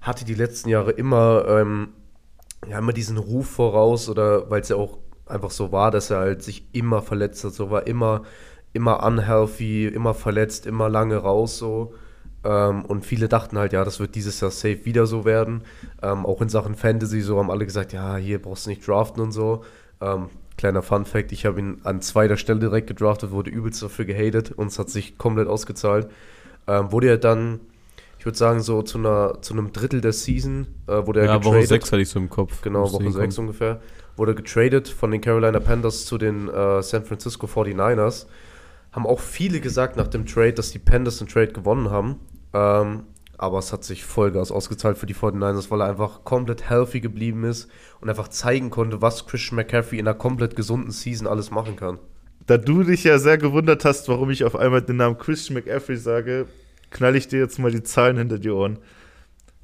hatte 0.00 0.24
die 0.24 0.34
letzten 0.34 0.70
Jahre 0.70 0.92
immer, 0.92 1.44
ähm, 1.48 1.88
ja, 2.68 2.78
immer 2.78 2.92
diesen 2.94 3.18
Ruf 3.18 3.46
voraus, 3.50 4.08
oder 4.08 4.48
weil 4.50 4.62
es 4.62 4.70
ja 4.70 4.76
auch 4.76 4.98
einfach 5.26 5.50
so 5.50 5.70
war, 5.70 5.90
dass 5.90 6.10
er 6.10 6.18
halt 6.18 6.42
sich 6.42 6.66
immer 6.72 7.02
verletzt 7.02 7.44
hat, 7.44 7.52
so 7.52 7.70
war 7.70 7.86
immer, 7.86 8.22
immer 8.72 9.04
unhealthy, 9.04 9.86
immer 9.86 10.14
verletzt, 10.14 10.66
immer 10.66 10.88
lange 10.88 11.16
raus, 11.16 11.58
so. 11.58 11.94
Ähm, 12.44 12.84
und 12.84 13.04
viele 13.06 13.28
dachten 13.28 13.58
halt, 13.58 13.72
ja, 13.72 13.84
das 13.84 14.00
wird 14.00 14.14
dieses 14.14 14.40
Jahr 14.40 14.50
safe 14.50 14.84
wieder 14.84 15.06
so 15.06 15.24
werden. 15.24 15.62
Ähm, 16.02 16.26
auch 16.26 16.42
in 16.42 16.48
Sachen 16.48 16.74
Fantasy, 16.74 17.22
so 17.22 17.38
haben 17.38 17.50
alle 17.50 17.64
gesagt, 17.64 17.92
ja, 17.92 18.16
hier 18.16 18.40
brauchst 18.40 18.66
du 18.66 18.70
nicht 18.70 18.86
draften 18.86 19.22
und 19.22 19.32
so. 19.32 19.64
Ähm, 20.00 20.28
kleiner 20.56 20.82
Fun 20.82 21.06
Fact, 21.06 21.32
ich 21.32 21.46
habe 21.46 21.58
ihn 21.58 21.80
an 21.84 22.02
zweiter 22.02 22.36
Stelle 22.36 22.60
direkt 22.60 22.86
gedraftet, 22.86 23.30
wurde 23.30 23.50
übelst 23.50 23.82
dafür 23.82 24.04
gehatet 24.04 24.52
und 24.52 24.68
es 24.68 24.78
hat 24.78 24.90
sich 24.90 25.16
komplett 25.16 25.48
ausgezahlt. 25.48 26.08
Ähm, 26.66 26.92
wurde 26.92 27.08
er 27.08 27.18
dann, 27.18 27.60
ich 28.18 28.26
würde 28.26 28.36
sagen, 28.36 28.60
so 28.60 28.82
zu, 28.82 28.98
einer, 28.98 29.40
zu 29.40 29.54
einem 29.54 29.72
Drittel 29.72 30.00
der 30.00 30.12
Season 30.12 30.66
äh, 30.86 31.06
wurde 31.06 31.20
er 31.20 31.26
Ja, 31.26 31.44
Woche 31.44 31.60
getradet. 31.60 31.68
6 31.68 31.92
hatte 31.92 32.02
ich 32.02 32.08
so 32.08 32.18
im 32.18 32.28
Kopf. 32.28 32.60
Genau, 32.60 32.82
Woche 32.82 33.04
hinkommen. 33.04 33.30
6 33.30 33.38
ungefähr. 33.38 33.80
Wurde 34.16 34.34
getradet 34.34 34.88
von 34.88 35.10
den 35.10 35.20
Carolina 35.20 35.60
Panthers 35.60 36.04
zu 36.04 36.18
den 36.18 36.48
äh, 36.48 36.82
San 36.82 37.04
Francisco 37.04 37.46
49ers. 37.46 38.26
Haben 38.92 39.06
auch 39.06 39.20
viele 39.20 39.60
gesagt 39.60 39.96
nach 39.96 40.06
dem 40.06 40.24
Trade, 40.24 40.52
dass 40.52 40.70
die 40.70 40.78
Panthers 40.78 41.18
den 41.18 41.26
Trade 41.26 41.52
gewonnen 41.52 41.90
haben. 41.90 42.20
Ähm, 42.54 43.04
aber 43.36 43.58
es 43.58 43.72
hat 43.72 43.84
sich 43.84 44.04
Vollgas 44.04 44.52
ausgezahlt 44.52 44.96
für 44.96 45.06
die 45.06 45.14
49ers, 45.14 45.70
weil 45.70 45.80
er 45.80 45.88
einfach 45.88 46.24
komplett 46.24 46.70
healthy 46.70 47.00
geblieben 47.00 47.44
ist 47.44 47.68
und 48.00 48.08
einfach 48.08 48.28
zeigen 48.28 48.70
konnte, 48.70 49.02
was 49.02 49.26
Christian 49.26 49.56
McCaffrey 49.56 49.98
in 49.98 50.06
einer 50.06 50.16
komplett 50.16 50.56
gesunden 50.56 50.92
Season 50.92 51.26
alles 51.26 51.50
machen 51.50 51.76
kann. 51.76 51.98
Da 52.46 52.56
du 52.58 52.84
dich 52.84 53.04
ja 53.04 53.18
sehr 53.18 53.38
gewundert 53.38 53.84
hast, 53.84 54.08
warum 54.08 54.30
ich 54.30 54.44
auf 54.44 54.54
einmal 54.54 54.82
den 54.82 54.96
Namen 54.96 55.18
Christian 55.18 55.54
McCaffrey 55.54 55.96
sage, 55.96 56.46
knall 56.90 57.16
ich 57.16 57.26
dir 57.26 57.40
jetzt 57.40 57.58
mal 57.58 57.72
die 57.72 57.82
Zahlen 57.82 58.18
hinter 58.18 58.38
die 58.38 58.50
Ohren. 58.50 58.78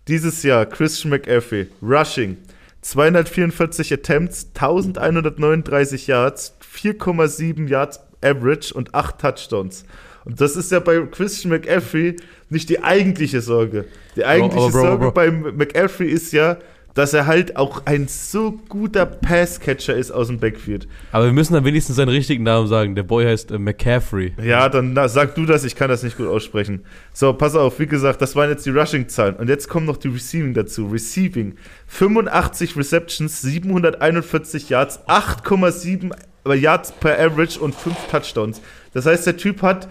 Dieses 0.08 0.42
Jahr 0.42 0.66
Christian 0.66 1.10
McCaffrey, 1.10 1.68
Rushing, 1.80 2.38
244 2.80 3.92
Attempts, 3.92 4.48
1139 4.54 6.06
Yards, 6.06 6.56
4,7 6.74 7.68
Yards 7.68 8.00
Average 8.22 8.74
und 8.74 8.94
8 8.94 9.18
Touchdowns. 9.18 9.84
Und 10.24 10.40
das 10.40 10.56
ist 10.56 10.70
ja 10.70 10.80
bei 10.80 11.00
Christian 11.10 11.50
McCaffrey 11.50 12.16
nicht 12.48 12.68
die 12.68 12.82
eigentliche 12.82 13.40
Sorge. 13.40 13.86
Die 14.16 14.24
eigentliche 14.24 14.64
aber 14.64 14.72
Bro, 14.72 14.80
Sorge 14.80 15.04
Bro. 15.06 15.12
bei 15.12 15.30
McCaffrey 15.30 16.08
ist 16.08 16.32
ja, 16.32 16.58
dass 16.94 17.14
er 17.14 17.26
halt 17.26 17.56
auch 17.56 17.86
ein 17.86 18.08
so 18.08 18.52
guter 18.68 19.06
Passcatcher 19.06 19.94
ist 19.94 20.10
aus 20.10 20.26
dem 20.26 20.38
Backfield. 20.38 20.88
Aber 21.12 21.26
wir 21.26 21.32
müssen 21.32 21.54
dann 21.54 21.64
wenigstens 21.64 21.96
seinen 21.96 22.08
richtigen 22.08 22.42
Namen 22.42 22.66
sagen. 22.66 22.94
Der 22.94 23.04
Boy 23.04 23.24
heißt 23.24 23.52
äh, 23.52 23.58
McCaffrey. 23.58 24.34
Ja, 24.42 24.68
dann 24.68 24.92
na, 24.92 25.08
sag 25.08 25.34
du 25.34 25.46
das, 25.46 25.64
ich 25.64 25.76
kann 25.76 25.88
das 25.88 26.02
nicht 26.02 26.16
gut 26.16 26.26
aussprechen. 26.26 26.84
So, 27.12 27.32
pass 27.32 27.54
auf, 27.54 27.78
wie 27.78 27.86
gesagt, 27.86 28.20
das 28.20 28.34
waren 28.36 28.50
jetzt 28.50 28.66
die 28.66 28.70
Rushing-Zahlen. 28.70 29.36
Und 29.36 29.48
jetzt 29.48 29.68
kommen 29.68 29.86
noch 29.86 29.96
die 29.96 30.08
Receiving 30.08 30.54
dazu. 30.54 30.88
Receiving, 30.88 31.54
85 31.86 32.76
Receptions, 32.76 33.40
741 33.40 34.68
Yards, 34.68 35.00
8,7 35.06 36.10
Yards 36.54 36.92
per 36.92 37.18
Average 37.18 37.60
und 37.60 37.74
5 37.74 37.96
Touchdowns. 38.10 38.60
Das 38.92 39.06
heißt, 39.06 39.26
der 39.26 39.36
Typ 39.36 39.62
hat 39.62 39.88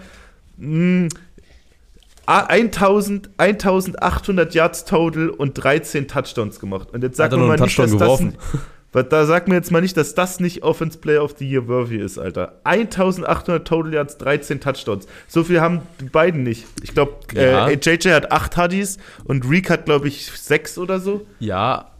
mh, 0.60 1.08
1000, 2.26 3.30
1800 3.38 4.54
Yards 4.54 4.84
total 4.84 5.30
und 5.30 5.54
13 5.54 6.06
Touchdowns 6.06 6.60
gemacht. 6.60 6.88
Und 6.92 7.02
jetzt 7.02 7.16
sag 7.16 7.24
Hat 7.26 7.32
er 7.32 7.38
mir 7.38 7.46
mal 7.46 7.58
nicht, 7.58 7.78
dass 7.78 7.90
das, 7.90 7.98
geworfen? 8.00 8.36
weil 8.92 9.04
Da 9.04 9.26
sag 9.26 9.48
mir 9.48 9.54
jetzt 9.56 9.72
mal 9.72 9.80
nicht, 9.80 9.96
dass 9.96 10.14
das 10.14 10.38
nicht 10.38 10.62
Offense 10.62 10.98
Player 10.98 11.24
of 11.24 11.34
the 11.38 11.48
Year 11.48 11.66
worthy 11.66 11.96
ist, 11.98 12.18
Alter. 12.18 12.60
1800 12.64 13.66
Total 13.66 13.92
Yards, 13.94 14.18
13 14.18 14.60
Touchdowns. 14.60 15.06
So 15.26 15.42
viel 15.44 15.60
haben 15.60 15.80
die 16.00 16.04
beiden 16.08 16.42
nicht. 16.44 16.66
Ich 16.82 16.94
glaube, 16.94 17.14
Ja. 17.34 17.68
äh, 17.68 17.78
JJ 17.80 18.10
hat 18.10 18.30
8 18.30 18.56
Huddies 18.56 18.98
und 19.24 19.48
Reek 19.48 19.68
hat, 19.70 19.86
glaube 19.86 20.06
ich, 20.08 20.30
6 20.30 20.78
oder 20.78 21.00
so. 21.00 21.26
Ja, 21.40 21.90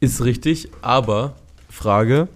ist 0.00 0.24
richtig, 0.24 0.70
aber 0.82 1.34
Frage, 1.70 2.28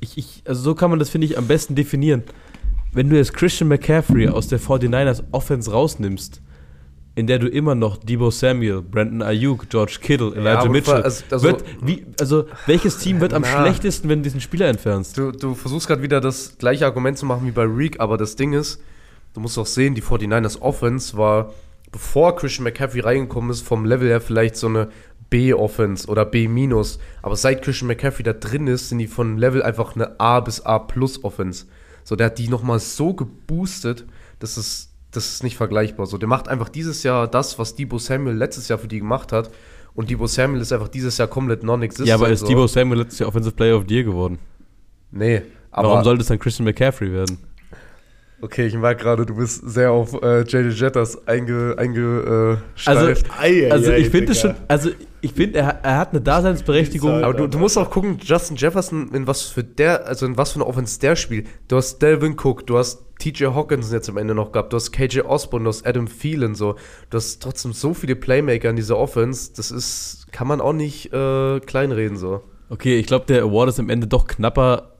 ich, 0.00 0.18
ich, 0.18 0.42
also 0.46 0.60
so 0.62 0.74
kann 0.74 0.90
man 0.90 0.98
das, 0.98 1.08
finde 1.10 1.26
ich, 1.26 1.38
am 1.38 1.46
besten 1.46 1.74
definieren. 1.74 2.22
Wenn 2.94 3.08
du 3.08 3.16
jetzt 3.16 3.32
Christian 3.32 3.68
McCaffrey 3.68 4.28
aus 4.28 4.48
der 4.48 4.60
49ers 4.60 5.22
Offense 5.32 5.70
rausnimmst, 5.72 6.42
in 7.14 7.26
der 7.26 7.38
du 7.38 7.48
immer 7.48 7.74
noch 7.74 7.96
Debo 7.96 8.30
Samuel, 8.30 8.82
Brandon 8.82 9.22
Ayuk, 9.22 9.68
George 9.70 9.98
Kittle, 10.00 10.34
Elijah 10.34 10.60
aber 10.60 10.70
Mitchell, 10.70 11.02
also- 11.02 11.24
also- 11.30 11.46
wird, 11.46 11.64
wie, 11.82 12.04
also 12.20 12.44
welches 12.66 12.98
Team 12.98 13.20
wird 13.20 13.32
am 13.32 13.42
Na. 13.42 13.48
schlechtesten, 13.48 14.08
wenn 14.08 14.18
du 14.20 14.24
diesen 14.24 14.40
Spieler 14.40 14.66
entfernst? 14.68 15.16
Du, 15.16 15.30
du 15.30 15.54
versuchst 15.54 15.88
gerade 15.88 16.02
wieder 16.02 16.20
das 16.20 16.58
gleiche 16.58 16.84
Argument 16.84 17.16
zu 17.16 17.24
machen 17.24 17.46
wie 17.46 17.50
bei 17.50 17.64
Reek, 17.64 17.98
aber 18.00 18.18
das 18.18 18.36
Ding 18.36 18.52
ist, 18.52 18.80
du 19.34 19.40
musst 19.40 19.58
auch 19.58 19.66
sehen, 19.66 19.94
die 19.94 20.02
49ers 20.02 20.60
Offense 20.60 21.16
war, 21.16 21.52
bevor 21.90 22.36
Christian 22.36 22.64
McCaffrey 22.64 23.00
reingekommen 23.00 23.50
ist, 23.50 23.62
vom 23.62 23.86
Level 23.86 24.08
her 24.08 24.20
vielleicht 24.20 24.56
so 24.56 24.66
eine 24.66 24.88
B-Offense 25.30 26.08
oder 26.08 26.26
B-. 26.26 26.48
Aber 27.22 27.36
seit 27.36 27.62
Christian 27.62 27.88
McCaffrey 27.88 28.22
da 28.22 28.34
drin 28.34 28.66
ist, 28.66 28.90
sind 28.90 28.98
die 28.98 29.06
von 29.06 29.38
Level 29.38 29.62
einfach 29.62 29.94
eine 29.96 30.18
A 30.20 30.40
bis 30.40 30.60
A 30.60 30.78
plus 30.78 31.24
Offense. 31.24 31.66
So, 32.04 32.16
der 32.16 32.26
hat 32.26 32.38
die 32.38 32.48
nochmal 32.48 32.78
so 32.78 33.14
geboostet, 33.14 34.04
dass 34.38 34.56
es 34.56 34.92
das 35.12 35.26
ist 35.28 35.42
nicht 35.44 35.56
vergleichbar. 35.56 36.06
So, 36.06 36.18
der 36.18 36.28
macht 36.28 36.48
einfach 36.48 36.70
dieses 36.70 37.02
Jahr 37.02 37.28
das, 37.28 37.58
was 37.58 37.74
Debo 37.74 37.98
Samuel 37.98 38.34
letztes 38.34 38.68
Jahr 38.68 38.78
für 38.78 38.88
die 38.88 38.98
gemacht 38.98 39.30
hat. 39.30 39.50
Und 39.94 40.08
Debo 40.08 40.26
Samuel 40.26 40.62
ist 40.62 40.72
einfach 40.72 40.88
dieses 40.88 41.18
Jahr 41.18 41.28
komplett 41.28 41.62
non-existent. 41.62 42.08
Ja, 42.08 42.14
aber 42.14 42.30
ist 42.30 42.40
so. 42.40 42.46
Debo 42.46 42.66
Samuel 42.66 43.00
letztes 43.00 43.18
Jahr 43.18 43.28
Offensive 43.28 43.54
Player 43.54 43.76
of 43.76 43.84
the 43.86 43.94
Year 43.94 44.04
geworden? 44.04 44.38
Nee, 45.10 45.42
aber 45.70 45.88
Warum 45.88 46.04
sollte 46.04 46.22
es 46.22 46.28
dann 46.28 46.38
Christian 46.38 46.64
McCaffrey 46.64 47.12
werden? 47.12 47.36
Okay, 48.44 48.66
ich 48.66 48.74
merke 48.74 49.04
gerade, 49.04 49.24
du 49.24 49.36
bist 49.36 49.62
sehr 49.70 49.92
auf 49.92 50.20
äh, 50.20 50.40
JJ 50.40 50.70
Jettas 50.70 51.28
einge, 51.28 51.76
einge 51.78 52.58
äh, 52.58 52.90
Also 53.70 53.92
ei, 53.92 53.98
ich 53.98 54.08
finde 54.08 54.32
es 54.32 54.40
schon, 54.40 54.56
also 54.66 54.90
ich 55.20 55.32
finde, 55.32 55.60
er, 55.60 55.78
er 55.84 55.98
hat 55.98 56.10
eine 56.10 56.20
Daseinsberechtigung. 56.20 57.22
aber 57.22 57.34
du, 57.34 57.46
du 57.46 57.58
musst 57.58 57.78
auch 57.78 57.88
gucken, 57.88 58.18
Justin 58.20 58.56
Jefferson, 58.56 59.14
in 59.14 59.28
was 59.28 59.42
für 59.42 59.62
der, 59.62 60.08
also 60.08 60.26
in 60.26 60.36
was 60.36 60.50
für 60.50 60.56
eine 60.56 60.66
Offense 60.66 60.98
der 60.98 61.14
spielt. 61.14 61.46
Du 61.68 61.76
hast 61.76 62.02
Delvin 62.02 62.32
Cook, 62.36 62.66
du 62.66 62.78
hast 62.78 63.04
TJ 63.20 63.44
Hawkinson 63.54 63.94
jetzt 63.94 64.08
am 64.08 64.16
Ende 64.16 64.34
noch 64.34 64.50
gehabt, 64.50 64.72
du 64.72 64.76
hast 64.76 64.90
KJ 64.90 65.20
Osborne, 65.20 65.62
du 65.62 65.68
hast 65.68 65.86
Adam 65.86 66.08
Thielen 66.08 66.56
so. 66.56 66.74
Du 67.10 67.18
hast 67.18 67.40
trotzdem 67.40 67.72
so 67.72 67.94
viele 67.94 68.16
Playmaker 68.16 68.70
in 68.70 68.74
dieser 68.76 68.98
Offense, 68.98 69.52
das 69.54 69.70
ist, 69.70 70.26
kann 70.32 70.48
man 70.48 70.60
auch 70.60 70.72
nicht 70.72 71.12
äh, 71.12 71.60
kleinreden 71.60 72.16
so. 72.16 72.42
Okay, 72.70 72.98
ich 72.98 73.06
glaube, 73.06 73.26
der 73.26 73.42
Award 73.42 73.68
ist 73.68 73.78
am 73.78 73.88
Ende 73.88 74.08
doch 74.08 74.26
knapper, 74.26 74.91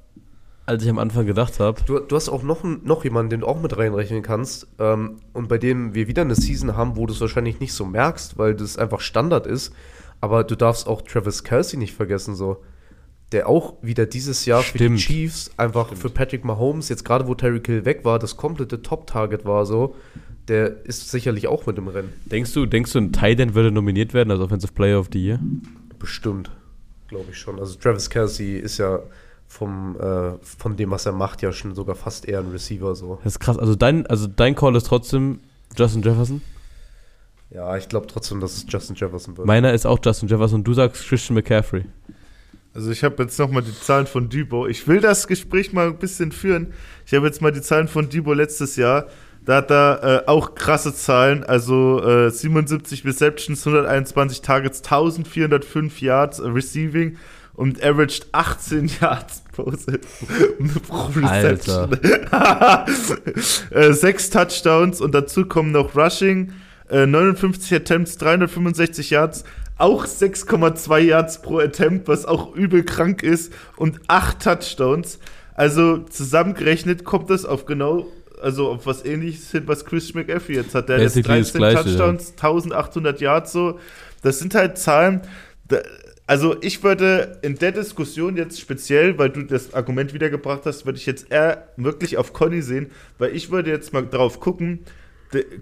als 0.73 0.83
ich 0.83 0.91
am 0.91 0.99
Anfang 0.99 1.27
gedacht 1.27 1.61
habe. 1.61 1.81
Du, 1.87 1.99
du 2.01 2.17
hast 2.17 2.29
auch 2.29 2.43
noch, 2.43 2.65
noch 2.65 3.05
jemanden, 3.05 3.31
den 3.31 3.41
du 3.41 3.47
auch 3.47 3.61
mit 3.61 3.77
reinrechnen 3.77 4.23
kannst 4.23 4.67
ähm, 4.79 5.19
und 5.33 5.49
bei 5.49 5.59
dem 5.59 5.95
wir 5.95 6.09
wieder 6.09 6.23
eine 6.23 6.35
Season 6.35 6.77
haben, 6.77 6.97
wo 6.97 7.07
du 7.07 7.13
es 7.13 7.21
wahrscheinlich 7.21 7.61
nicht 7.61 7.75
so 7.75 7.85
merkst, 7.85 8.39
weil 8.39 8.55
das 8.55 8.79
einfach 8.79 9.01
Standard 9.01 9.47
ist. 9.47 9.73
Aber 10.21 10.45
du 10.45 10.57
darfst 10.57 10.87
auch 10.87 11.03
Travis 11.03 11.45
Kelsey 11.45 11.79
nicht 11.79 11.95
vergessen, 11.95 12.35
so. 12.35 12.63
Der 13.33 13.49
auch 13.49 13.75
wieder 13.83 14.07
dieses 14.07 14.45
Jahr 14.45 14.63
für 14.63 14.79
die 14.79 14.85
Stimmt. 14.85 14.99
Chiefs 14.99 15.51
einfach 15.57 15.95
für 15.95 16.11
Patrick 16.11 16.45
Mahomes, 16.45 16.89
jetzt 16.89 17.05
gerade 17.05 17.27
wo 17.27 17.35
Terry 17.35 17.61
Kill 17.61 17.85
weg 17.85 18.05
war, 18.05 18.19
das 18.19 18.37
komplette 18.37 18.83
Top-Target 18.83 19.45
war 19.45 19.67
so. 19.67 19.95
Der 20.49 20.85
ist 20.85 21.11
sicherlich 21.11 21.49
auch 21.49 21.67
mit 21.67 21.79
im 21.79 21.89
Rennen. 21.89 22.13
Denkst 22.27 22.53
du, 22.53 22.67
denkst 22.67 22.93
du, 22.93 22.99
ein 22.99 23.13
Titan 23.13 23.55
würde 23.55 23.71
nominiert 23.71 24.13
werden 24.13 24.31
als 24.31 24.41
Offensive 24.41 24.73
Player 24.73 24.99
of 24.99 25.09
the 25.13 25.25
Year? 25.25 25.41
Bestimmt. 25.99 26.51
Glaube 27.09 27.27
ich 27.31 27.39
schon. 27.39 27.59
Also 27.59 27.79
Travis 27.79 28.11
Kelsey 28.11 28.57
ist 28.57 28.79
ja 28.79 29.01
vom, 29.53 29.97
äh, 30.01 30.39
von 30.43 30.77
dem, 30.77 30.91
was 30.91 31.05
er 31.05 31.13
macht, 31.13 31.43
ja 31.43 31.53
schon 31.53 31.75
sogar 31.75 31.95
fast 31.95 32.27
eher 32.27 32.41
ein 32.41 32.51
Receiver 32.51 32.95
so. 32.95 33.19
Das 33.23 33.35
ist 33.35 33.39
krass. 33.39 33.59
Also 33.59 33.75
dein, 33.75 34.07
also 34.07 34.27
dein 34.27 34.55
Call 34.55 34.75
ist 34.77 34.87
trotzdem 34.87 35.41
Justin 35.77 36.01
Jefferson. 36.03 36.41
Ja, 37.51 37.77
ich 37.77 37.89
glaube 37.89 38.07
trotzdem, 38.07 38.41
dass 38.41 38.57
es 38.57 38.65
Justin 38.67 38.97
Jefferson 38.97 39.37
wird. 39.37 39.47
Meiner 39.47 39.75
ist 39.75 39.85
auch 39.87 39.99
Justin 40.03 40.29
Jefferson 40.29 40.61
und 40.61 40.65
du 40.65 40.73
sagst 40.73 41.07
Christian 41.07 41.35
McCaffrey. 41.35 41.85
Also 42.73 42.91
ich 42.91 43.05
habe 43.05 43.23
jetzt 43.23 43.39
nochmal 43.39 43.63
die 43.63 43.79
Zahlen 43.79 44.07
von 44.07 44.31
Debo. 44.31 44.67
Ich 44.67 44.89
will 44.89 45.01
das 45.01 45.27
Gespräch 45.27 45.75
mal 45.75 45.89
ein 45.89 45.99
bisschen 45.99 46.33
führen. 46.33 46.73
Ich 47.05 47.13
habe 47.13 47.27
jetzt 47.27 47.43
mal 47.43 47.53
die 47.53 47.61
Zahlen 47.61 47.89
von 47.89 48.09
Debo 48.09 48.33
letztes 48.33 48.77
Jahr. 48.77 49.09
Da 49.45 49.57
hat 49.57 49.71
er 49.71 50.25
äh, 50.25 50.29
auch 50.29 50.55
krasse 50.55 50.95
Zahlen, 50.95 51.45
also 51.45 52.03
äh, 52.03 52.31
77 52.31 53.05
Receptions, 53.05 53.67
121 53.67 54.41
Targets, 54.41 54.83
1405 54.83 56.01
Yards 56.01 56.41
Receiving 56.43 57.19
und 57.53 57.83
averaged 57.83 58.29
18 58.33 58.91
Yards 59.01 59.42
pro 60.89 61.11
Reception. 61.15 61.93
äh, 63.71 63.93
sechs 63.93 64.31
Touchdowns 64.31 65.01
und 65.01 65.15
dazu 65.15 65.47
kommen 65.47 65.73
noch 65.73 65.95
Rushing, 65.95 66.53
äh, 66.89 67.07
59 67.07 67.75
Attempts, 67.75 68.19
365 68.19 69.11
Yards, 69.11 69.45
auch 69.79 70.07
6,2 70.07 70.99
Yards 70.99 71.43
pro 71.43 71.59
Attempt, 71.59 72.09
was 72.09 72.25
auch 72.25 72.55
übel 72.55 72.85
krank 72.85 73.23
ist 73.23 73.53
und 73.77 74.01
acht 74.09 74.41
Touchdowns. 74.43 75.19
Also 75.55 75.99
zusammengerechnet 75.99 77.05
kommt 77.05 77.31
das 77.31 77.45
auf 77.45 77.67
genau, 77.67 78.07
also 78.41 78.71
auf 78.71 78.87
was 78.87 79.05
ähnliches 79.05 79.51
hin, 79.51 79.65
was 79.67 79.85
Chris 79.85 80.15
McAfee 80.15 80.55
jetzt 80.55 80.75
hat. 80.75 80.89
Der 80.89 80.97
hat 80.97 81.03
jetzt 81.03 81.15
Basically 81.15 81.39
das 81.41 81.53
13 81.53 81.59
Gleiche, 81.59 81.85
Touchdowns, 81.85 82.31
1800 82.33 83.21
Yards 83.21 83.53
so. 83.53 83.79
Das 84.23 84.39
sind 84.39 84.55
halt 84.55 84.79
Zahlen, 84.79 85.23
da, 85.69 85.79
also 86.33 86.57
ich 86.63 86.83
würde 86.83 87.39
in 87.43 87.57
der 87.57 87.73
Diskussion 87.73 88.39
jetzt 88.39 88.59
speziell, 88.59 89.19
weil 89.19 89.29
du 89.29 89.43
das 89.43 89.75
Argument 89.75 90.15
wiedergebracht 90.15 90.63
hast, 90.65 90.87
würde 90.87 90.99
ich 90.99 91.05
jetzt 91.05 91.31
eher 91.31 91.69
wirklich 91.77 92.17
auf 92.17 92.33
Conny 92.33 92.63
sehen, 92.63 92.91
weil 93.19 93.37
ich 93.37 93.51
würde 93.51 93.69
jetzt 93.69 93.93
mal 93.93 94.01
drauf 94.01 94.41
gucken, 94.41 94.79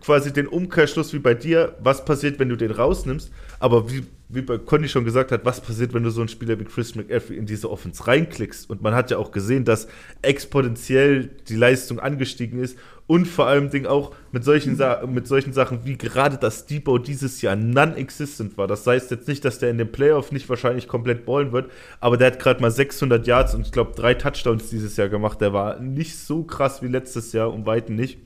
quasi 0.01 0.33
den 0.33 0.47
Umkehrschluss 0.47 1.13
wie 1.13 1.19
bei 1.19 1.35
dir, 1.35 1.77
was 1.81 2.05
passiert, 2.05 2.39
wenn 2.39 2.49
du 2.49 2.55
den 2.55 2.71
rausnimmst, 2.71 3.33
aber 3.59 3.91
wie, 3.91 4.05
wie 4.33 4.43
bei 4.43 4.59
Conny 4.59 4.89
schon 4.89 5.05
gesagt 5.05 5.33
hat, 5.33 5.45
was 5.45 5.61
passiert, 5.61 5.93
wenn 5.93 6.05
du 6.05 6.11
so 6.11 6.21
einen 6.21 6.29
Spieler 6.29 6.59
wie 6.61 6.65
Chris 6.65 6.95
McAfee 6.95 7.37
in 7.37 7.47
diese 7.47 7.71
Offense 7.71 8.07
reinklickst 8.07 8.71
und 8.71 8.81
man 8.81 8.95
hat 8.95 9.11
ja 9.11 9.19
auch 9.19 9.33
gesehen, 9.33 9.65
dass 9.65 9.89
exponentiell 10.23 11.31
die 11.49 11.57
Leistung 11.57 11.99
angestiegen 11.99 12.61
ist 12.61 12.79
und 13.09 13.27
vor 13.27 13.47
allem 13.49 13.87
auch 13.87 14.15
mit 14.31 14.45
solchen, 14.45 14.77
Sa 14.77 15.05
mit 15.05 15.27
solchen 15.27 15.53
Sachen 15.53 15.85
wie 15.85 15.99
gerade 15.99 16.37
das 16.37 16.67
Depot 16.67 17.05
dieses 17.05 17.43
Jahr 17.43 17.57
non-existent 17.57 18.57
war. 18.57 18.69
Das 18.69 18.87
heißt 18.87 19.11
jetzt 19.11 19.27
nicht, 19.27 19.45
dass 19.45 19.59
der 19.59 19.71
in 19.71 19.79
dem 19.79 19.91
Playoff 19.91 20.31
nicht 20.31 20.49
wahrscheinlich 20.49 20.87
komplett 20.87 21.27
ballen 21.27 21.51
wird, 21.51 21.71
aber 21.99 22.17
der 22.17 22.29
hat 22.29 22.39
gerade 22.39 22.61
mal 22.61 22.71
600 22.71 23.27
Yards 23.27 23.55
und 23.57 23.63
ich 23.63 23.73
glaube 23.73 23.95
drei 23.97 24.15
Touchdowns 24.15 24.71
dieses 24.71 24.97
Jahr 24.97 25.09
gemacht. 25.09 25.41
Der 25.41 25.53
war 25.53 25.81
nicht 25.81 26.17
so 26.17 26.45
krass 26.45 26.83
wie 26.83 26.89
letztes 26.89 27.33
Jahr, 27.33 27.53
um 27.53 27.67
Weiten 27.67 27.97
nicht. 27.97 28.19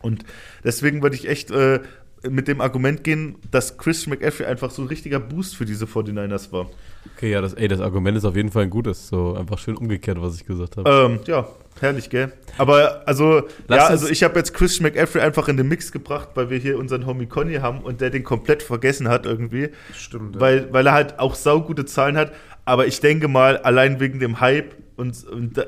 Und 0.00 0.24
deswegen 0.62 1.02
würde 1.02 1.16
ich 1.16 1.28
echt 1.28 1.50
äh, 1.50 1.80
mit 2.28 2.48
dem 2.48 2.60
Argument 2.60 3.04
gehen, 3.04 3.36
dass 3.50 3.76
Christian 3.78 4.10
McCaffrey 4.10 4.46
einfach 4.46 4.70
so 4.70 4.82
ein 4.82 4.88
richtiger 4.88 5.20
Boost 5.20 5.56
für 5.56 5.64
diese 5.64 5.84
49ers 5.86 6.52
war. 6.52 6.68
Okay, 7.16 7.30
ja, 7.30 7.40
das, 7.40 7.54
ey, 7.54 7.68
das 7.68 7.80
Argument 7.80 8.16
ist 8.16 8.24
auf 8.24 8.36
jeden 8.36 8.50
Fall 8.50 8.64
ein 8.64 8.70
gutes. 8.70 9.08
So 9.08 9.34
einfach 9.34 9.58
schön 9.58 9.76
umgekehrt, 9.76 10.20
was 10.20 10.36
ich 10.36 10.46
gesagt 10.46 10.76
habe. 10.76 10.88
Ähm, 10.88 11.20
ja, 11.26 11.46
herrlich, 11.80 12.08
gell? 12.08 12.32
Aber 12.56 13.02
also, 13.06 13.42
Lass 13.68 13.78
ja, 13.78 13.86
also 13.88 14.08
ich 14.08 14.22
habe 14.22 14.38
jetzt 14.38 14.54
Christian 14.54 14.90
McCaffrey 14.90 15.20
einfach 15.20 15.48
in 15.48 15.56
den 15.56 15.68
Mix 15.68 15.92
gebracht, 15.92 16.30
weil 16.34 16.50
wir 16.50 16.58
hier 16.58 16.78
unseren 16.78 17.06
Homie 17.06 17.26
Conny 17.26 17.56
haben 17.56 17.80
und 17.80 18.00
der 18.00 18.10
den 18.10 18.24
komplett 18.24 18.62
vergessen 18.62 19.08
hat 19.08 19.26
irgendwie. 19.26 19.70
Stimmt. 19.92 20.36
ja. 20.36 20.40
Weil, 20.40 20.72
weil 20.72 20.86
er 20.86 20.92
halt 20.92 21.18
auch 21.18 21.34
saugute 21.34 21.84
Zahlen 21.84 22.16
hat. 22.16 22.32
Aber 22.64 22.86
ich 22.86 23.00
denke 23.00 23.28
mal, 23.28 23.58
allein 23.58 24.00
wegen 24.00 24.20
dem 24.20 24.40
Hype 24.40 24.74
und, 24.96 25.24
und 25.24 25.58
äh, 25.58 25.64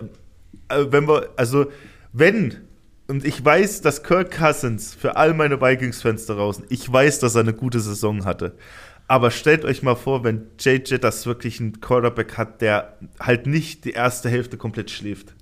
wenn 0.90 1.07
wir, 1.07 1.28
also 1.36 1.66
wenn, 2.12 2.65
und 3.09 3.24
ich 3.24 3.44
weiß, 3.44 3.82
dass 3.82 4.02
Kirk 4.02 4.36
Cousins 4.36 4.94
für 4.94 5.16
all 5.16 5.34
meine 5.34 5.61
Vikings-Fans 5.61 6.26
da 6.26 6.34
draußen, 6.34 6.64
ich 6.68 6.90
weiß, 6.92 7.20
dass 7.20 7.34
er 7.34 7.42
eine 7.42 7.54
gute 7.54 7.80
Saison 7.80 8.24
hatte. 8.24 8.57
Aber 9.09 9.30
stellt 9.30 9.64
euch 9.64 9.82
mal 9.82 9.94
vor, 9.94 10.24
wenn 10.24 10.48
JJ 10.59 10.96
das 10.96 11.26
wirklich 11.26 11.61
ein 11.61 11.80
Quarterback 11.80 12.36
hat, 12.36 12.61
der 12.61 12.98
halt 13.20 13.46
nicht 13.46 13.84
die 13.84 13.92
erste 13.92 14.28
Hälfte 14.28 14.57
komplett 14.57 14.90
schläft. 14.90 15.34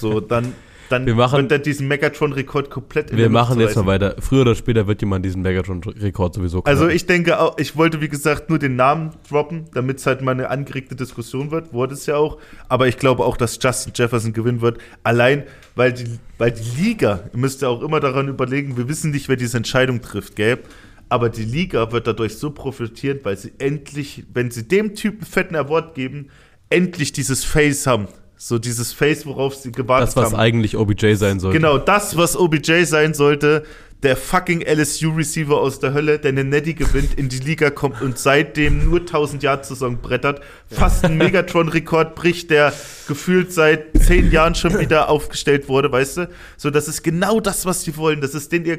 So, 0.00 0.20
dann, 0.20 0.54
dann 0.88 1.06
Wir 1.06 1.14
machen- 1.14 1.42
wird 1.42 1.52
er 1.52 1.58
diesen 1.58 1.86
Megatron-Rekord 1.88 2.70
komplett 2.70 3.10
in 3.10 3.16
Wir 3.18 3.28
machen 3.28 3.60
jetzt 3.60 3.76
mal 3.76 3.86
weiter. 3.86 4.16
Früher 4.20 4.42
oder 4.42 4.54
später 4.54 4.86
wird 4.86 5.00
jemand 5.02 5.24
diesen 5.24 5.42
Megatron-Rekord 5.42 6.34
sowieso 6.34 6.62
Also 6.64 6.80
knacken. 6.82 6.96
ich 6.96 7.06
denke 7.06 7.40
auch, 7.40 7.58
ich 7.58 7.76
wollte 7.76 8.00
wie 8.00 8.08
gesagt 8.08 8.48
nur 8.50 8.58
den 8.58 8.76
Namen 8.76 9.10
droppen, 9.28 9.66
damit 9.74 9.98
es 9.98 10.06
halt 10.06 10.22
mal 10.22 10.32
eine 10.32 10.50
angeregte 10.50 10.96
Diskussion 10.96 11.50
wird, 11.50 11.72
wurde 11.72 11.94
es 11.94 12.06
ja 12.06 12.16
auch. 12.16 12.38
Aber 12.68 12.88
ich 12.88 12.96
glaube 12.98 13.24
auch, 13.24 13.36
dass 13.36 13.58
Justin 13.62 13.92
Jefferson 13.94 14.32
gewinnen 14.32 14.60
wird, 14.60 14.78
allein 15.02 15.44
weil 15.74 15.92
die, 15.92 16.04
weil 16.38 16.52
die 16.52 16.82
Liga, 16.82 17.20
ihr 17.32 17.38
müsst 17.38 17.62
ja 17.62 17.68
auch 17.68 17.82
immer 17.82 18.00
daran 18.00 18.28
überlegen, 18.28 18.76
wir 18.76 18.88
wissen 18.88 19.10
nicht, 19.10 19.28
wer 19.28 19.36
diese 19.36 19.56
Entscheidung 19.56 20.00
trifft, 20.00 20.36
gell? 20.36 20.58
Aber 21.10 21.30
die 21.30 21.44
Liga 21.44 21.90
wird 21.92 22.06
dadurch 22.06 22.36
so 22.36 22.50
profitieren, 22.50 23.20
weil 23.22 23.36
sie 23.36 23.52
endlich, 23.58 24.24
wenn 24.34 24.50
sie 24.50 24.68
dem 24.68 24.94
Typen 24.94 25.24
fetten 25.24 25.56
Award 25.56 25.94
geben, 25.94 26.28
endlich 26.68 27.12
dieses 27.12 27.44
Face 27.44 27.86
haben. 27.86 28.08
So 28.38 28.58
dieses 28.58 28.92
Face, 28.92 29.26
worauf 29.26 29.56
sie 29.56 29.72
gewartet 29.72 30.08
das, 30.08 30.16
was 30.16 30.32
haben. 30.32 30.40
eigentlich 30.40 30.76
OBJ 30.76 31.14
sein 31.14 31.40
sollte. 31.40 31.58
Genau, 31.58 31.76
das, 31.76 32.16
was 32.16 32.36
OBJ 32.36 32.84
sein 32.84 33.12
sollte, 33.12 33.64
der 34.04 34.16
fucking 34.16 34.62
LSU-Receiver 34.62 35.56
aus 35.60 35.80
der 35.80 35.92
Hölle, 35.92 36.20
der 36.20 36.28
einen 36.28 36.48
Netty 36.48 36.74
gewinnt, 36.74 37.14
in 37.14 37.28
die 37.28 37.40
Liga 37.40 37.70
kommt 37.70 38.00
und 38.00 38.16
seitdem 38.16 38.88
nur 38.88 39.00
1000 39.00 39.42
Yard 39.42 39.66
saison 39.66 39.98
brettert, 40.00 40.40
fast 40.70 41.04
einen 41.04 41.18
Megatron-Rekord 41.18 42.14
bricht, 42.14 42.50
der 42.50 42.72
gefühlt 43.08 43.52
seit 43.52 43.86
10 43.98 44.30
Jahren 44.30 44.54
schon 44.54 44.78
wieder 44.78 45.08
aufgestellt 45.08 45.68
wurde, 45.68 45.90
weißt 45.90 46.16
du? 46.18 46.28
So, 46.56 46.70
das 46.70 46.86
ist 46.86 47.02
genau 47.02 47.40
das, 47.40 47.66
was 47.66 47.82
die 47.82 47.96
wollen. 47.96 48.20
Das 48.20 48.36
ist 48.36 48.52
den 48.52 48.64
ihr 48.64 48.78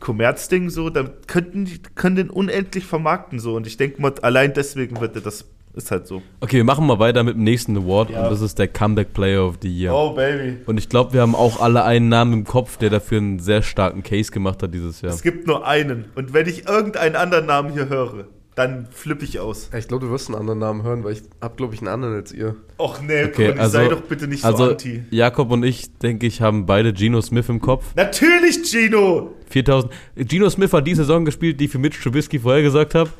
Kommerzding 0.00 0.70
so, 0.70 0.88
da 0.90 1.04
könnten 1.26 1.66
die 1.66 1.80
können 1.94 2.16
den 2.16 2.30
unendlich 2.30 2.86
vermarkten 2.86 3.38
so 3.38 3.56
und 3.56 3.66
ich 3.66 3.76
denke 3.76 4.00
mal, 4.00 4.14
allein 4.22 4.54
deswegen 4.54 5.00
wird 5.00 5.16
er 5.16 5.20
das 5.20 5.44
ist 5.76 5.90
halt 5.90 6.06
so. 6.06 6.22
Okay, 6.40 6.56
wir 6.56 6.64
machen 6.64 6.86
mal 6.86 6.98
weiter 6.98 7.22
mit 7.22 7.34
dem 7.36 7.44
nächsten 7.44 7.76
Award 7.76 8.10
Ja. 8.10 8.24
und 8.24 8.30
das 8.30 8.40
ist 8.40 8.58
der 8.58 8.68
Comeback 8.68 9.12
Player 9.12 9.44
of 9.46 9.56
the 9.62 9.68
Year. 9.68 9.94
Oh 9.94 10.12
baby. 10.14 10.56
Und 10.66 10.78
ich 10.78 10.88
glaube, 10.88 11.12
wir 11.12 11.20
haben 11.20 11.34
auch 11.34 11.60
alle 11.60 11.84
einen 11.84 12.08
Namen 12.08 12.32
im 12.32 12.44
Kopf, 12.44 12.76
der 12.78 12.90
dafür 12.90 13.18
einen 13.18 13.38
sehr 13.38 13.62
starken 13.62 14.02
Case 14.02 14.30
gemacht 14.32 14.62
hat 14.62 14.72
dieses 14.74 15.00
Jahr. 15.02 15.12
Es 15.12 15.22
gibt 15.22 15.46
nur 15.46 15.66
einen 15.66 16.06
und 16.14 16.32
wenn 16.32 16.48
ich 16.48 16.66
irgendeinen 16.66 17.16
anderen 17.16 17.46
Namen 17.46 17.72
hier 17.72 17.88
höre, 17.88 18.26
dann 18.56 18.86
flippe 18.90 19.22
ich 19.26 19.38
aus. 19.38 19.68
Ich 19.78 19.86
glaube, 19.86 20.06
du 20.06 20.10
wirst 20.10 20.28
einen 20.30 20.38
anderen 20.38 20.58
Namen 20.58 20.82
hören, 20.82 21.04
weil 21.04 21.12
ich 21.12 21.22
habe, 21.42 21.56
glaube 21.56 21.74
ich, 21.74 21.80
einen 21.80 21.88
anderen 21.88 22.14
als 22.14 22.32
ihr. 22.32 22.56
Och 22.78 23.02
nee, 23.02 23.24
Okay, 23.24 23.48
Conny, 23.48 23.60
also, 23.60 23.72
sei 23.76 23.88
doch 23.88 24.00
bitte 24.00 24.26
nicht 24.26 24.40
so 24.40 24.48
also 24.48 24.70
anti. 24.70 25.02
Jakob 25.10 25.50
und 25.50 25.62
ich, 25.62 25.92
denke 25.98 26.26
ich, 26.26 26.40
haben 26.40 26.64
beide 26.64 26.94
Geno 26.94 27.20
Smith 27.20 27.50
im 27.50 27.60
Kopf. 27.60 27.94
Natürlich, 27.96 28.62
Gino! 28.64 29.34
4000. 29.50 29.92
Geno 30.16 30.48
Smith 30.48 30.72
hat 30.72 30.86
die 30.86 30.94
Saison 30.94 31.26
gespielt, 31.26 31.60
die 31.60 31.66
ich 31.66 31.70
für 31.70 31.78
Mitch 31.78 32.02
Trubisky 32.02 32.38
vorher 32.38 32.62
gesagt 32.62 32.94
habe. 32.94 33.10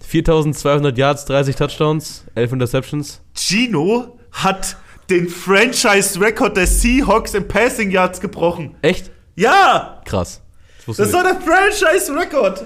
4200 0.00 0.96
Yards, 0.96 1.24
30 1.26 1.56
Touchdowns, 1.56 2.24
11 2.34 2.52
Interceptions. 2.52 3.20
Gino 3.34 4.18
hat 4.32 4.76
den 5.08 5.28
Franchise-Record 5.28 6.56
der 6.56 6.66
Seahawks 6.66 7.34
in 7.34 7.46
Passing 7.48 7.90
Yards 7.90 8.20
gebrochen. 8.20 8.76
Echt? 8.82 9.10
Ja! 9.36 10.00
Krass. 10.04 10.40
Das 10.86 10.96
Das 10.96 11.12
war 11.12 11.22
der 11.22 11.40
Franchise-Record! 11.40 12.64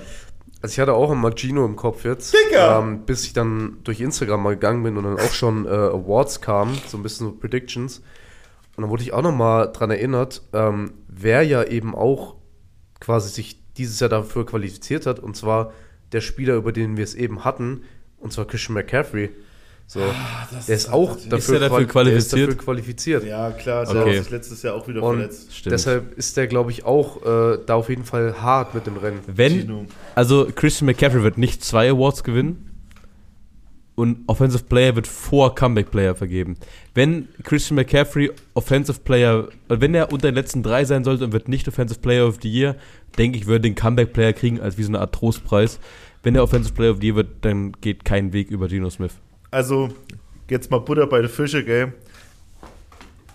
Also 0.62 0.72
ich 0.72 0.80
hatte 0.80 0.94
auch 0.94 1.10
immer 1.10 1.30
Gino 1.36 1.64
im 1.66 1.76
Kopf 1.76 2.04
jetzt. 2.04 2.34
Digga! 2.34 2.78
Ähm, 2.78 3.04
bis 3.04 3.26
ich 3.26 3.32
dann 3.34 3.78
durch 3.84 4.00
Instagram 4.00 4.42
mal 4.42 4.54
gegangen 4.54 4.82
bin 4.82 4.96
und 4.96 5.04
dann 5.04 5.18
auch 5.18 5.32
schon 5.32 5.66
äh, 5.66 5.68
Awards 5.68 6.40
kamen, 6.40 6.80
so 6.86 6.96
ein 6.96 7.02
bisschen 7.02 7.26
so 7.26 7.32
Predictions. 7.32 7.98
Und 8.76 8.82
dann 8.82 8.90
wurde 8.90 9.02
ich 9.02 9.12
auch 9.12 9.22
noch 9.22 9.34
mal 9.34 9.66
dran 9.66 9.90
erinnert, 9.90 10.42
ähm, 10.52 10.94
wer 11.08 11.42
ja 11.42 11.64
eben 11.64 11.94
auch 11.94 12.36
quasi 12.98 13.28
sich 13.28 13.60
dieses 13.76 14.00
Jahr 14.00 14.08
dafür 14.08 14.46
qualifiziert 14.46 15.06
hat, 15.06 15.18
und 15.18 15.36
zwar 15.36 15.72
der 16.14 16.22
Spieler, 16.22 16.54
über 16.54 16.72
den 16.72 16.96
wir 16.96 17.04
es 17.04 17.14
eben 17.14 17.44
hatten, 17.44 17.82
und 18.18 18.32
zwar 18.32 18.46
Christian 18.46 18.74
McCaffrey. 18.74 19.28
So, 19.86 20.00
der 20.66 20.74
ist 20.76 20.90
auch 20.90 21.14
dafür, 21.28 21.56
er 21.60 21.68
dafür 21.68 21.86
qual- 21.86 22.06
der 22.06 22.14
ist 22.14 22.30
qualifiziert? 22.30 22.48
dafür 22.48 22.64
qualifiziert. 22.64 23.24
Ja, 23.26 23.50
klar, 23.50 23.84
der 23.84 24.00
Okay. 24.00 24.16
hat 24.16 24.22
sich 24.24 24.32
letztes 24.32 24.62
Jahr 24.62 24.74
auch 24.76 24.88
wieder 24.88 25.02
Und 25.02 25.16
verletzt. 25.18 25.54
Stimmt. 25.54 25.72
deshalb 25.74 26.16
ist 26.16 26.34
der, 26.38 26.46
glaube 26.46 26.70
ich, 26.70 26.86
auch 26.86 27.18
äh, 27.26 27.58
da 27.66 27.74
auf 27.74 27.90
jeden 27.90 28.04
Fall 28.04 28.40
hart 28.40 28.74
mit 28.74 28.86
dem 28.86 28.96
Rennen. 28.96 29.20
Wenn, 29.26 29.88
also 30.14 30.46
Christian 30.54 30.86
McCaffrey 30.86 31.22
wird 31.22 31.36
nicht 31.36 31.62
zwei 31.62 31.90
Awards 31.90 32.24
gewinnen 32.24 32.70
und 33.94 34.20
Offensive 34.26 34.64
Player 34.64 34.96
wird 34.96 35.06
vor 35.06 35.54
Comeback 35.54 35.90
Player 35.90 36.14
vergeben. 36.14 36.56
Wenn 36.94 37.28
Christian 37.42 37.76
McCaffrey 37.76 38.30
Offensive 38.54 39.00
Player, 39.04 39.48
äh, 39.68 39.76
wenn 39.80 39.94
er 39.94 40.12
unter 40.12 40.28
den 40.30 40.34
letzten 40.34 40.62
drei 40.62 40.84
sein 40.86 41.04
sollte 41.04 41.24
und 41.24 41.32
wird 41.32 41.48
nicht 41.48 41.68
Offensive 41.68 42.00
Player 42.00 42.26
of 42.26 42.38
the 42.42 42.48
Year, 42.50 42.74
denke 43.18 43.36
ich, 43.38 43.46
würde 43.46 43.60
den 43.60 43.74
Comeback 43.74 44.12
Player 44.14 44.32
kriegen 44.32 44.60
als 44.60 44.78
wie 44.78 44.82
so 44.82 44.88
eine 44.88 45.00
Art 45.00 45.14
Trostpreis. 45.14 45.78
Wenn 46.24 46.34
er 46.34 46.42
Offensive 46.42 46.74
Player 46.74 46.90
of 46.90 46.98
the 47.00 47.06
Year 47.08 47.16
wird, 47.16 47.44
dann 47.44 47.72
geht 47.82 48.04
kein 48.04 48.32
Weg 48.32 48.50
über 48.50 48.66
Geno 48.66 48.88
Smith. 48.88 49.12
Also, 49.50 49.90
jetzt 50.48 50.70
mal 50.70 50.78
Butter 50.78 51.06
bei 51.06 51.20
den 51.20 51.28
Fische, 51.28 51.62
gell? 51.62 51.92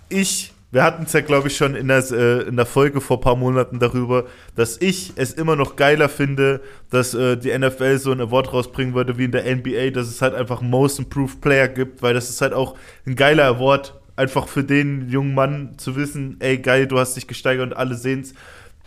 Ich, 0.10 0.52
wir 0.72 0.84
hatten 0.84 1.04
es 1.04 1.14
ja, 1.14 1.22
glaube 1.22 1.50
ich, 1.50 1.56
schon 1.56 1.76
in 1.76 1.88
der, 1.88 2.04
äh, 2.12 2.48
in 2.48 2.56
der 2.56 2.66
Folge 2.66 3.00
vor 3.00 3.18
ein 3.18 3.22
paar 3.22 3.36
Monaten 3.36 3.78
darüber, 3.78 4.26
dass 4.56 4.82
ich 4.82 5.14
es 5.18 5.34
immer 5.34 5.56
noch 5.56 5.76
geiler 5.76 6.10
finde, 6.10 6.62
dass 6.90 7.14
äh, 7.14 7.38
die 7.38 7.56
NFL 7.56 8.00
so 8.00 8.12
ein 8.12 8.22
Award 8.22 8.52
rausbringen 8.54 8.96
würde 8.96 9.20
wie 9.20 9.26
in 9.26 9.32
der 9.32 9.44
NBA, 9.56 9.92
dass 9.92 10.08
es 10.08 10.24
halt 10.24 10.34
einfach 10.34 10.62
Most 10.62 10.98
Improved 10.98 11.42
Player 11.42 11.68
gibt, 11.68 12.02
weil 12.02 12.16
das 12.16 12.32
ist 12.32 12.42
halt 12.42 12.54
auch 12.54 12.76
ein 13.06 13.16
geiler 13.16 13.46
Award, 13.46 13.94
einfach 14.16 14.48
für 14.48 14.64
den 14.64 15.10
jungen 15.10 15.36
Mann 15.36 15.78
zu 15.78 15.96
wissen, 15.96 16.38
ey, 16.40 16.58
geil, 16.58 16.88
du 16.88 16.98
hast 16.98 17.16
dich 17.16 17.28
gesteigert 17.28 17.68
und 17.68 17.78
alle 17.78 17.94
sehen's. 17.94 18.34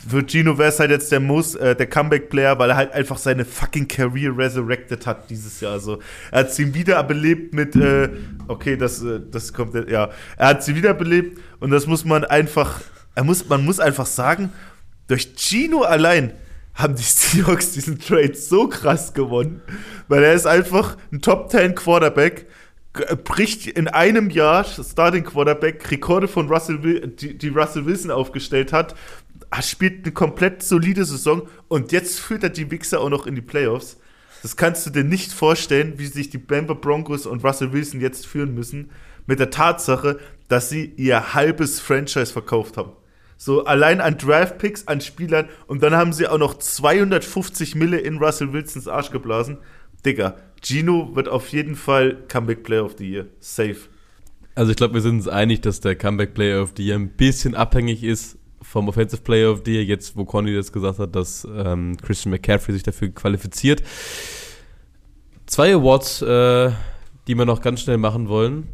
Für 0.09 0.27
Gino 0.27 0.59
wäre 0.59 0.69
es 0.69 0.81
halt 0.81 0.91
jetzt 0.91 1.13
der, 1.13 1.21
Most, 1.21 1.57
äh, 1.57 1.77
der 1.77 1.87
Comeback-Player, 1.87 2.59
weil 2.59 2.71
er 2.71 2.77
halt 2.77 2.93
einfach 2.93 3.19
seine 3.19 3.45
fucking 3.45 3.87
Career 3.87 4.37
resurrected 4.37 5.07
hat 5.07 5.31
dieses 5.31 5.61
Jahr. 5.61 5.73
Also, 5.73 6.01
er 6.31 6.41
hat 6.41 6.53
sie 6.53 6.75
wiederbelebt 6.75 7.55
mit, 7.55 7.77
äh, 7.77 8.09
okay, 8.49 8.77
das, 8.77 9.03
äh, 9.03 9.21
das 9.31 9.53
kommt, 9.53 9.75
ja. 9.89 10.11
Er 10.37 10.49
hat 10.49 10.65
sie 10.65 10.75
wiederbelebt 10.75 11.41
und 11.61 11.71
das 11.71 11.87
muss 11.87 12.05
man 12.05 12.25
einfach, 12.25 12.81
er 13.15 13.25
muss, 13.25 13.49
man 13.49 13.65
muss 13.65 13.79
einfach 13.79 14.07
sagen, 14.07 14.53
durch 15.07 15.35
Gino 15.37 15.83
allein 15.83 16.33
haben 16.75 16.97
die 16.97 17.03
Seahawks 17.03 17.73
diesen 17.73 17.99
Trade 17.99 18.35
so 18.35 18.69
krass 18.69 19.15
gewonnen, 19.15 19.61
weil 20.09 20.25
er 20.25 20.33
ist 20.33 20.47
einfach 20.47 20.97
ein 21.13 21.21
Top 21.21 21.51
10 21.51 21.75
Quarterback, 21.75 22.47
bricht 22.93 23.67
in 23.67 23.89
einem 23.89 24.29
Jahr 24.31 24.65
Starting 24.65 25.25
Quarterback 25.25 25.91
Rekorde 25.91 26.29
von 26.29 26.49
Russell, 26.49 26.79
die, 27.07 27.39
die 27.39 27.49
Russell 27.49 27.87
Wilson 27.87 28.11
aufgestellt 28.11 28.73
hat, 28.73 28.95
spielt 29.63 30.05
eine 30.05 30.13
komplett 30.13 30.63
solide 30.63 31.05
Saison 31.05 31.49
und 31.69 31.93
jetzt 31.93 32.21
führt 32.21 32.43
er 32.43 32.51
die 32.51 32.71
Wichser 32.71 33.01
auch 33.01 33.11
noch 33.11 33.27
in 33.27 33.35
die 33.35 33.43
Playoffs. 33.43 33.99
Das 34.43 34.57
kannst 34.57 34.87
du 34.87 34.91
dir 34.91 35.05
nicht 35.05 35.33
vorstellen, 35.33 35.95
wie 35.99 36.07
sich 36.07 36.29
die 36.29 36.45
Denver 36.45 36.75
Broncos 36.75 37.27
und 37.27 37.45
Russell 37.45 37.73
Wilson 37.73 38.01
jetzt 38.01 38.27
führen 38.27 38.55
müssen, 38.55 38.91
mit 39.27 39.39
der 39.39 39.51
Tatsache, 39.51 40.19
dass 40.49 40.69
sie 40.69 40.93
ihr 40.97 41.33
halbes 41.33 41.81
Franchise 41.81 42.33
verkauft 42.33 42.77
haben. 42.77 42.93
So 43.37 43.65
allein 43.65 44.01
an 44.01 44.19
Draft-Picks, 44.19 44.87
an 44.89 45.01
Spielern 45.01 45.49
und 45.67 45.83
dann 45.83 45.95
haben 45.95 46.13
sie 46.13 46.29
auch 46.29 46.39
noch 46.39 46.59
250 46.59 47.75
Mille 47.75 47.99
in 47.99 48.19
Russell 48.19 48.53
Wilsons 48.53 48.89
Arsch 48.89 49.11
geblasen. 49.11 49.59
Digga, 50.05 50.37
Gino 50.63 51.15
wird 51.15 51.29
auf 51.29 51.49
jeden 51.49 51.77
Fall 51.77 52.17
Comeback 52.29 52.63
Player 52.63 52.85
of 52.85 52.95
the 52.99 53.11
Year. 53.11 53.27
Safe. 53.41 53.77
Also 54.55 54.71
ich 54.71 54.77
glaube, 54.77 54.95
wir 54.95 55.01
sind 55.01 55.17
uns 55.17 55.29
einig, 55.29 55.61
dass 55.63 55.81
der 55.81 55.97
Comeback 55.97 56.35
Player 56.35 56.63
of 56.63 56.75
the 56.77 56.87
Year 56.87 56.97
ein 56.97 57.11
bisschen 57.11 57.55
abhängig 57.55 58.05
ist 58.05 58.39
vom 58.61 58.89
Offensive 58.89 59.23
Player 59.23 59.51
of 59.51 59.63
the 59.65 59.73
Year, 59.73 59.85
jetzt 59.85 60.17
wo 60.17 60.25
Conny 60.25 60.55
das 60.55 60.73
gesagt 60.73 60.99
hat, 60.99 61.17
dass 61.17 61.47
ähm, 61.53 61.97
Christian 62.01 62.31
McCaffrey 62.31 62.73
sich 62.73 62.83
dafür 62.83 63.09
qualifiziert. 63.09 63.83
Zwei 65.47 65.75
Awards, 65.75 66.23
äh, 66.23 66.71
die 67.27 67.35
wir 67.35 67.45
noch 67.45 67.61
ganz 67.61 67.81
schnell 67.81 67.99
machen 67.99 68.29
wollen, 68.29 68.69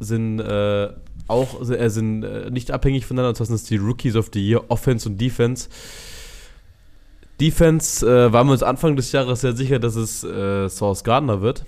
sind 0.00 0.40
äh, 0.40 0.88
auch 1.28 1.60
äh, 1.68 1.88
sind 1.88 2.24
äh, 2.24 2.50
nicht 2.50 2.70
abhängig 2.70 3.06
voneinander, 3.06 3.30
und 3.30 3.36
zwar 3.36 3.46
sind 3.46 3.70
die 3.70 3.76
Rookies 3.76 4.16
of 4.16 4.30
the 4.32 4.46
Year, 4.46 4.64
Offense 4.68 5.08
und 5.08 5.20
Defense. 5.20 5.68
Defense 7.40 8.06
äh, 8.06 8.32
waren 8.32 8.46
wir 8.48 8.52
uns 8.52 8.62
Anfang 8.62 8.96
des 8.96 9.12
Jahres 9.12 9.42
sehr 9.42 9.54
sicher, 9.56 9.78
dass 9.78 9.96
es 9.96 10.24
äh, 10.24 10.68
Source 10.68 11.04
Gardner 11.04 11.40
wird. 11.40 11.64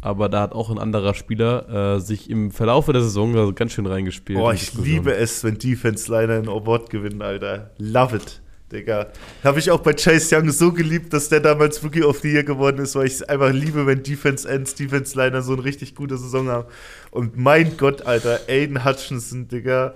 Aber 0.00 0.28
da 0.28 0.42
hat 0.42 0.52
auch 0.52 0.70
ein 0.70 0.78
anderer 0.78 1.14
Spieler 1.14 1.96
äh, 1.96 2.00
sich 2.00 2.30
im 2.30 2.50
Verlaufe 2.50 2.92
der 2.92 3.02
Saison 3.02 3.54
ganz 3.54 3.72
schön 3.72 3.86
reingespielt. 3.86 4.38
Boah, 4.38 4.52
ich 4.52 4.74
liebe 4.74 5.14
es, 5.14 5.42
wenn 5.42 5.58
Defense 5.58 6.10
Liner 6.10 6.34
einen 6.34 6.48
Award 6.48 6.90
gewinnen, 6.90 7.22
Alter. 7.22 7.70
Love 7.78 8.16
it. 8.16 8.40
Digga. 8.72 9.12
Habe 9.44 9.60
ich 9.60 9.70
auch 9.70 9.80
bei 9.80 9.92
Chase 9.92 10.36
Young 10.36 10.50
so 10.50 10.72
geliebt, 10.72 11.12
dass 11.12 11.28
der 11.28 11.40
damals 11.40 11.82
Rookie 11.84 12.02
of 12.02 12.18
the 12.20 12.32
Year 12.32 12.42
geworden 12.42 12.78
ist, 12.78 12.96
weil 12.96 13.06
ich 13.06 13.14
es 13.14 13.22
einfach 13.22 13.52
liebe, 13.52 13.86
wenn 13.86 14.02
Defense 14.02 14.48
Ends, 14.48 14.74
Defense 14.74 15.16
Liner 15.16 15.42
so 15.42 15.52
eine 15.52 15.64
richtig 15.64 15.94
gute 15.94 16.18
Saison 16.18 16.48
haben. 16.48 16.68
Und 17.12 17.36
mein 17.36 17.76
Gott, 17.76 18.06
Alter, 18.06 18.40
Aiden 18.48 18.84
Hutchinson, 18.84 19.46
Digga. 19.46 19.94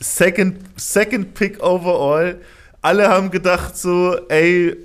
Second, 0.00 0.58
second 0.76 1.34
Pick 1.34 1.62
overall. 1.62 2.40
Alle 2.84 3.08
haben 3.08 3.30
gedacht 3.30 3.78
so, 3.78 4.14
ey, 4.28 4.76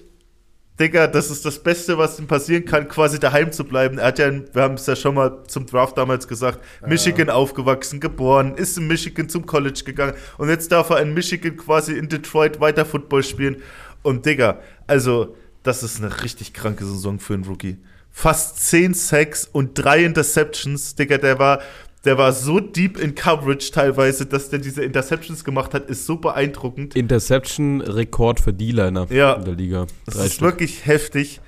Digga, 0.79 1.07
das 1.07 1.29
ist 1.29 1.43
das 1.43 1.61
Beste, 1.61 1.97
was 1.97 2.17
ihm 2.17 2.27
passieren 2.27 2.63
kann, 2.63 2.87
quasi 2.87 3.19
daheim 3.19 3.51
zu 3.51 3.65
bleiben. 3.65 3.97
Er 3.97 4.05
hat 4.07 4.19
ja, 4.19 4.31
wir 4.31 4.61
haben 4.61 4.75
es 4.75 4.85
ja 4.85 4.95
schon 4.95 5.15
mal 5.15 5.43
zum 5.49 5.65
Draft 5.65 5.97
damals 5.97 6.25
gesagt, 6.25 6.63
Michigan 6.87 7.29
aufgewachsen, 7.29 7.99
geboren, 7.99 8.55
ist 8.55 8.77
in 8.77 8.87
Michigan 8.87 9.27
zum 9.27 9.45
College 9.45 9.81
gegangen 9.83 10.13
und 10.37 10.47
jetzt 10.47 10.71
darf 10.71 10.91
er 10.91 11.01
in 11.01 11.13
Michigan 11.13 11.57
quasi 11.57 11.97
in 11.97 12.07
Detroit 12.07 12.61
weiter 12.61 12.85
Football 12.85 13.23
spielen. 13.23 13.61
Und 14.01 14.25
Digga, 14.25 14.59
also, 14.87 15.35
das 15.63 15.83
ist 15.83 16.01
eine 16.01 16.23
richtig 16.23 16.53
kranke 16.53 16.85
Saison 16.85 17.19
für 17.19 17.33
einen 17.33 17.43
Rookie. 17.43 17.79
Fast 18.11 18.65
10 18.65 18.93
Sacks 18.93 19.43
und 19.51 19.73
drei 19.73 20.05
Interceptions, 20.05 20.95
Digga, 20.95 21.17
der 21.17 21.37
war, 21.37 21.59
der 22.05 22.17
war 22.17 22.31
so 22.31 22.59
deep 22.59 22.97
in 22.97 23.13
Coverage 23.15 23.71
teilweise, 23.71 24.25
dass 24.25 24.49
der 24.49 24.59
diese 24.59 24.83
Interceptions 24.83 25.43
gemacht 25.43 25.73
hat, 25.73 25.89
ist 25.89 26.05
so 26.05 26.15
beeindruckend. 26.17 26.95
Interception-Rekord 26.95 28.39
für 28.39 28.53
D-Liner 28.53 29.07
Ja. 29.11 29.33
in 29.33 29.45
der 29.45 29.55
Liga. 29.55 29.87
Das 30.05 30.15
Drei 30.15 30.25
ist 30.25 30.33
Stück. 30.35 30.47
wirklich 30.47 30.85
heftig. 30.85 31.41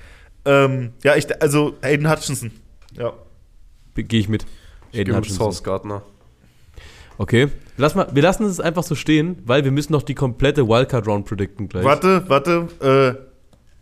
Ähm, 0.45 0.91
ja, 1.03 1.15
ich, 1.15 1.41
also 1.41 1.75
Aiden 1.81 2.09
Hutchinson. 2.09 2.51
Ja. 2.97 3.13
Gehe 3.95 4.19
ich 4.19 4.27
mit. 4.29 4.45
Ich 4.91 4.99
Aiden 4.99 5.21
gehe 5.21 5.37
mit 5.47 5.63
Gardner. 5.63 6.01
Okay. 7.17 7.47
Lass 7.77 7.95
mal, 7.95 8.07
wir 8.13 8.21
lassen 8.21 8.45
es 8.45 8.59
einfach 8.59 8.83
so 8.83 8.95
stehen, 8.95 9.37
weil 9.45 9.63
wir 9.63 9.71
müssen 9.71 9.93
noch 9.93 10.01
die 10.03 10.15
komplette 10.15 10.67
Wildcard-Round 10.67 11.25
predikten 11.25 11.69
gleich. 11.69 11.83
Warte, 11.83 12.23
warte. 12.27 12.67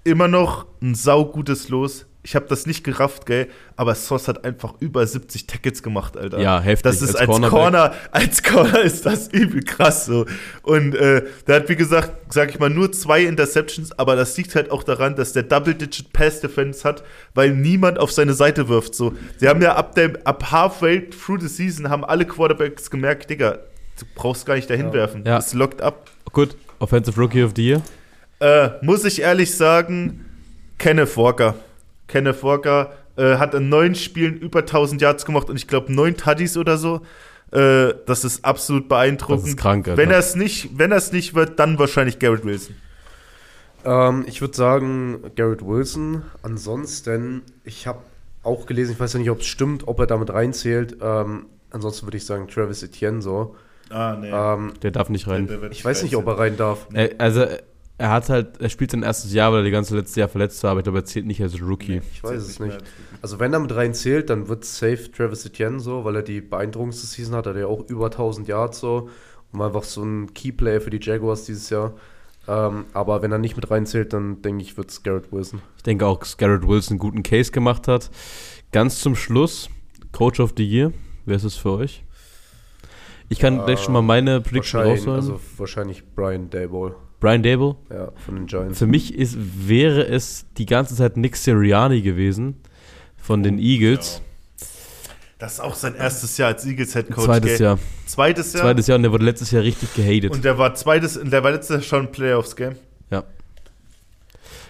Äh, 0.06 0.10
immer 0.10 0.28
noch 0.28 0.66
ein 0.82 0.96
saugutes 0.96 1.70
Los. 1.70 2.06
Ich 2.22 2.36
habe 2.36 2.48
das 2.50 2.66
nicht 2.66 2.84
gerafft, 2.84 3.26
gell, 3.26 3.48
aber 3.78 3.96
Sauce 3.96 4.28
hat 4.28 4.44
einfach 4.44 4.74
über 4.82 5.08
70 5.08 5.48
Tackets 5.48 5.82
gemacht, 5.82 6.18
Alter. 6.18 6.40
Ja, 6.40 6.60
heftig. 6.60 6.84
Das 6.84 7.02
ist 7.02 7.16
Als 7.16 7.30
als. 7.30 7.50
Corner, 7.50 7.94
als 8.12 8.44
Corner 8.44 8.82
ist 8.82 9.06
das 9.06 9.30
übel 9.30 9.64
krass 9.64 10.06
so. 10.06 10.26
Und 10.64 10.96
äh, 10.96 11.24
der 11.48 11.56
hat, 11.56 11.70
wie 11.70 11.78
gesagt, 11.78 12.12
sag 12.34 12.50
ich 12.50 12.60
mal, 12.60 12.70
nur 12.70 12.92
zwei 12.92 13.24
Interceptions, 13.24 13.98
aber 13.98 14.18
das 14.18 14.36
liegt 14.36 14.54
halt 14.56 14.70
auch 14.70 14.84
daran, 14.84 15.16
dass 15.16 15.32
der 15.32 15.44
Double-Digit 15.44 16.12
Pass-Defense 16.12 16.84
hat, 16.84 17.04
weil 17.36 17.52
niemand 17.52 17.98
auf 18.00 18.12
seine 18.12 18.34
Seite 18.34 18.68
wirft. 18.68 18.96
So, 18.96 19.14
sie 19.38 19.48
haben 19.48 19.62
ja 19.62 19.76
ab 19.76 19.96
dem, 19.96 20.18
ab 20.26 20.52
halfway 20.52 21.10
through 21.10 21.40
the 21.40 21.48
season 21.48 21.90
haben 21.90 22.04
alle 22.04 22.26
Quarterbacks 22.26 22.92
gemerkt, 22.92 23.30
Digga, 23.30 23.60
du 23.98 24.06
brauchst 24.16 24.46
gar 24.46 24.56
nicht 24.56 24.70
dahin 24.70 24.92
werfen. 24.92 25.24
Ja. 25.26 25.38
Es 25.38 25.54
lockt 25.54 25.82
ab. 25.82 26.10
Gut. 26.34 26.58
Offensive 26.80 27.20
Rookie 27.20 27.44
of 27.44 27.54
the 27.56 27.66
Year. 27.66 27.82
Äh, 28.42 28.72
muss 28.82 29.06
ich 29.06 29.22
ehrlich 29.22 29.56
sagen, 29.56 30.26
Kenneth 30.78 31.16
Walker. 31.18 31.56
Kenneth 32.10 32.44
Walker 32.44 32.92
äh, 33.16 33.38
hat 33.38 33.54
in 33.54 33.70
neun 33.70 33.96
Spielen 33.96 34.38
über 34.38 34.60
1000 34.60 35.02
Yards 35.02 35.26
gemacht 35.26 35.50
und 35.50 35.56
ich 35.56 35.68
glaube 35.68 35.94
neun 35.94 36.18
Tuddies 36.18 36.58
oder 36.58 36.78
so. 36.78 37.02
Äh, 37.52 37.94
das 38.06 38.26
ist 38.26 38.44
absolut 38.44 38.90
beeindruckend. 38.90 39.44
Das 39.44 39.50
ist 39.50 39.58
krank, 39.58 39.88
Alter. 39.88 39.98
Wenn 39.98 40.12
er 40.12 40.20
es 40.20 40.36
nicht, 40.36 40.78
wenn 40.78 40.92
er 40.92 41.02
nicht 41.12 41.34
wird, 41.34 41.58
dann 41.60 41.80
wahrscheinlich 41.80 42.20
Garrett 42.20 42.44
Wilson. 42.44 42.76
Ähm, 43.86 44.26
ich 44.28 44.42
würde 44.42 44.56
sagen, 44.56 45.20
Garrett 45.36 45.66
Wilson. 45.66 46.24
Ansonsten, 46.44 47.44
ich 47.64 47.88
habe 47.88 48.00
auch 48.44 48.66
gelesen, 48.66 48.92
ich 48.94 49.00
weiß 49.00 49.14
ja 49.14 49.20
nicht, 49.20 49.30
ob 49.30 49.40
es 49.40 49.48
stimmt, 49.48 49.88
ob 49.88 50.00
er 50.00 50.08
damit 50.08 50.32
reinzählt. 50.32 50.98
Ähm, 51.02 51.46
ansonsten 51.72 52.06
würde 52.06 52.18
ich 52.18 52.26
sagen, 52.26 52.48
Travis 52.48 52.84
Etienne 52.84 53.22
so. 53.22 53.56
Ah, 53.90 54.16
nee. 54.20 54.30
Ähm, 54.32 54.74
Der 54.84 54.92
darf 54.92 55.10
nicht 55.10 55.28
rein. 55.28 55.50
ich 55.72 55.84
weiß 55.84 56.04
nicht, 56.04 56.16
ob 56.16 56.28
er 56.28 56.38
rein 56.38 56.58
darf. 56.58 56.88
Er, 56.94 57.12
also, 57.18 57.46
er 58.00 58.12
hat 58.12 58.30
halt, 58.30 58.62
er 58.62 58.70
spielt 58.70 58.92
sein 58.92 59.04
erstes 59.04 59.34
Jahr, 59.34 59.52
weil 59.52 59.60
er 59.60 59.66
die 59.66 59.72
ganze 59.72 59.96
letzte 59.96 60.22
Jahr 60.22 60.30
verletzt 60.30 60.64
war, 60.64 60.72
aber 60.72 60.80
ich 60.80 60.84
glaube, 60.86 61.00
er 61.00 61.06
zählt 61.06 61.26
nicht 61.26 61.42
als 61.42 61.62
Rookie. 61.62 62.02
Ich 62.14 62.24
weiß 62.24 62.42
es 62.42 62.60
nicht. 62.60 62.78
Also 63.22 63.40
wenn 63.40 63.54
er 63.54 63.60
mit 63.60 63.76
rein 63.76 63.94
zählt, 63.94 64.30
dann 64.30 64.48
wird 64.48 64.64
safe 64.64 65.12
Travis 65.12 65.46
Etienne 65.46 65.80
so, 65.80 66.06
weil 66.06 66.16
er 66.16 66.22
die 66.22 66.40
beeindruckendste 66.40 67.06
Season 67.08 67.36
hat. 67.36 67.46
Er 67.46 67.54
hat 67.54 67.60
ja 67.60 67.68
auch 67.68 67.88
über 67.90 68.06
1000 68.06 68.48
Yards 68.48 68.80
so. 68.80 69.10
Und 69.52 69.60
war 69.60 69.68
einfach 69.68 69.84
so 69.84 70.04
ein 70.04 70.34
Keyplayer 70.34 70.80
für 70.80 70.92
die 70.92 71.00
Jaguars 71.02 71.44
dieses 71.44 71.70
Jahr. 71.70 71.94
Ähm, 72.48 72.86
aber 72.94 73.22
wenn 73.22 73.32
er 73.32 73.38
nicht 73.38 73.56
mit 73.56 73.70
reinzählt, 73.70 74.14
dann 74.14 74.42
denke 74.42 74.64
ich, 74.64 74.78
wird 74.78 74.90
es 74.90 75.04
Garrett 75.04 75.32
Wilson. 75.32 75.62
Ich 75.78 75.84
denke 75.84 76.06
auch, 76.06 76.20
dass 76.20 76.38
Garrett 76.38 76.68
Wilson 76.68 76.94
einen 76.94 77.00
guten 77.00 77.24
Case 77.24 77.52
gemacht 77.52 77.88
hat. 77.88 78.10
Ganz 78.72 79.02
zum 79.02 79.16
Schluss, 79.16 79.70
Coach 80.14 80.40
of 80.40 80.54
the 80.56 80.66
Year. 80.66 80.94
Wer 81.26 81.36
ist 81.36 81.44
es 81.44 81.56
für 81.56 81.72
euch? 81.72 82.04
Ich 83.28 83.40
kann 83.40 83.64
gleich 83.64 83.80
schon 83.80 83.94
mal 83.94 84.02
meine 84.02 84.42
Prediction 84.42 84.82
rausholen. 84.82 85.20
also 85.20 85.40
wahrscheinlich 85.58 86.04
Brian 86.16 86.50
Dayball, 86.50 86.96
Brian 87.20 87.44
Dable. 87.44 87.76
ja, 87.90 88.12
von 88.26 88.36
den 88.36 88.46
Giants. 88.48 88.80
Für 88.80 88.88
mich 88.88 89.14
ist, 89.14 89.38
wäre 89.68 90.08
es 90.08 90.46
die 90.58 90.66
ganze 90.66 90.96
Zeit 90.96 91.18
Nick 91.18 91.36
Sirianni 91.36 92.02
gewesen 92.02 92.56
von 93.18 93.44
den 93.44 93.60
Eagles. 93.60 94.22
Das 95.38 95.54
ist 95.54 95.60
auch 95.62 95.76
sein 95.76 95.96
erstes 95.96 96.38
Jahr 96.38 96.50
als 96.50 96.66
Eagles 96.66 96.94
Head 96.94 97.12
Coach. 97.12 97.26
Zweites 97.26 97.58
gell? 97.58 97.62
Jahr. 97.62 97.80
Zweites 98.06 98.54
Jahr. 98.54 98.64
Zweites 98.64 98.88
Jahr 98.88 98.96
und 98.98 99.04
der 99.04 99.12
wurde 99.12 99.24
letztes 99.24 99.52
Jahr 99.52 99.64
richtig 99.64 99.94
gehatet. 99.94 100.32
Und 100.32 100.44
der 100.44 100.58
war 100.58 100.76
zweites, 100.76 101.20
der 101.22 101.44
war 101.44 101.52
letztes 101.52 101.76
Jahr 101.76 101.82
schon 101.82 102.08
ein 102.08 102.12
Playoffs 102.12 102.56
Game. 102.56 102.76
ja. 103.10 103.24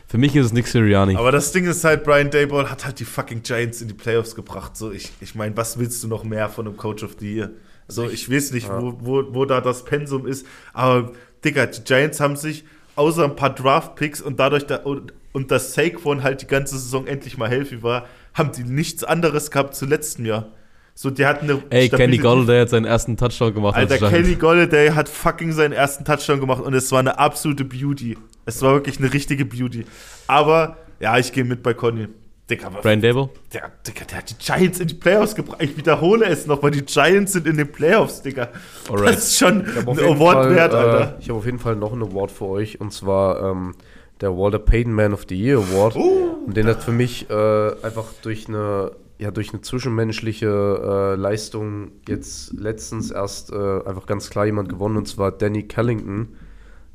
Für 0.08 0.18
mich 0.18 0.36
ist 0.36 0.48
es 0.48 0.54
Nick 0.54 0.66
Sirianni. 0.66 1.16
Aber 1.16 1.32
das 1.32 1.52
Ding 1.52 1.66
ist 1.66 1.84
halt, 1.84 2.04
Brian 2.04 2.32
Dayball 2.32 2.72
hat 2.72 2.84
halt 2.84 3.00
die 3.00 3.06
fucking 3.06 3.44
Giants 3.44 3.80
in 3.80 3.88
die 3.90 3.94
Playoffs 3.94 4.34
gebracht. 4.34 4.76
So, 4.76 4.92
ich, 4.92 5.12
ich 5.22 5.36
meine, 5.36 5.56
was 5.56 5.78
willst 5.78 6.04
du 6.04 6.08
noch 6.08 6.24
mehr 6.24 6.50
von 6.50 6.66
einem 6.66 6.78
Coach 6.78 7.04
of 7.04 7.18
the 7.20 7.32
Year? 7.32 7.52
So, 7.88 8.10
ich 8.10 8.30
weiß 8.32 8.52
nicht, 8.54 8.68
wo, 8.70 8.96
wo, 9.00 9.24
wo 9.34 9.46
da 9.46 9.62
das 9.62 9.86
Pensum 9.86 10.26
ist. 10.26 10.48
Aber, 10.74 11.12
Digga, 11.44 11.66
die 11.66 11.84
Giants 11.84 12.20
haben 12.20 12.36
sich 12.36 12.64
außer 12.96 13.24
ein 13.24 13.36
paar 13.36 13.54
Draft-Picks 13.54 14.22
und 14.22 14.40
dadurch, 14.40 14.66
da, 14.66 14.78
und, 14.78 15.14
und 15.32 15.52
dass 15.52 15.74
Saquon 15.74 16.24
halt 16.24 16.42
die 16.42 16.48
ganze 16.48 16.78
Saison 16.78 17.08
endlich 17.08 17.38
mal 17.38 17.50
healthy 17.50 17.82
war, 17.82 18.08
haben 18.34 18.52
die 18.52 18.64
nichts 18.64 19.04
anderes 19.04 19.52
gehabt 19.52 19.76
zu 19.76 19.86
letztem 19.86 20.26
Jahr. 20.26 20.48
So, 20.96 21.10
die 21.10 21.26
hatten 21.26 21.50
eine 21.50 21.64
Ey, 21.70 21.88
Kenny 21.88 22.18
Golladay 22.18 22.60
hat 22.60 22.70
seinen 22.70 22.84
ersten 22.84 23.16
Touchdown 23.16 23.54
gemacht. 23.54 23.78
Alter. 23.78 24.10
Kenny 24.10 24.36
Golladay 24.36 24.90
hat 24.90 25.08
fucking 25.08 25.54
seinen 25.54 25.72
ersten 25.72 26.04
Touchdown 26.04 26.42
gemacht 26.42 26.62
und 26.62 26.74
es 26.74 26.92
war 26.92 27.00
eine 27.00 27.18
absolute 27.18 27.64
Beauty. 27.64 28.18
Es 28.46 28.62
war 28.62 28.74
wirklich 28.74 29.00
eine 29.00 29.14
richtige 29.14 29.46
Beauty. 29.46 29.86
Aber, 30.28 30.76
ja, 31.00 31.18
ich 31.18 31.32
gehe 31.32 31.46
mit 31.46 31.64
bei 31.64 31.74
Conny. 31.74 32.10
Digga, 32.50 32.68
aber 32.68 32.82
Brian 32.82 33.02
Dable? 33.02 33.30
der, 33.54 33.72
Digga, 33.86 34.06
der 34.06 34.18
hat 34.20 34.30
die 34.30 34.36
Giants 34.38 34.80
in 34.80 34.88
die 34.88 34.96
Playoffs 34.96 35.36
gebracht. 35.36 35.62
Ich 35.62 35.78
wiederhole 35.78 36.26
es 36.26 36.48
noch, 36.48 36.64
weil 36.64 36.72
die 36.72 36.84
Giants 36.84 37.34
sind 37.34 37.48
in 37.48 37.58
den 37.58 37.72
Playoffs, 37.72 38.22
Digga. 38.22 38.50
Alright. 38.90 39.10
Das 39.10 39.28
ist 39.28 39.38
schon 39.38 39.66
habe 39.76 39.92
ein 39.92 40.00
Award 40.00 40.34
Fall, 40.46 40.56
wert, 40.56 40.74
äh, 40.74 40.78
Alter. 40.78 41.18
ich 41.20 41.30
hab 41.30 41.38
auf 41.38 41.46
jeden 41.46 41.60
Fall 41.60 41.76
noch 41.76 41.94
einen 41.94 42.04
Award 42.04 42.32
für 42.32 42.46
euch 42.46 42.82
und 42.82 42.92
zwar 42.92 43.52
ähm, 43.52 43.76
der 44.22 44.36
Walter 44.36 44.60
Payton 44.60 44.94
Man 44.94 45.14
of 45.14 45.26
the 45.30 45.36
Year 45.36 45.60
Award. 45.60 45.96
Oh. 45.96 46.40
Und 46.46 46.58
den 46.58 46.68
hat 46.68 46.84
für 46.84 46.92
mich 46.92 47.30
äh, 47.30 47.72
einfach 47.84 48.06
durch 48.22 48.48
eine, 48.48 48.92
ja, 49.18 49.32
durch 49.32 49.54
eine 49.54 49.62
zwischenmenschliche 49.62 50.48
äh, 50.48 51.16
Leistung 51.16 51.92
jetzt 52.08 52.54
letztens 52.54 53.12
erst 53.12 53.52
äh, 53.52 53.56
einfach 53.56 54.06
ganz 54.06 54.30
klar 54.30 54.46
jemand 54.46 54.70
gewonnen 54.70 54.98
und 54.98 55.08
zwar 55.08 55.32
Danny 55.32 55.64
Kellington, 55.64 56.36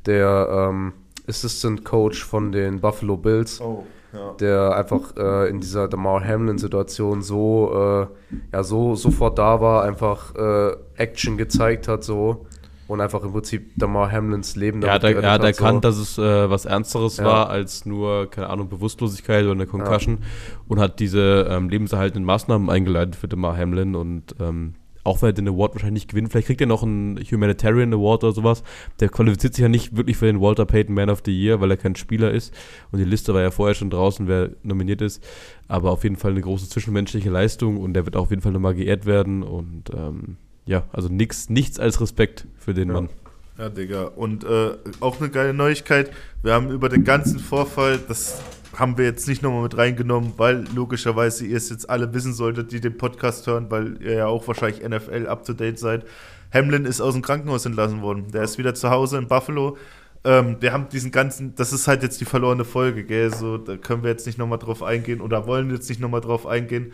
der 0.05 0.69
ähm, 0.69 0.93
Assistant 1.27 1.83
Coach 1.85 2.23
von 2.23 2.51
den 2.51 2.79
Buffalo 2.79 3.17
Bills 3.17 3.59
Oh, 3.61 3.85
ja. 4.15 4.33
der 4.39 4.75
einfach 4.75 5.15
äh, 5.17 5.49
in 5.49 5.59
dieser 5.59 5.87
Damar 5.87 6.23
Hamlin-Situation 6.23 7.21
so, 7.21 8.09
äh, 8.31 8.35
ja, 8.53 8.63
so 8.63 8.95
sofort 8.95 9.37
da 9.37 9.61
war, 9.61 9.83
einfach 9.83 10.33
äh, 10.35 10.75
Action 10.95 11.37
gezeigt 11.37 11.87
hat, 11.87 12.03
so 12.03 12.45
und 12.87 13.01
einfach 13.01 13.23
im 13.23 13.31
Prinzip 13.31 13.71
Damar 13.77 14.11
Hamlins 14.11 14.55
Leben 14.55 14.81
Er 14.83 14.93
hat, 14.93 15.03
damit 15.03 15.23
er 15.23 15.31
hat 15.31 15.43
erkannt, 15.43 15.83
so. 15.83 15.89
dass 15.89 15.97
es 15.97 16.17
äh, 16.17 16.49
was 16.49 16.65
Ernsteres 16.65 17.17
Ja. 17.17 17.25
war 17.25 17.49
als 17.49 17.85
nur, 17.85 18.29
keine 18.29 18.49
Ahnung, 18.49 18.69
Bewusstlosigkeit 18.69 19.43
oder 19.43 19.53
eine 19.53 19.65
Concussion 19.65 20.19
und 20.67 20.79
hat 20.79 20.99
diese 20.99 21.47
ähm, 21.49 21.69
lebenserhaltenden 21.69 22.25
Maßnahmen 22.25 22.69
eingeleitet 22.69 23.15
für 23.15 23.27
Demar 23.27 23.57
Hamlin 23.57 23.95
und 23.95 24.35
ähm, 24.39 24.75
auch 25.05 25.21
wenn 25.21 25.29
er 25.29 25.33
den 25.33 25.47
Award 25.47 25.75
wahrscheinlich 25.75 26.03
nicht 26.03 26.09
gewinnt, 26.09 26.31
vielleicht 26.31 26.47
kriegt 26.47 26.61
er 26.61 26.67
noch 26.67 26.83
einen 26.83 27.17
Humanitarian 27.19 27.93
Award 27.93 28.23
oder 28.23 28.33
sowas. 28.33 28.63
Der 28.99 29.09
qualifiziert 29.09 29.53
sich 29.53 29.61
ja 29.61 29.69
nicht 29.69 29.95
wirklich 29.95 30.17
für 30.17 30.25
den 30.25 30.41
Walter 30.41 30.65
Payton 30.65 30.95
Man 30.95 31.09
of 31.09 31.21
the 31.25 31.31
Year, 31.31 31.61
weil 31.61 31.69
er 31.71 31.77
kein 31.77 31.95
Spieler 31.95 32.31
ist. 32.31 32.53
Und 32.91 32.99
die 32.99 33.05
Liste 33.05 33.33
war 33.33 33.41
ja 33.41 33.51
vorher 33.51 33.75
schon 33.75 33.91
draußen, 33.91 34.27
wer 34.27 34.49
nominiert 34.63 35.01
ist. 35.01 35.23
Aber 35.67 35.91
auf 35.91 36.03
jeden 36.03 36.15
Fall 36.15 36.31
eine 36.31 36.41
große 36.41 36.69
zwischenmenschliche 36.69 37.29
Leistung 37.29 37.77
und 37.77 37.93
der 37.93 38.05
wird 38.05 38.15
auf 38.15 38.31
jeden 38.31 38.41
Fall 38.41 38.51
nochmal 38.51 38.73
geehrt 38.73 39.05
werden. 39.05 39.43
Und 39.43 39.91
ähm, 39.95 40.37
ja, 40.65 40.83
also 40.91 41.07
nix, 41.07 41.49
nichts 41.49 41.79
als 41.79 42.01
Respekt 42.01 42.47
für 42.57 42.73
den 42.73 42.89
Mann. 42.89 43.09
Ja, 43.57 43.69
Digga. 43.69 44.05
Und 44.05 44.43
äh, 44.43 44.71
auch 44.99 45.21
eine 45.21 45.29
geile 45.29 45.53
Neuigkeit. 45.53 46.11
Wir 46.41 46.53
haben 46.53 46.71
über 46.71 46.89
den 46.89 47.03
ganzen 47.03 47.39
Vorfall, 47.39 47.99
das 48.07 48.41
haben 48.75 48.97
wir 48.97 49.05
jetzt 49.05 49.27
nicht 49.27 49.41
nochmal 49.41 49.63
mit 49.63 49.77
reingenommen, 49.77 50.33
weil 50.37 50.65
logischerweise 50.73 51.45
ihr 51.45 51.57
es 51.57 51.69
jetzt 51.69 51.89
alle 51.89 52.13
wissen 52.13 52.33
solltet, 52.33 52.71
die 52.71 52.81
den 52.81 52.97
Podcast 52.97 53.47
hören, 53.47 53.69
weil 53.69 54.01
ihr 54.01 54.13
ja 54.13 54.27
auch 54.27 54.47
wahrscheinlich 54.47 54.87
NFL 54.87 55.27
up 55.27 55.45
to 55.45 55.53
date 55.53 55.79
seid. 55.79 56.05
Hamlin 56.53 56.85
ist 56.85 57.01
aus 57.01 57.13
dem 57.13 57.21
Krankenhaus 57.21 57.65
entlassen 57.65 58.01
worden. 58.01 58.31
Der 58.31 58.43
ist 58.43 58.57
wieder 58.57 58.73
zu 58.73 58.89
Hause 58.89 59.17
in 59.17 59.27
Buffalo. 59.27 59.77
Ähm, 60.23 60.57
wir 60.59 60.73
haben 60.73 60.89
diesen 60.89 61.11
ganzen, 61.11 61.55
das 61.55 61.71
ist 61.71 61.87
halt 61.87 62.03
jetzt 62.03 62.19
die 62.19 62.25
verlorene 62.25 62.65
Folge, 62.65 63.03
gell? 63.03 63.33
So, 63.33 63.57
da 63.57 63.77
können 63.77 64.03
wir 64.03 64.09
jetzt 64.09 64.25
nicht 64.25 64.37
nochmal 64.37 64.59
drauf 64.59 64.83
eingehen 64.83 65.21
oder 65.21 65.47
wollen 65.47 65.69
jetzt 65.71 65.89
nicht 65.89 66.01
nochmal 66.01 66.21
drauf 66.21 66.47
eingehen. 66.47 66.93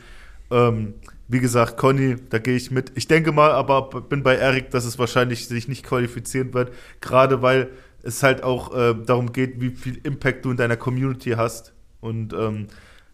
Ähm, 0.51 0.95
wie 1.27 1.39
gesagt, 1.39 1.77
Conny, 1.77 2.17
da 2.29 2.39
gehe 2.39 2.57
ich 2.57 2.71
mit. 2.71 2.91
Ich 2.95 3.07
denke 3.07 3.31
mal, 3.31 3.51
aber 3.51 3.89
bin 4.01 4.21
bei 4.21 4.35
Erik, 4.35 4.69
dass 4.71 4.83
es 4.83 4.99
wahrscheinlich 4.99 5.47
sich 5.47 5.69
nicht 5.69 5.85
qualifizieren 5.85 6.53
wird, 6.53 6.73
gerade 6.99 7.41
weil 7.41 7.69
es 8.03 8.23
halt 8.23 8.43
auch 8.43 8.75
äh, 8.75 8.95
darum 9.05 9.33
geht, 9.33 9.61
wie 9.61 9.69
viel 9.69 9.99
Impact 10.03 10.45
du 10.45 10.51
in 10.51 10.57
deiner 10.57 10.77
Community 10.77 11.31
hast. 11.31 11.73
Und 11.99 12.33
ähm, 12.33 12.67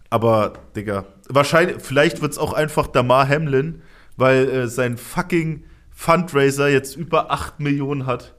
aber, 0.10 0.54
Digga, 0.76 1.06
wahrscheinlich, 1.28 1.78
vielleicht 1.82 2.22
wird 2.22 2.32
es 2.32 2.38
auch 2.38 2.54
einfach 2.54 2.88
Damar 2.88 3.28
Hamlin, 3.28 3.82
weil 4.16 4.50
äh, 4.50 4.68
sein 4.68 4.98
fucking 4.98 5.64
Fundraiser 5.92 6.70
jetzt 6.70 6.96
über 6.96 7.32
8 7.32 7.60
Millionen 7.60 8.06
hat. 8.06 8.34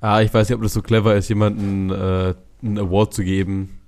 Ah, 0.00 0.22
ich 0.22 0.32
weiß 0.32 0.48
nicht, 0.48 0.56
ob 0.56 0.62
das 0.62 0.72
so 0.72 0.82
clever 0.82 1.14
ist, 1.14 1.28
jemanden 1.28 1.90
äh, 1.90 2.34
einen 2.62 2.78
Award 2.78 3.12
zu 3.12 3.22
geben 3.22 3.80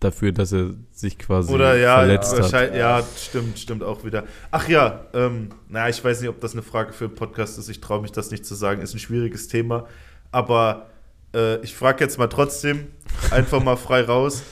dafür, 0.00 0.32
dass 0.32 0.52
er 0.52 0.70
sich 0.90 1.18
quasi 1.18 1.52
Oder 1.52 1.76
ja, 1.76 1.98
verletzt 1.98 2.32
hat. 2.32 2.42
wahrscheinlich, 2.42 2.78
ja, 2.78 3.02
stimmt, 3.16 3.58
stimmt 3.58 3.82
auch 3.82 4.04
wieder. 4.04 4.24
Ach 4.50 4.68
ja, 4.68 5.06
ähm, 5.14 5.50
naja, 5.68 5.88
ich 5.88 6.02
weiß 6.02 6.20
nicht, 6.20 6.30
ob 6.30 6.40
das 6.40 6.52
eine 6.52 6.62
Frage 6.62 6.92
für 6.92 7.04
einen 7.04 7.14
Podcast 7.14 7.58
ist. 7.58 7.68
Ich 7.68 7.80
traue 7.80 8.00
mich 8.02 8.12
das 8.12 8.30
nicht 8.30 8.44
zu 8.44 8.54
sagen. 8.54 8.82
Ist 8.82 8.94
ein 8.94 8.98
schwieriges 8.98 9.48
Thema. 9.48 9.86
Aber 10.32 10.89
äh, 11.34 11.60
ich 11.62 11.74
frage 11.74 12.04
jetzt 12.04 12.18
mal 12.18 12.28
trotzdem, 12.28 12.86
einfach 13.30 13.62
mal 13.62 13.76
frei 13.76 14.02
raus. 14.02 14.42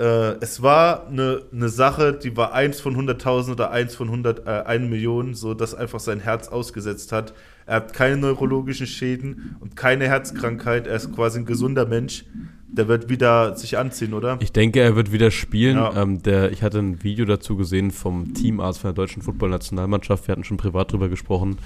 Äh, 0.00 0.38
es 0.40 0.62
war 0.62 1.08
eine, 1.08 1.42
eine 1.52 1.68
Sache, 1.68 2.14
die 2.14 2.34
war 2.34 2.54
1 2.54 2.80
von 2.80 2.96
100.000 2.96 3.52
oder 3.52 3.70
1 3.70 3.94
von 3.94 4.08
100, 4.08 4.46
äh, 4.46 4.50
1 4.50 4.88
Million, 4.88 5.34
so 5.34 5.52
dass 5.52 5.74
einfach 5.74 6.00
sein 6.00 6.20
Herz 6.20 6.48
ausgesetzt 6.48 7.12
hat. 7.12 7.34
Er 7.66 7.76
hat 7.76 7.92
keine 7.92 8.16
neurologischen 8.16 8.86
Schäden 8.86 9.56
und 9.60 9.76
keine 9.76 10.08
Herzkrankheit. 10.08 10.86
Er 10.86 10.96
ist 10.96 11.14
quasi 11.14 11.40
ein 11.40 11.44
gesunder 11.46 11.86
Mensch. 11.86 12.24
Der 12.72 12.88
wird 12.88 13.08
wieder 13.08 13.56
sich 13.56 13.76
anziehen, 13.76 14.14
oder? 14.14 14.38
Ich 14.40 14.52
denke, 14.52 14.80
er 14.80 14.96
wird 14.96 15.12
wieder 15.12 15.30
spielen. 15.30 15.76
Ja. 15.76 16.02
Ähm, 16.02 16.22
der, 16.22 16.50
ich 16.50 16.62
hatte 16.62 16.78
ein 16.78 17.02
Video 17.02 17.26
dazu 17.26 17.56
gesehen 17.56 17.90
vom 17.90 18.32
Teamarzt 18.32 18.80
von 18.80 18.88
der 18.88 18.94
deutschen 18.94 19.22
Footballnationalmannschaft. 19.22 20.26
Wir 20.26 20.32
hatten 20.32 20.44
schon 20.44 20.56
privat 20.56 20.92
drüber 20.92 21.08
gesprochen, 21.08 21.58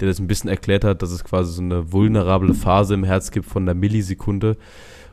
der 0.00 0.08
das 0.08 0.18
ein 0.18 0.26
bisschen 0.26 0.50
erklärt 0.50 0.84
hat, 0.84 1.02
dass 1.02 1.10
es 1.10 1.24
quasi 1.24 1.52
so 1.52 1.62
eine 1.62 1.92
vulnerable 1.92 2.54
Phase 2.54 2.94
im 2.94 3.04
Herz 3.04 3.30
gibt 3.30 3.46
von 3.46 3.64
einer 3.64 3.74
Millisekunde. 3.74 4.56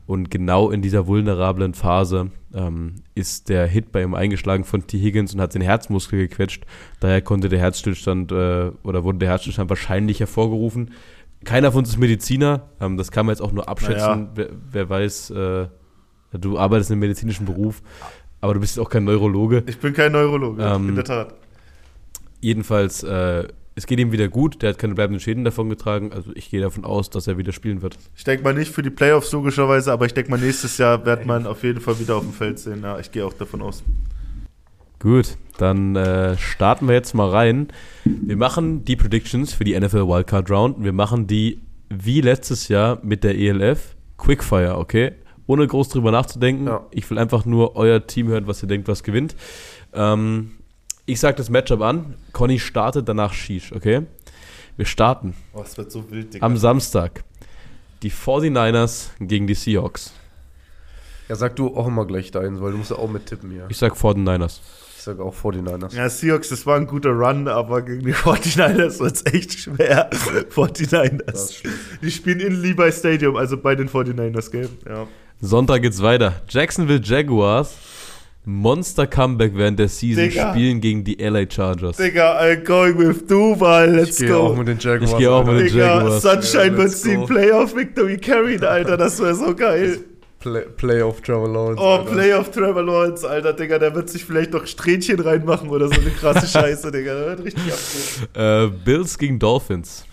Und 0.06 0.32
genau 0.32 0.72
in 0.72 0.82
dieser 0.82 1.06
vulnerablen 1.06 1.74
Phase 1.74 2.32
ähm, 2.54 2.96
ist 3.14 3.50
der 3.50 3.68
Hit 3.68 3.92
bei 3.92 4.02
ihm 4.02 4.14
eingeschlagen 4.14 4.64
von 4.64 4.88
T. 4.88 4.98
Higgins 4.98 5.34
und 5.34 5.42
hat 5.42 5.54
den 5.54 5.62
Herzmuskel 5.62 6.20
gequetscht. 6.30 6.66
Daher 7.02 7.22
konnte 7.22 7.50
der 7.50 7.60
Herzstillstand 7.60 8.32
äh, 8.32 8.72
oder 8.84 9.04
wurde 9.04 9.18
der 9.18 9.30
Herzstillstand 9.30 9.70
wahrscheinlich 9.70 10.22
hervorgerufen. 10.22 10.92
Keiner 11.44 11.74
von 11.74 11.80
uns 11.80 11.90
ist 11.90 11.98
Mediziner. 11.98 12.70
Ähm, 12.80 12.96
das 12.96 13.12
kann 13.12 13.26
man 13.26 13.34
jetzt 13.34 13.42
auch 13.42 13.52
nur 13.52 13.68
abschätzen. 13.68 14.00
Naja. 14.00 14.30
Wer, 14.36 14.50
wer 14.72 14.90
weiß, 14.90 15.30
äh, 15.32 15.68
du 16.32 16.58
arbeitest 16.58 16.90
in 16.90 16.94
einem 16.94 17.02
medizinischen 17.02 17.46
Beruf, 17.46 17.82
aber 18.40 18.54
du 18.54 18.62
bist 18.62 18.80
auch 18.80 18.90
kein 18.90 19.04
Neurologe. 19.04 19.64
Ich 19.68 19.78
bin 19.78 19.94
kein 19.94 20.14
Neurologe, 20.14 20.64
Ähm, 20.64 20.88
in 20.88 20.96
der 20.96 21.04
Tat. 21.04 21.36
Jedenfalls, 22.40 23.04
äh, 23.04 23.48
es 23.78 23.86
geht 23.86 24.00
ihm 24.00 24.12
wieder 24.12 24.28
gut. 24.28 24.64
Der 24.64 24.70
hat 24.70 24.80
keine 24.80 24.96
bleibenden 24.96 25.20
Schäden 25.20 25.44
davon 25.44 25.70
getragen. 25.70 26.12
Also 26.12 26.32
ich 26.34 26.50
gehe 26.50 26.60
davon 26.60 26.84
aus, 26.84 27.12
dass 27.12 27.28
er 27.28 27.38
wieder 27.38 27.52
spielen 27.52 27.84
wird. 27.84 27.96
Ich 28.16 28.24
denke 28.24 28.44
mal 28.44 28.56
nicht 28.56 28.72
für 28.72 28.82
die 28.82 28.90
Playoffs 28.90 29.32
logischerweise, 29.32 29.92
aber 29.92 30.08
ich 30.08 30.16
denke 30.16 30.32
mal 30.32 30.40
nächstes 30.40 30.80
Jahr 30.80 31.06
wird 31.06 31.28
man 31.28 31.46
auf 31.46 31.64
jeden 31.64 31.80
Fall 31.80 32.00
wieder 32.00 32.16
auf 32.16 32.24
dem 32.24 32.34
Feld 32.34 32.58
sehen. 32.58 32.82
Ja, 32.82 32.98
ich 32.98 33.12
gehe 33.12 33.24
auch 33.24 33.34
davon 33.34 33.62
aus. 33.62 33.84
Gut, 34.98 35.38
dann 35.60 35.96
äh, 35.96 36.36
starten 36.40 36.88
wir 36.88 36.96
jetzt 36.96 37.14
mal 37.14 37.30
rein. 37.30 37.68
Wir 38.04 38.36
machen 38.36 38.84
die 38.84 38.96
Predictions 38.96 39.54
für 39.54 39.64
die 39.64 39.80
NFL 39.80 40.08
Wildcard 40.08 40.50
Round. 40.50 40.84
Wir 40.84 40.94
machen 40.94 41.28
die 41.28 41.62
wie 41.90 42.22
letztes 42.22 42.70
Jahr 42.70 42.98
mit 43.04 43.24
der 43.24 43.38
ELF 43.38 43.96
Quickfire, 44.18 44.80
okay? 44.80 45.12
Ohne 45.46 45.68
groß 45.68 45.90
drüber 45.90 46.12
nachzudenken. 46.12 46.66
Ja. 46.66 46.88
Ich 46.90 47.08
will 47.12 47.20
einfach 47.20 47.46
nur 47.46 47.76
euer 47.76 48.08
Team 48.08 48.28
hören, 48.28 48.48
was 48.48 48.64
ihr 48.64 48.68
denkt, 48.68 48.88
was 48.88 49.04
gewinnt. 49.04 49.36
Ähm, 49.94 50.54
ich 51.08 51.20
sage 51.20 51.38
das 51.38 51.50
Matchup 51.50 51.82
an. 51.82 52.14
Conny 52.34 52.60
startet, 52.60 53.10
danach 53.10 53.34
Shish, 53.34 53.72
okay? 53.72 54.04
Wir 54.76 54.86
starten 54.86 55.34
Oh, 55.54 55.62
es 55.64 55.76
wird 55.78 55.92
so 55.92 56.10
wild, 56.12 56.36
Digga. 56.36 56.46
am 56.46 56.56
Samstag. 56.58 57.24
Die 58.04 58.12
49ers 58.12 59.08
gegen 59.20 59.48
die 59.48 59.56
Seahawks. 59.56 60.14
Ja, 61.30 61.36
sag 61.36 61.56
du 61.56 61.76
auch 61.76 61.88
immer 61.88 62.06
gleich 62.06 62.30
deinen, 62.30 62.62
weil 62.62 62.72
du 62.74 62.78
musst 62.78 62.92
ja 62.92 62.98
auch 62.98 63.10
mittippen 63.10 63.50
hier. 63.50 63.66
Ich 63.70 63.78
sag 63.78 63.94
49ers. 63.94 64.60
Ich 64.98 65.04
sag 65.04 65.20
auch 65.20 65.34
49ers. 65.36 65.96
ja, 65.96 66.08
Seahawks, 66.10 66.50
das 66.50 66.66
war 66.66 66.76
ein 66.78 66.86
guter 66.86 67.10
Run, 67.12 67.48
aber 67.48 67.82
gegen 67.82 68.02
die 68.06 68.14
49ers 68.14 69.00
wird 69.00 69.16
es 69.16 69.26
echt 69.26 69.60
schwer. 69.60 70.10
49ers. 70.54 71.64
Die 72.02 72.12
spielen 72.12 72.40
in 72.40 72.62
Levi 72.62 72.92
Stadium, 72.92 73.36
also 73.36 73.58
bei 73.58 73.74
den 73.76 73.90
49ers 73.90 74.52
Game. 74.52 74.70
Ja. 74.88 75.08
Sonntag 75.42 75.82
geht's 75.82 76.02
weiter. 76.02 76.42
Jacksonville 76.50 77.02
Jaguars. 77.04 77.76
Monster 78.50 79.08
Comeback 79.08 79.52
während 79.56 79.78
der 79.78 79.90
Season 79.90 80.24
Digga. 80.24 80.52
spielen 80.52 80.80
gegen 80.80 81.04
die 81.04 81.16
LA 81.22 81.46
Chargers. 81.50 81.98
Digga, 81.98 82.40
I'm 82.40 82.64
going 82.64 82.98
with 82.98 83.28
Duval, 83.28 83.94
let's 83.94 84.20
ich 84.22 84.28
gehe 84.28 84.38
auch 84.38 84.52
go. 84.52 84.56
mit 84.56 84.70
den 84.70 84.80
Jaguars. 84.80 85.12
Ich 85.12 85.18
gehe 85.18 85.30
auch 85.32 85.46
mit 85.46 85.60
den 85.60 85.68
Digga, 85.68 85.96
Jaguars. 85.98 86.22
Sunshine 86.22 86.64
Ja, 86.64 86.78
wird 86.78 86.78
let's 86.90 87.02
die 87.02 87.16
go. 87.16 87.26
Playoff 87.26 87.76
Victory 87.76 88.18
carried, 88.18 88.64
Alter, 88.64 88.96
das 88.96 89.20
wäre 89.20 89.36
so 89.36 89.54
geil. 89.54 90.00
Play, 90.40 90.62
Playoff 90.78 91.20
Trevor 91.22 91.50
Lawrence. 91.50 91.82
Oh, 91.84 91.96
Alter. 91.98 92.12
Playoff 92.12 92.52
Trevor 92.52 92.84
Lawrence, 92.84 93.28
Alter, 93.28 93.52
Digga, 93.54 93.80
der 93.80 93.94
wird 93.94 94.10
sich 94.10 94.24
vielleicht 94.24 94.54
noch 94.54 94.66
Strähnchen 94.66 95.20
reinmachen 95.20 95.68
oder 95.70 95.88
so 95.90 96.00
eine 96.00 96.10
krasse 96.12 96.48
Scheiße, 96.60 96.90
Digga. 96.92 97.14
Der 97.16 97.28
wird 97.38 97.44
richtig 97.44 97.64
abgehen. 98.34 98.72
Äh, 98.72 98.72
Bills 98.86 99.18
gegen 99.18 99.40
Dolphins. 99.40 100.06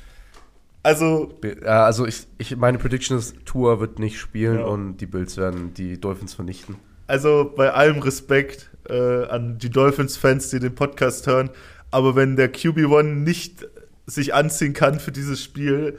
Also, 0.82 1.32
Ja, 1.64 1.84
also 1.84 2.04
ich, 2.06 2.26
ich, 2.38 2.56
meine 2.56 2.78
Prediction 2.78 3.16
ist, 3.16 3.36
Tua 3.46 3.78
wird 3.80 3.98
nicht 4.00 4.18
spielen 4.18 4.58
Ja. 4.58 4.64
und 4.66 4.96
die 4.96 5.06
Bills 5.06 5.36
werden 5.36 5.72
die 5.74 6.00
Dolphins 6.00 6.34
vernichten. 6.34 6.76
Also 7.06 7.52
bei 7.56 7.72
allem 7.72 7.98
Respekt 8.00 8.70
äh, 8.88 9.24
an 9.26 9.58
die 9.58 9.70
Dolphins-Fans, 9.70 10.50
die 10.50 10.58
den 10.58 10.74
Podcast 10.74 11.26
hören, 11.26 11.50
aber 11.90 12.16
wenn 12.16 12.36
der 12.36 12.52
QB1 12.52 13.02
nicht 13.02 13.66
sich 14.06 14.34
anziehen 14.34 14.74
kann 14.74 15.00
für 15.00 15.12
dieses 15.12 15.42
Spiel, 15.42 15.98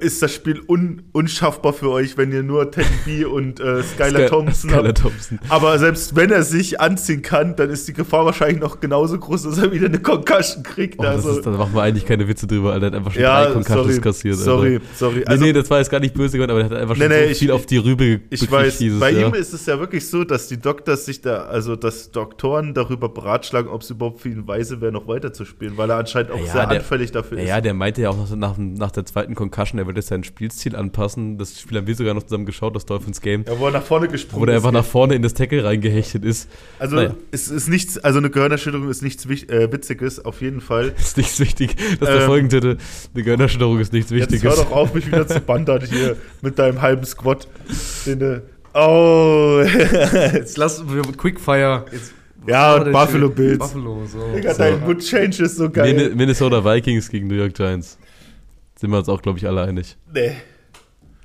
ist 0.00 0.22
das 0.22 0.34
Spiel 0.34 0.60
un 0.66 1.02
unschaffbar 1.12 1.72
für 1.72 1.90
euch, 1.90 2.16
wenn 2.16 2.32
ihr 2.32 2.42
nur 2.42 2.70
Teddy 2.70 2.86
B 3.04 3.24
und 3.24 3.60
äh, 3.60 3.82
Skylar 3.82 4.22
Sky- 4.22 4.26
Thompson 4.28 4.70
Skylar 4.70 4.88
habt. 4.88 4.98
Thompson. 5.02 5.38
Aber 5.48 5.78
selbst 5.78 6.16
wenn 6.16 6.30
er 6.30 6.42
sich 6.42 6.80
anziehen 6.80 7.22
kann, 7.22 7.54
dann 7.56 7.70
ist 7.70 7.86
die 7.86 7.92
Gefahr 7.92 8.24
wahrscheinlich 8.24 8.60
noch 8.60 8.80
genauso 8.80 9.18
groß, 9.18 9.42
dass 9.44 9.58
er 9.58 9.70
wieder 9.72 9.86
eine 9.86 10.00
Concussion 10.00 10.62
kriegt. 10.62 10.98
Oh, 10.98 11.02
das 11.02 11.16
also, 11.26 11.38
ist, 11.38 11.46
da 11.46 11.50
machen 11.50 11.74
wir 11.74 11.82
eigentlich 11.82 12.06
keine 12.06 12.26
Witze 12.28 12.46
drüber, 12.46 12.72
Alter. 12.72 12.90
Der 12.90 13.00
hat 13.00 13.06
einfach 13.06 13.12
schon 13.12 13.22
ja, 13.22 13.44
drei 13.44 13.52
Concussions 13.52 13.86
sorry, 13.94 14.00
kassiert. 14.00 14.36
sorry, 14.36 14.72
Alter. 14.74 14.84
sorry. 14.96 15.14
Nee, 15.18 15.24
Also, 15.26 15.44
nee, 15.44 15.52
das 15.52 15.70
war 15.70 15.78
jetzt 15.78 15.90
gar 15.90 16.00
nicht 16.00 16.14
böse 16.14 16.32
gemeint, 16.38 16.50
aber 16.50 16.60
der 16.62 16.70
hat 16.70 16.76
einfach 16.82 16.96
schon 16.96 17.08
Nee, 17.08 17.14
nee, 17.14 17.24
so 17.26 17.30
ich- 17.32 17.38
viel 17.38 17.50
auf 17.50 17.66
die 17.66 17.76
Rübe 17.76 18.04
ge- 18.04 18.20
Ich 18.30 18.40
gekriegt 18.40 18.52
weiß, 18.52 18.78
dieses 18.78 19.00
bei 19.00 19.10
Jahr. 19.12 19.28
ihm 19.28 19.34
ist 19.34 19.52
es 19.52 19.66
ja 19.66 19.78
wirklich 19.78 20.06
so, 20.08 20.24
dass 20.24 20.48
die 20.48 20.58
Doktors 20.60 21.04
sich 21.06 21.20
da, 21.20 21.44
also 21.44 21.76
dass 21.76 22.10
Doktoren 22.10 22.74
darüber 22.74 23.08
beratschlagen, 23.08 23.70
ob 23.70 23.82
es 23.82 23.90
überhaupt 23.90 24.20
für 24.20 24.28
ihn 24.28 24.46
weise 24.48 24.80
wäre, 24.80 24.92
noch 24.92 25.06
weiterzuspielen, 25.08 25.76
weil 25.76 25.90
er 25.90 25.96
anscheinend 25.98 26.32
auch 26.32 26.38
Ja, 26.40 26.52
sehr 26.52 26.66
der- 26.66 26.78
anfällig 26.78 27.12
dafür 27.12 27.38
ist. 27.38 27.44
Naja, 27.44 27.60
der 27.60 27.74
meinte 27.74 28.02
ja 28.02 28.10
auch 28.10 28.16
nach, 28.16 28.36
nach, 28.36 28.58
nach 28.58 28.90
der 28.90 29.04
zweiten 29.04 29.34
Concussion, 29.34 29.57
er 29.58 29.86
wird 29.86 29.96
jetzt 29.96 30.08
sein 30.08 30.24
Spielstil 30.24 30.76
anpassen. 30.76 31.36
Das 31.38 31.60
Spiel 31.60 31.78
haben 31.78 31.86
wir 31.86 31.94
sogar 31.94 32.14
noch 32.14 32.22
zusammen 32.22 32.46
geschaut, 32.46 32.74
das 32.76 32.86
Dolphins 32.86 33.20
Game. 33.20 33.44
Ja, 33.46 33.58
wo 33.58 33.66
er 33.66 33.72
nach 33.72 33.82
vorne 33.82 34.08
gesprungen 34.08 34.42
Wo 34.42 34.46
der 34.46 34.54
ist. 34.56 34.60
einfach 34.64 34.72
nach 34.72 34.84
vorne 34.84 35.14
in 35.14 35.22
das 35.22 35.34
Tackle 35.34 35.64
reingehechtet 35.64 36.24
ist. 36.24 36.48
Also 36.78 36.96
Naja. 36.96 37.14
es 37.32 37.48
ist 37.48 37.68
nichts, 37.68 37.98
also 37.98 38.18
eine 38.18 38.30
Gehirnerschütterung 38.30 38.88
ist 38.88 39.02
nichts 39.02 39.26
äh, 39.26 39.70
Witziges, 39.72 40.24
auf 40.24 40.40
jeden 40.40 40.60
Fall. 40.60 40.92
ist 40.98 41.16
nichts 41.16 41.40
wichtig. 41.40 41.76
Das 41.76 41.86
ist 41.92 42.00
der 42.02 42.20
Ähm, 42.20 42.26
Folgentitel. 42.26 42.76
Die 43.16 43.22
Gehirnerschütterung 43.22 43.78
ist 43.80 43.92
nichts 43.92 44.10
Jetzt 44.10 44.32
Wichtiges. 44.32 44.56
hör 44.56 44.64
doch 44.64 44.70
auf, 44.72 44.94
mich 44.94 45.06
wieder 45.06 45.26
zu 45.26 45.40
bandern 45.40 45.82
hier 45.84 46.16
mit 46.42 46.58
deinem 46.58 46.80
halben 46.80 47.04
Squad. 47.04 47.48
Den, 48.06 48.20
äh, 48.20 48.40
oh, 48.74 49.60
Jetzt 50.32 50.56
lass 50.56 50.82
wir 50.88 51.02
Quickfire. 51.02 51.84
Jetzt, 51.90 52.12
Ja, 52.46 52.78
der 52.78 52.92
Buffalo? 52.92 53.28
Bills. 53.28 53.58
Buffalo, 53.58 54.02
so. 54.06 54.18
Digga, 54.34 54.52
So. 54.54 54.58
dein 54.58 54.80
Mood-Change 54.80 55.42
ist 55.42 55.56
so 55.56 55.68
geil. 55.68 55.94
Min 55.94 56.16
Minnesota 56.16 56.64
Vikings 56.64 57.08
gegen 57.10 57.26
New 57.26 57.34
York 57.34 57.54
Giants. 57.54 57.98
Sind 58.80 58.90
wir 58.90 58.98
uns 58.98 59.08
auch, 59.08 59.20
glaube 59.22 59.38
ich, 59.38 59.46
alle 59.46 59.62
einig. 59.62 59.96
nee, 60.14 60.32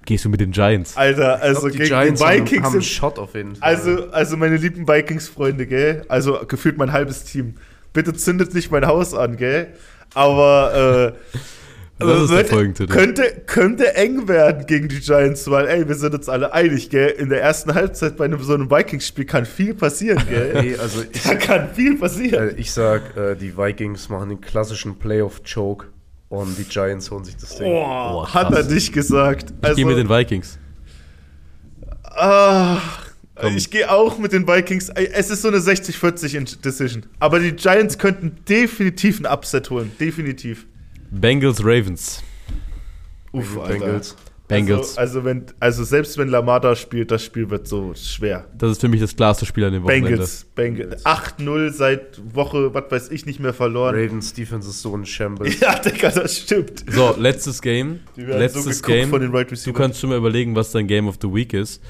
Gehst 0.06 0.26
du 0.26 0.30
mit 0.30 0.42
den 0.42 0.52
Giants? 0.52 0.98
Alter, 0.98 1.42
also 1.42 1.62
glaub, 1.62 1.72
die 1.72 1.78
gegen 1.78 1.90
Giants 1.90 2.20
die 2.20 2.26
haben, 2.28 2.40
Vikings 2.42 2.64
haben 2.66 2.74
einen 2.74 2.82
Shot 2.82 3.18
auf 3.20 3.36
jeden 3.36 3.56
Fall. 3.56 3.70
Also, 3.70 4.10
also 4.12 4.36
meine 4.36 4.58
lieben 4.58 4.86
Vikings-Freunde, 4.86 5.66
gell? 5.66 6.04
Also 6.10 6.42
gefühlt 6.46 6.78
mein 6.78 6.92
halbes 6.92 7.24
Team. 7.24 7.54
Bitte 7.94 8.12
zündet 8.14 8.54
nicht 8.54 8.70
mein 8.70 8.86
Haus 8.86 9.14
an, 9.14 9.38
gell? 9.38 9.68
Aber 10.14 11.14
äh, 11.34 11.38
Das 12.00 12.24
ist 12.24 12.32
der 12.32 12.38
wird- 12.52 12.90
könnte, 12.90 13.44
könnte 13.46 13.96
eng 13.96 14.28
werden 14.28 14.66
gegen 14.66 14.90
die 14.90 15.00
Giants, 15.00 15.50
weil, 15.50 15.68
ey, 15.68 15.88
wir 15.88 15.96
sind 15.96 16.14
uns 16.14 16.28
alle 16.28 16.52
einig, 16.52 16.90
gell? 16.90 17.08
In 17.12 17.30
der 17.30 17.42
ersten 17.42 17.74
Halbzeit 17.74 18.18
bei 18.18 18.26
einem 18.26 18.42
so 18.44 18.56
einem 18.56 18.70
Vikings-Spiel 18.70 19.24
kann 19.26 19.46
viel 19.46 19.74
passieren, 19.74 20.22
gell? 20.30 20.62
nee, 20.62 20.76
also 20.76 21.02
ich, 21.10 21.22
da 21.24 21.36
kann 21.36 21.70
viel 21.74 21.96
passieren. 21.98 22.50
äh, 22.50 22.54
ich 22.60 22.72
sag, 22.74 23.16
äh, 23.16 23.36
die 23.36 23.56
Vikings 23.56 24.10
machen 24.10 24.30
den 24.30 24.42
klassischen 24.42 24.98
Playoff-Choke 25.00 25.86
und 26.34 26.58
die 26.58 26.64
Giants 26.64 27.12
holen 27.12 27.24
sich 27.24 27.36
das 27.38 27.58
Ding. 27.58 27.68
Boah, 27.72 28.12
Boah, 28.12 28.34
hat 28.34 28.52
er 28.52 28.64
nicht 28.64 28.92
gesagt. 28.92 29.52
Ich 29.52 29.64
Also, 29.64 29.76
gehe 29.76 29.86
mit 29.86 29.98
den 29.98 30.10
Vikings. 30.10 30.58
ah, 32.04 32.80
Komm. 33.36 33.56
ich 33.58 33.70
gehe 33.70 33.90
auch 33.92 34.18
mit 34.18 34.32
den 34.34 34.48
Vikings. 34.48 34.90
Es 34.90 35.30
ist 35.30 35.42
so 35.44 35.48
eine 35.50 35.58
60-40 35.58 36.62
Decision. 36.62 37.06
Aber 37.20 37.40
die 37.40 37.52
Giants 37.54 37.98
könnten 37.98 38.38
definitiv 38.50 39.20
ein 39.20 39.26
Upset 39.26 39.70
holen. 39.70 39.92
Definitiv. 40.00 40.66
Bengals 41.12 41.60
Ravens. 41.64 42.24
Uff. 43.32 43.56
Bengals. 43.68 44.16
Bengals. 44.48 44.98
Also, 44.98 45.20
also, 45.20 45.26
wenn, 45.26 45.46
also 45.60 45.84
selbst 45.84 46.18
wenn 46.18 46.28
Lamar 46.28 46.60
da 46.60 46.76
spielt, 46.76 47.12
das 47.12 47.24
Spiel 47.24 47.50
wird 47.50 47.68
so 47.68 47.94
schwer. 47.96 48.46
das 48.58 48.72
ist 48.72 48.82
für 48.82 48.90
mich 48.90 49.00
das 49.00 49.16
klarste 49.16 49.46
Spiel 49.46 49.64
an 49.64 49.74
dem 49.74 49.84
Wochenende. 49.84 50.10
Bengals, 50.10 50.46
Bengals. 50.54 51.06
8-0 51.06 51.72
seit 51.72 52.22
Woche, 52.36 52.74
was 52.74 52.92
weiß 52.92 53.12
ich, 53.12 53.26
nicht 53.26 53.40
mehr 53.40 53.54
verloren. 53.54 53.96
Ravens 53.96 54.34
Defense 54.34 54.70
ist 54.70 54.82
so 54.82 54.96
ein 54.96 55.06
Shambles. 55.06 55.60
Ja, 55.64 55.80
Digga, 55.80 56.10
das 56.10 56.40
stimmt. 56.40 56.84
So, 56.90 57.16
letztes 57.18 57.62
Game. 57.62 58.02
Die 58.18 58.28
werden 58.28 58.40
Letztes 58.40 58.80
so 58.80 58.86
Game. 58.86 59.10
von 59.10 59.22
den 59.22 59.34
Right 59.34 59.50
Du 59.66 59.72
kannst 59.74 60.02
schon 60.02 60.10
mal 60.10 60.18
überlegen, 60.18 60.56
was 60.56 60.72
dein 60.72 60.88
Game 60.88 61.08
of 61.08 61.18
the 61.22 61.34
Week 61.34 61.54
ist. 61.54 61.82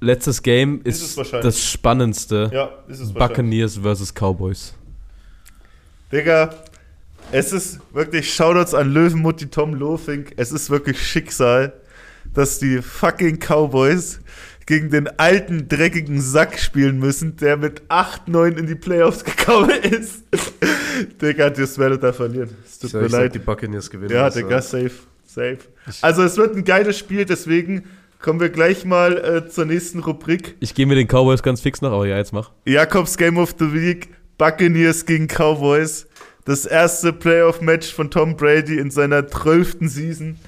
Letztes 0.00 0.42
Game 0.42 0.80
Ist 0.84 1.16
ist, 1.18 1.32
das 1.32 1.64
spannendste. 1.64 2.50
Ja, 2.52 2.70
ist 2.88 3.00
es 3.00 3.14
wahrscheinlich. 3.14 3.14
Buccaneers 3.14 3.76
versus 3.78 4.12
Cowboys. 4.12 4.74
Digga, 6.12 6.54
es 7.32 7.52
ist 7.52 7.80
wirklich 7.92 8.32
Shoutouts 8.32 8.74
an 8.74 8.92
Löwenmutti 8.92 9.46
Tom 9.48 9.74
Lofink. 9.74 10.32
Es 10.36 10.52
ist 10.52 10.70
wirklich 10.70 11.00
Schicksal, 11.00 11.72
dass 12.34 12.58
die 12.58 12.80
fucking 12.82 13.38
Cowboys 13.38 14.20
gegen 14.66 14.90
den 14.90 15.06
alten, 15.18 15.68
dreckigen 15.68 16.20
Sack 16.20 16.58
spielen 16.58 16.98
müssen, 16.98 17.36
der 17.36 17.56
mit 17.56 17.82
8-9 17.88 18.56
in 18.56 18.66
die 18.66 18.74
Playoffs 18.74 19.22
gekommen 19.24 19.70
ist. 19.70 20.24
Digga, 21.22 21.50
das 21.50 21.78
werdet 21.78 22.02
ihr 22.02 22.12
verlieren. 22.12 22.50
Es 22.64 22.78
tut 22.78 22.90
Ich 22.90 22.94
mir 22.94 23.06
ich 23.06 23.12
sag, 23.12 23.20
leid. 23.20 23.34
die 23.34 23.38
Buccaneers 23.38 23.90
gewinnen. 23.90 24.12
Ja, 24.14 24.24
das, 24.26 24.34
Digga, 24.34 24.58
äh, 24.58 24.62
safe, 24.62 24.90
safe. 25.24 25.58
Also 26.02 26.22
es 26.22 26.36
wird 26.36 26.56
ein 26.56 26.64
geiles 26.64 26.98
Spiel, 26.98 27.24
deswegen 27.24 27.84
kommen 28.20 28.40
wir 28.40 28.48
gleich 28.48 28.84
mal 28.84 29.18
äh, 29.18 29.48
zur 29.48 29.66
nächsten 29.66 30.00
Rubrik. 30.00 30.56
Ich 30.58 30.74
gehe 30.74 30.86
mit 30.86 30.98
den 30.98 31.06
Cowboys 31.06 31.42
ganz 31.44 31.60
fix 31.60 31.80
nach, 31.80 31.92
aber 31.92 32.06
ja, 32.06 32.16
jetzt 32.16 32.32
mach. 32.32 32.50
Jakobs 32.64 33.16
Game 33.16 33.38
of 33.38 33.54
the 33.60 33.72
Week, 33.72 34.08
Buccaneers 34.36 35.06
gegen 35.06 35.28
Cowboys. 35.28 36.06
Das 36.46 36.64
erste 36.64 37.12
Playoff-Match 37.12 37.92
von 37.92 38.10
Tom 38.10 38.36
Brady 38.36 38.78
in 38.78 38.90
seiner 38.90 39.26
zwölften 39.28 39.88
Season. 39.88 40.38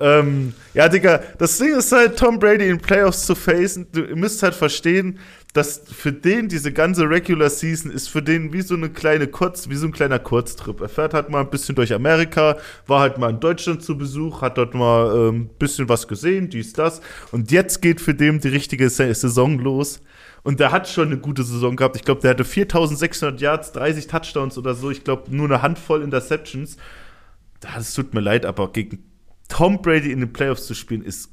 Ähm, 0.00 0.54
ja, 0.72 0.88
Digga, 0.88 1.22
das 1.38 1.58
Ding 1.58 1.76
ist 1.76 1.92
halt, 1.92 2.18
Tom 2.18 2.38
Brady 2.40 2.68
in 2.68 2.78
Playoffs 2.78 3.26
zu 3.26 3.36
facen. 3.36 3.86
Du, 3.92 4.00
müsst 4.16 4.42
halt 4.42 4.54
verstehen, 4.54 5.20
dass 5.52 5.82
für 5.92 6.12
den 6.12 6.48
diese 6.48 6.72
ganze 6.72 7.08
Regular 7.08 7.48
Season 7.48 7.92
ist 7.92 8.08
für 8.08 8.22
den 8.22 8.52
wie 8.52 8.62
so 8.62 8.74
eine 8.74 8.90
kleine 8.90 9.28
Kurz, 9.28 9.68
wie 9.68 9.76
so 9.76 9.86
ein 9.86 9.92
kleiner 9.92 10.18
Kurztrip. 10.18 10.80
Er 10.80 10.88
fährt 10.88 11.14
halt 11.14 11.28
mal 11.30 11.42
ein 11.42 11.50
bisschen 11.50 11.76
durch 11.76 11.92
Amerika, 11.92 12.56
war 12.88 13.00
halt 13.00 13.18
mal 13.18 13.30
in 13.30 13.38
Deutschland 13.38 13.84
zu 13.84 13.96
Besuch, 13.96 14.42
hat 14.42 14.58
dort 14.58 14.74
mal 14.74 15.10
ein 15.10 15.28
ähm, 15.28 15.50
bisschen 15.58 15.88
was 15.88 16.08
gesehen, 16.08 16.50
dies, 16.50 16.72
das. 16.72 17.00
Und 17.30 17.52
jetzt 17.52 17.80
geht 17.80 18.00
für 18.00 18.14
den 18.14 18.40
die 18.40 18.48
richtige 18.48 18.90
Sa- 18.90 19.14
Saison 19.14 19.60
los. 19.60 20.00
Und 20.44 20.60
der 20.60 20.70
hat 20.72 20.88
schon 20.88 21.08
eine 21.08 21.16
gute 21.18 21.42
Saison 21.42 21.74
gehabt. 21.74 21.96
Ich 21.96 22.04
glaube, 22.04 22.20
der 22.20 22.30
hatte 22.30 22.44
4600 22.44 23.40
Yards, 23.40 23.72
30 23.72 24.06
Touchdowns 24.06 24.56
oder 24.58 24.74
so. 24.74 24.90
Ich 24.90 25.02
glaube, 25.02 25.34
nur 25.34 25.46
eine 25.46 25.62
Handvoll 25.62 26.02
Interceptions. 26.02 26.76
Das 27.60 27.94
tut 27.94 28.12
mir 28.14 28.20
leid, 28.20 28.44
aber 28.46 28.70
gegen 28.70 29.02
Tom 29.48 29.80
Brady 29.82 30.12
in 30.12 30.20
den 30.20 30.32
Playoffs 30.32 30.66
zu 30.66 30.74
spielen, 30.74 31.02
ist 31.02 31.30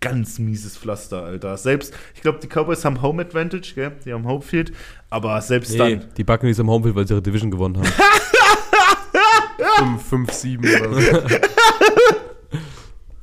ganz 0.00 0.38
mieses 0.40 0.76
Pflaster, 0.76 1.22
Alter. 1.24 1.56
Selbst, 1.56 1.94
ich 2.14 2.20
glaube, 2.22 2.38
die 2.42 2.48
Cowboys 2.48 2.84
haben 2.84 3.00
Home 3.02 3.22
Advantage, 3.22 3.72
gell? 3.74 3.92
Die 4.04 4.12
haben 4.12 4.26
Homefield. 4.26 4.72
Aber 5.10 5.40
selbst 5.40 5.70
Nee, 5.72 5.78
dann. 5.96 6.04
die 6.16 6.24
Buccaneers 6.24 6.58
am 6.60 6.68
Homefield, 6.68 6.94
weil 6.96 7.06
sie 7.06 7.14
ihre 7.14 7.22
Division 7.22 7.50
gewonnen 7.50 7.78
haben. 7.78 7.88
5, 10.08 10.32
7 10.32 10.64
oder 10.64 11.00
so. 11.00 11.22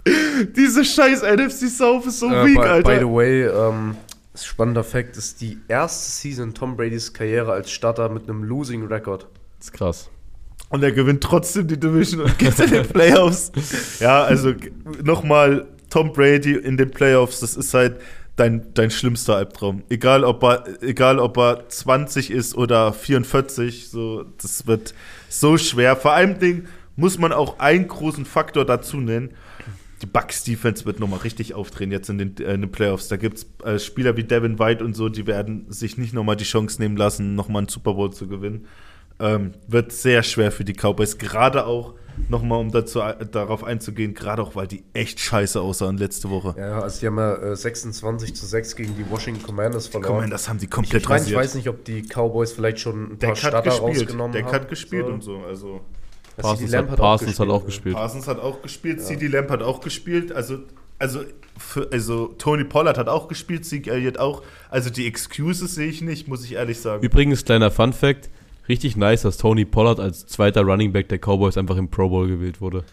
Diese 0.56 0.86
scheiß 0.86 1.24
NFC 1.24 1.68
South 1.70 2.06
ist 2.06 2.20
so 2.20 2.28
Äh, 2.30 2.46
weak, 2.46 2.56
by, 2.56 2.62
Alter. 2.68 2.90
by 2.94 3.00
the 3.00 3.06
way, 3.12 3.44
ähm, 3.46 3.96
spannender 4.44 4.84
Fact 4.84 5.18
ist 5.18 5.42
die 5.42 5.58
erste 5.68 6.12
Season 6.12 6.54
Tom 6.54 6.76
Bradys 6.76 7.14
Karriere 7.14 7.54
als 7.54 7.72
Starter 7.72 8.10
mit 8.10 8.24
einem 8.24 8.44
Losing 8.44 8.88
Record. 8.88 9.28
Das 9.60 9.68
ist 9.68 9.74
krass. 9.74 10.10
Und 10.70 10.84
er 10.84 10.92
gewinnt 10.92 11.24
trotzdem 11.24 11.68
die 11.68 11.80
Division 11.80 12.22
und 12.22 12.38
geht 12.38 12.60
in 12.60 12.72
den 12.72 12.88
Playoffs. 12.88 13.52
ja, 14.00 14.24
also 14.24 14.54
nochmal, 15.04 15.68
Tom 15.90 16.12
Brady 16.12 16.56
in 16.56 16.76
den 16.76 16.92
Playoffs, 16.92 17.40
das 17.40 17.56
ist 17.56 17.74
halt 17.74 18.02
dein, 18.36 18.74
dein 18.74 18.92
schlimmster 18.92 19.36
Albtraum. 19.36 19.84
Egal 19.90 20.24
ob, 20.24 20.44
er, 20.44 20.66
egal, 20.82 21.20
ob 21.20 21.38
er 21.38 21.70
20 21.70 22.32
ist 22.32 22.56
oder 22.56 22.92
44, 22.94 23.90
so, 23.90 24.26
das 24.42 24.68
wird 24.68 24.94
so 25.30 25.58
schwer. 25.58 25.96
Vor 25.96 26.14
allem 26.14 26.40
Ding 26.40 26.68
muss 26.96 27.18
man 27.18 27.32
auch 27.32 27.60
einen 27.60 27.88
großen 27.88 28.26
Faktor 28.26 28.66
dazu 28.66 28.98
nennen. 28.98 29.32
Die 30.02 30.06
Bucks 30.06 30.44
Defense 30.44 30.86
wird 30.86 31.00
nochmal 31.00 31.20
richtig 31.20 31.54
aufdrehen 31.54 31.92
jetzt 31.92 32.10
in 32.10 32.18
den, 32.18 32.38
äh, 32.38 32.54
in 32.54 32.62
den 32.62 32.72
Playoffs. 32.72 33.08
Da 33.08 33.18
gibt 33.18 33.38
es 33.38 33.48
äh, 33.64 33.80
Spieler 33.80 34.18
wie 34.18 34.24
Devin 34.24 34.60
White 34.60 34.84
und 34.84 34.96
so, 34.96 35.10
die 35.10 35.28
werden 35.28 35.66
sich 35.72 35.98
nicht 35.98 36.14
nochmal 36.14 36.36
die 36.36 36.44
Chance 36.44 36.82
nehmen 36.82 36.98
lassen, 36.98 37.36
nochmal 37.36 37.62
einen 37.62 37.70
Super 37.70 37.94
Bowl 37.94 38.12
zu 38.12 38.28
gewinnen. 38.28 38.68
Ähm, 39.20 39.54
wird 39.68 39.94
sehr 39.94 40.24
schwer 40.24 40.52
für 40.52 40.66
die 40.66 40.74
Cowboys, 40.74 41.18
gerade 41.18 41.66
auch 41.66 41.94
nochmal, 42.30 42.60
um 42.60 42.72
dazu, 42.72 43.00
äh, 43.00 43.26
darauf 43.26 43.64
einzugehen, 43.64 44.14
gerade 44.14 44.42
auch, 44.42 44.56
weil 44.56 44.68
die 44.68 44.84
echt 44.94 45.20
scheiße 45.20 45.60
aussahen 45.60 45.98
letzte 45.98 46.30
Woche. 46.30 46.56
Ja, 46.58 46.82
also 46.82 47.00
die 47.00 47.08
haben 47.08 47.18
ja 47.18 47.36
äh, 47.36 47.56
26 47.56 48.36
zu 48.36 48.46
6 48.46 48.76
gegen 48.76 48.96
die 48.96 49.10
Washington 49.10 49.44
Commanders 49.44 49.88
verloren. 49.88 50.22
Man, 50.22 50.30
das 50.30 50.50
haben 50.50 50.60
die 50.60 50.66
ich, 50.66 50.72
komplett 50.72 51.04
ich, 51.04 51.10
mein, 51.10 51.24
ich 51.24 51.36
weiß 51.36 51.56
nicht, 51.56 51.70
ob 51.70 51.84
die 51.86 52.04
Cowboys 52.04 52.52
vielleicht 52.52 52.80
schon 52.80 53.04
ein 53.04 53.08
paar 53.10 53.18
Deck 53.18 53.30
hat 53.30 53.38
Starter 53.38 53.70
gespielt, 53.70 54.02
rausgenommen 54.02 54.32
Deck 54.34 54.46
haben. 54.46 54.54
hat 54.54 54.70
gespielt 54.70 55.06
so. 55.08 55.14
und 55.14 55.24
so. 55.24 55.38
Also 55.40 55.82
Parsons, 56.38 56.72
CD 56.72 56.78
hat, 56.78 56.96
Parsons 56.98 57.40
hat 57.40 57.50
auch 57.50 57.62
ja. 57.62 57.66
gespielt. 57.66 57.96
Parsons 57.96 58.28
hat 58.28 58.40
auch 58.40 58.62
gespielt, 58.62 59.02
CD 59.02 59.28
Lamp 59.28 59.50
hat 59.50 59.62
auch 59.62 59.82
gespielt, 59.82 60.32
also, 60.32 60.60
also, 61.00 61.22
für, 61.58 61.90
also 61.92 62.28
Tony 62.38 62.64
Pollard 62.64 62.98
hat 62.98 63.10
auch 63.10 63.28
gespielt, 63.28 63.66
Zeke 63.66 63.92
Elliott 63.92 64.18
auch. 64.18 64.44
Also 64.70 64.90
die 64.90 65.08
Excuses 65.08 65.76
sehe 65.76 65.88
ich 65.88 66.02
nicht, 66.02 66.28
muss 66.28 66.44
ich 66.44 66.54
ehrlich 66.54 66.80
sagen. 66.80 67.04
Übrigens, 67.04 67.46
kleiner 67.46 67.72
Fun 67.72 67.94
Fact: 67.94 68.30
richtig 68.68 68.98
nice, 68.98 69.22
dass 69.22 69.38
Tony 69.38 69.66
Pollard 69.66 70.00
als 70.00 70.26
zweiter 70.28 70.62
Running 70.62 70.92
Back 70.92 71.10
der 71.10 71.20
Cowboys 71.20 71.58
einfach 71.58 71.78
im 71.78 71.90
Pro 71.90 72.10
Bowl 72.10 72.28
gewählt 72.28 72.62
wurde. 72.62 72.84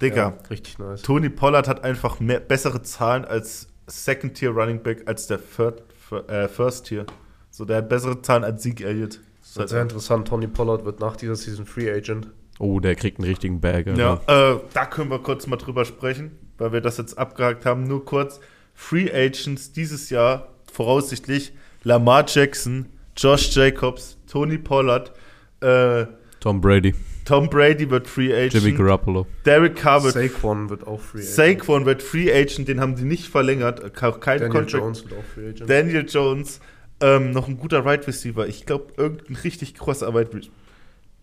Digga, 0.00 0.16
Ja, 0.16 0.38
richtig 0.50 0.78
nice. 0.78 1.02
Tony 1.02 1.28
Pollard 1.28 1.68
hat 1.68 1.84
einfach 1.84 2.20
mehr, 2.20 2.40
bessere 2.40 2.82
Zahlen 2.82 3.24
als 3.24 3.68
Second-Tier 3.86 4.50
Running 4.50 4.82
Back 4.82 5.02
als 5.06 5.26
der 5.26 5.38
Third, 5.38 5.82
äh, 6.28 6.48
First-Tier. 6.48 7.06
So, 7.50 7.64
der 7.64 7.78
hat 7.78 7.88
bessere 7.88 8.20
Zahlen 8.20 8.44
als 8.44 8.62
Zeke 8.62 8.84
Elliott. 8.84 9.20
Das 9.40 9.50
ist 9.50 9.56
Wird 9.56 9.68
sehr 9.70 9.82
interessant. 9.82 10.28
Tony 10.28 10.48
Pollard 10.48 10.84
wird 10.84 11.00
nach 11.00 11.16
dieser 11.16 11.36
Season 11.36 11.64
Free 11.64 11.90
Agent. 11.90 12.28
Oh, 12.58 12.80
der 12.80 12.94
kriegt 12.94 13.18
einen 13.18 13.28
richtigen 13.28 13.60
Bag. 13.60 13.86
Ja, 13.96 14.14
äh, 14.26 14.58
da 14.72 14.86
können 14.86 15.10
wir 15.10 15.18
kurz 15.18 15.46
mal 15.46 15.56
drüber 15.56 15.84
sprechen, 15.84 16.32
weil 16.58 16.72
wir 16.72 16.80
das 16.80 16.96
jetzt 16.96 17.18
abgehakt 17.18 17.66
haben. 17.66 17.84
Nur 17.84 18.04
kurz: 18.04 18.40
Free 18.74 19.10
Agents 19.12 19.72
dieses 19.72 20.10
Jahr 20.10 20.48
voraussichtlich 20.72 21.52
Lamar 21.82 22.24
Jackson, 22.26 22.86
Josh 23.16 23.54
Jacobs, 23.54 24.18
Tony 24.26 24.58
Pollard, 24.58 25.12
äh, 25.60 26.06
Tom 26.40 26.60
Brady, 26.60 26.94
Tom 27.26 27.50
Brady 27.50 27.90
wird 27.90 28.06
Free 28.06 28.28
Jimmy 28.48 28.68
Agent, 28.68 28.78
Garoppolo. 28.78 29.26
Derek 29.44 29.76
Carr 29.76 30.04
wird 30.04 30.14
Saquon 30.14 30.70
wird 30.70 30.86
auch 30.86 31.00
Free 31.00 31.18
Agent. 31.18 31.34
Saquon 31.34 31.84
wird 31.84 32.02
Free 32.02 32.32
Agent, 32.32 32.68
den 32.68 32.80
haben 32.80 32.94
die 32.94 33.04
nicht 33.04 33.28
verlängert, 33.28 34.00
auch 34.00 34.20
kein 34.20 34.38
Daniel 34.38 34.60
Contract. 34.60 34.84
Jones 34.84 35.04
wird 35.04 35.20
auch 35.20 35.24
Free 35.34 35.48
Agent. 35.48 35.68
Daniel 35.68 36.06
Jones, 36.08 36.60
ähm, 37.00 37.32
noch 37.32 37.48
ein 37.48 37.58
guter 37.58 37.84
Right 37.84 38.06
Receiver. 38.06 38.46
Ich 38.46 38.64
glaube, 38.64 38.92
irgendein 38.96 39.36
richtig 39.36 39.74
Receiver. 39.74 40.50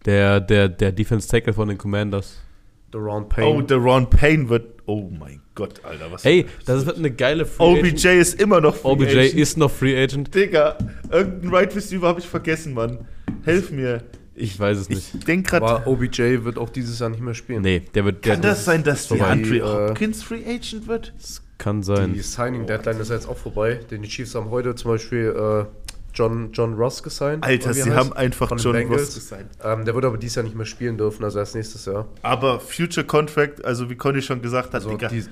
Der, 0.05 0.39
der, 0.39 0.69
der 0.69 0.91
Defense 0.91 1.27
Tackle 1.27 1.53
von 1.53 1.67
den 1.69 1.77
Commanders. 1.77 2.39
Deron 2.93 3.23
Oh, 3.23 3.27
Payne. 3.27 3.63
der 3.63 3.77
Ron 3.77 4.09
Payne 4.09 4.49
wird. 4.49 4.65
Oh 4.85 5.09
mein 5.17 5.41
Gott, 5.55 5.83
Alter, 5.83 6.11
was. 6.11 6.25
Ey, 6.25 6.45
das 6.65 6.85
wird 6.85 6.97
eine 6.97 7.09
geile 7.11 7.45
Free 7.45 7.63
OBJ 7.79 8.07
ist 8.19 8.39
immer 8.39 8.59
noch 8.61 8.75
Free 8.75 8.89
OBJ 8.89 9.17
Agent. 9.17 9.33
ist 9.35 9.57
noch 9.57 9.71
Free 9.71 9.97
Agent. 10.01 10.33
Digga, 10.35 10.77
irgendein 11.11 11.49
Right 11.51 11.75
Receiver 11.75 12.07
habe 12.07 12.19
ich 12.19 12.27
vergessen, 12.27 12.73
Mann. 12.73 12.99
Helf 13.43 13.71
mir. 13.71 14.03
Ich 14.35 14.59
weiß 14.59 14.77
es 14.77 14.89
nicht. 14.89 15.13
Ich 15.15 15.25
denk 15.25 15.47
gerade. 15.47 15.65
Aber 15.65 15.87
OBJ 15.87 16.43
wird 16.43 16.57
auch 16.57 16.69
dieses 16.69 16.99
Jahr 16.99 17.09
nicht 17.09 17.21
mehr 17.21 17.33
spielen. 17.35 17.61
Nee, 17.61 17.81
der 17.93 18.03
wird. 18.05 18.25
Der, 18.25 18.33
Kann 18.33 18.41
das 18.41 18.65
sein, 18.65 18.83
dass 18.83 19.07
die. 19.07 19.21
Andre 19.21 19.57
äh, 19.57 19.89
Hopkins 19.89 20.21
Free 20.23 20.43
Agent 20.45 20.87
wird? 20.87 21.13
Das 21.17 21.41
kann 21.59 21.81
sein. 21.83 22.13
Die 22.13 22.19
Signing 22.21 22.65
Deadline 22.65 22.99
ist 22.99 23.09
jetzt 23.09 23.27
auch 23.27 23.37
vorbei. 23.37 23.79
Denn 23.89 24.01
die 24.01 24.09
Chiefs 24.09 24.35
haben 24.35 24.49
heute 24.49 24.75
zum 24.75 24.91
Beispiel 24.91 25.33
äh, 25.35 25.65
John, 26.13 26.51
John 26.53 26.73
Ross 26.75 27.01
gesigned. 27.01 27.43
Alter, 27.43 27.73
sie 27.73 27.83
heißt, 27.83 27.95
haben 27.95 28.13
einfach 28.13 28.51
John 28.57 28.73
Bengals. 28.73 29.01
Ross 29.07 29.15
gesigned. 29.15 29.49
Ähm, 29.63 29.85
der 29.85 29.95
wird 29.95 30.05
aber 30.05 30.17
dieses 30.17 30.35
Jahr 30.35 30.43
nicht 30.43 30.55
mehr 30.55 30.65
spielen 30.65 30.97
dürfen, 30.97 31.23
also 31.23 31.39
erst 31.39 31.55
nächstes 31.55 31.85
Jahr. 31.85 32.07
Aber 32.21 32.59
Future 32.59 33.05
Contract, 33.05 33.63
also 33.65 33.89
wie 33.89 33.95
Conny 33.95 34.21
schon 34.21 34.41
gesagt 34.41 34.67
hat, 34.69 34.75
Also 34.75 34.89
Digga, 34.91 35.07
die, 35.07 35.23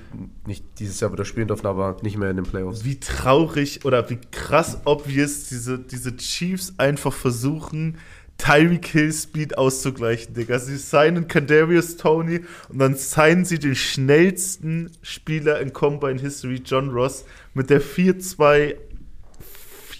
nicht 0.46 0.64
dieses 0.78 0.98
Jahr 1.00 1.10
wird 1.10 1.20
er 1.20 1.24
spielen 1.24 1.48
dürfen, 1.48 1.66
aber 1.66 1.96
nicht 2.02 2.16
mehr 2.18 2.30
in 2.30 2.36
den 2.36 2.44
Playoffs. 2.46 2.84
wie 2.84 2.98
traurig 2.98 3.84
oder 3.84 4.08
wie 4.10 4.18
krass 4.30 4.78
obvious 4.84 5.48
diese, 5.48 5.78
diese 5.78 6.16
Chiefs 6.16 6.74
einfach 6.78 7.12
versuchen, 7.12 7.98
Tyreek 8.38 8.86
Hill 8.86 9.12
Speed 9.12 9.56
auszugleichen, 9.56 10.34
Digga. 10.34 10.58
Sie 10.58 10.76
signen 10.76 11.28
Kadarius 11.28 11.96
Tony 11.96 12.40
und 12.70 12.78
dann 12.80 12.96
signen 12.96 13.44
sie 13.44 13.58
den 13.60 13.76
schnellsten 13.76 14.90
Spieler 15.02 15.60
in 15.60 15.72
Combine 15.72 16.20
History, 16.20 16.60
John 16.64 16.90
Ross, 16.90 17.24
mit 17.54 17.70
der 17.70 17.80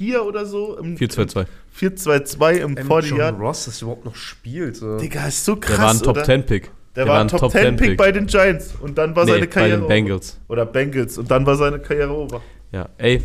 4-2-4 0.03 0.19
oder 0.21 0.47
so. 0.47 0.77
im- 0.79 0.97
4-2-2. 0.97 1.47
4-2-2 1.79 2.53
im 2.59 2.77
Ähm, 2.77 2.87
40 2.87 3.11
John 3.11 3.19
Yard. 3.19 3.41
Ross, 3.41 3.65
dass 3.65 3.79
er 3.79 3.83
überhaupt 3.83 4.05
noch 4.05 4.15
spielt. 4.15 4.77
So. 4.77 4.99
Digga, 4.99 5.27
ist 5.27 5.45
so 5.45 5.57
krass, 5.57 5.77
Der 5.77 5.79
war 5.85 5.91
ein 5.91 5.99
Top 5.99 6.17
oder? 6.17 6.25
10 6.25 6.47
Pick. 6.47 6.71
Der, 6.95 7.09
war 7.09 7.21
ein 7.21 7.29
Top 7.29 7.51
10 7.51 7.77
Pick 7.77 7.97
bei 7.97 8.13
den 8.13 8.27
Giants 8.27 8.75
und 8.81 8.99
dann 8.99 9.17
war 9.17 9.25
nee, 9.25 9.31
seine 9.33 9.47
bei 9.47 9.47
Karriere 9.47 9.79
den 9.81 9.89
Bengals. 9.89 10.39
Over. 10.49 10.53
Oder 10.53 10.67
Bengals 10.67 11.17
und 11.19 11.31
dann 11.31 11.47
war 11.47 11.57
seine 11.57 11.79
Karriere 11.79 12.13
over. 12.13 12.43
Ja, 12.71 12.89
ey. 12.99 13.23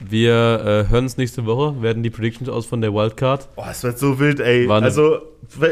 Wir 0.00 0.86
äh, 0.86 0.90
hören 0.92 1.04
uns 1.04 1.16
nächste 1.16 1.44
Woche, 1.44 1.82
werden 1.82 2.04
die 2.04 2.10
Predictions 2.10 2.48
aus 2.48 2.66
von 2.66 2.80
der 2.80 2.94
Wildcard. 2.94 3.54
Boah, 3.56 3.68
es 3.70 3.82
wird 3.82 3.98
so 3.98 4.18
wild, 4.20 4.38
ey. 4.38 4.68
War 4.68 4.80
Also, 4.80 5.18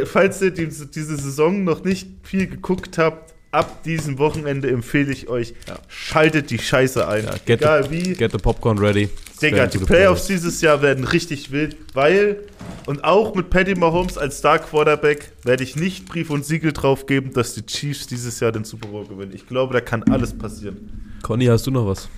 falls 0.05 0.43
ihr 0.43 0.51
diese, 0.51 0.87
diese 0.89 1.17
Saison 1.17 1.63
noch 1.63 1.85
nicht 1.85 2.09
viel 2.25 2.49
geguckt 2.49 2.99
habt, 2.99 3.35
ab 3.57 3.83
diesem 3.83 4.19
Wochenende 4.19 4.71
empfehle 4.71 5.11
ich 5.11 5.29
euch, 5.29 5.55
schaltet 5.89 6.51
die 6.51 6.59
Scheiße 6.59 7.09
ein. 7.09 7.25
Ja, 7.25 7.31
get, 7.45 7.63
Egal 7.63 7.85
the, 7.85 7.91
wie. 7.91 8.13
get 8.13 8.33
the 8.33 8.39
Popcorn 8.39 8.79
ready. 8.79 9.09
Digga, 9.41 9.67
die 9.67 9.79
Playoffs 9.79 10.27
dieses 10.27 10.61
Jahr 10.61 10.83
werden 10.83 11.05
richtig 11.05 11.51
wild, 11.51 11.77
weil 11.95 12.39
und 12.87 13.05
auch 13.05 13.35
mit 13.35 13.51
Patty 13.51 13.75
Mahomes 13.75 14.17
als 14.17 14.39
Star 14.39 14.59
Quarterback 14.59 15.33
werde 15.43 15.63
ich 15.65 15.77
nicht 15.77 16.07
Brief 16.07 16.31
und 16.31 16.45
Siegel 16.45 16.73
drauf 16.73 17.07
geben, 17.07 17.33
dass 17.33 17.55
die 17.55 17.65
Chiefs 17.65 18.07
dieses 18.07 18.41
Jahr 18.41 18.53
den 18.53 18.65
Super 18.65 18.89
Bowl 18.89 19.07
gewinnen. 19.07 19.33
Ich 19.35 19.47
glaube, 19.47 19.75
da 19.75 19.81
kann 19.81 20.03
alles 20.05 20.37
passieren. 20.37 21.13
Conny, 21.23 21.47
hast 21.47 21.67
du 21.67 21.71
noch 21.71 21.87
was? 21.87 22.09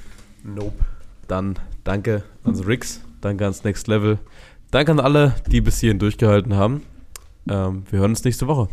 Nope. 0.45 0.75
Dann 1.27 1.59
danke 1.85 2.23
ans 2.45 2.67
Rix, 2.67 3.01
danke 3.21 3.45
ans 3.45 3.65
Next 3.65 3.87
Level, 3.89 4.19
danke 4.71 4.93
an 4.93 5.01
alle, 5.01 5.35
die 5.51 5.61
bis 5.61 5.81
hierhin 5.81 5.99
durchgehalten 5.99 6.55
haben. 6.55 6.83
Ähm, 7.49 7.85
wir 7.91 8.01
hören 8.01 8.11
uns 8.11 8.25
nächste 8.25 8.47
Woche. 8.47 8.69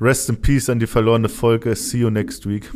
Rest 0.00 0.28
in 0.28 0.40
Peace 0.40 0.68
an 0.68 0.78
die 0.80 0.86
verlorene 0.86 1.28
Folge. 1.28 1.76
See 1.76 1.98
you 1.98 2.10
next 2.10 2.46
week. 2.46 2.70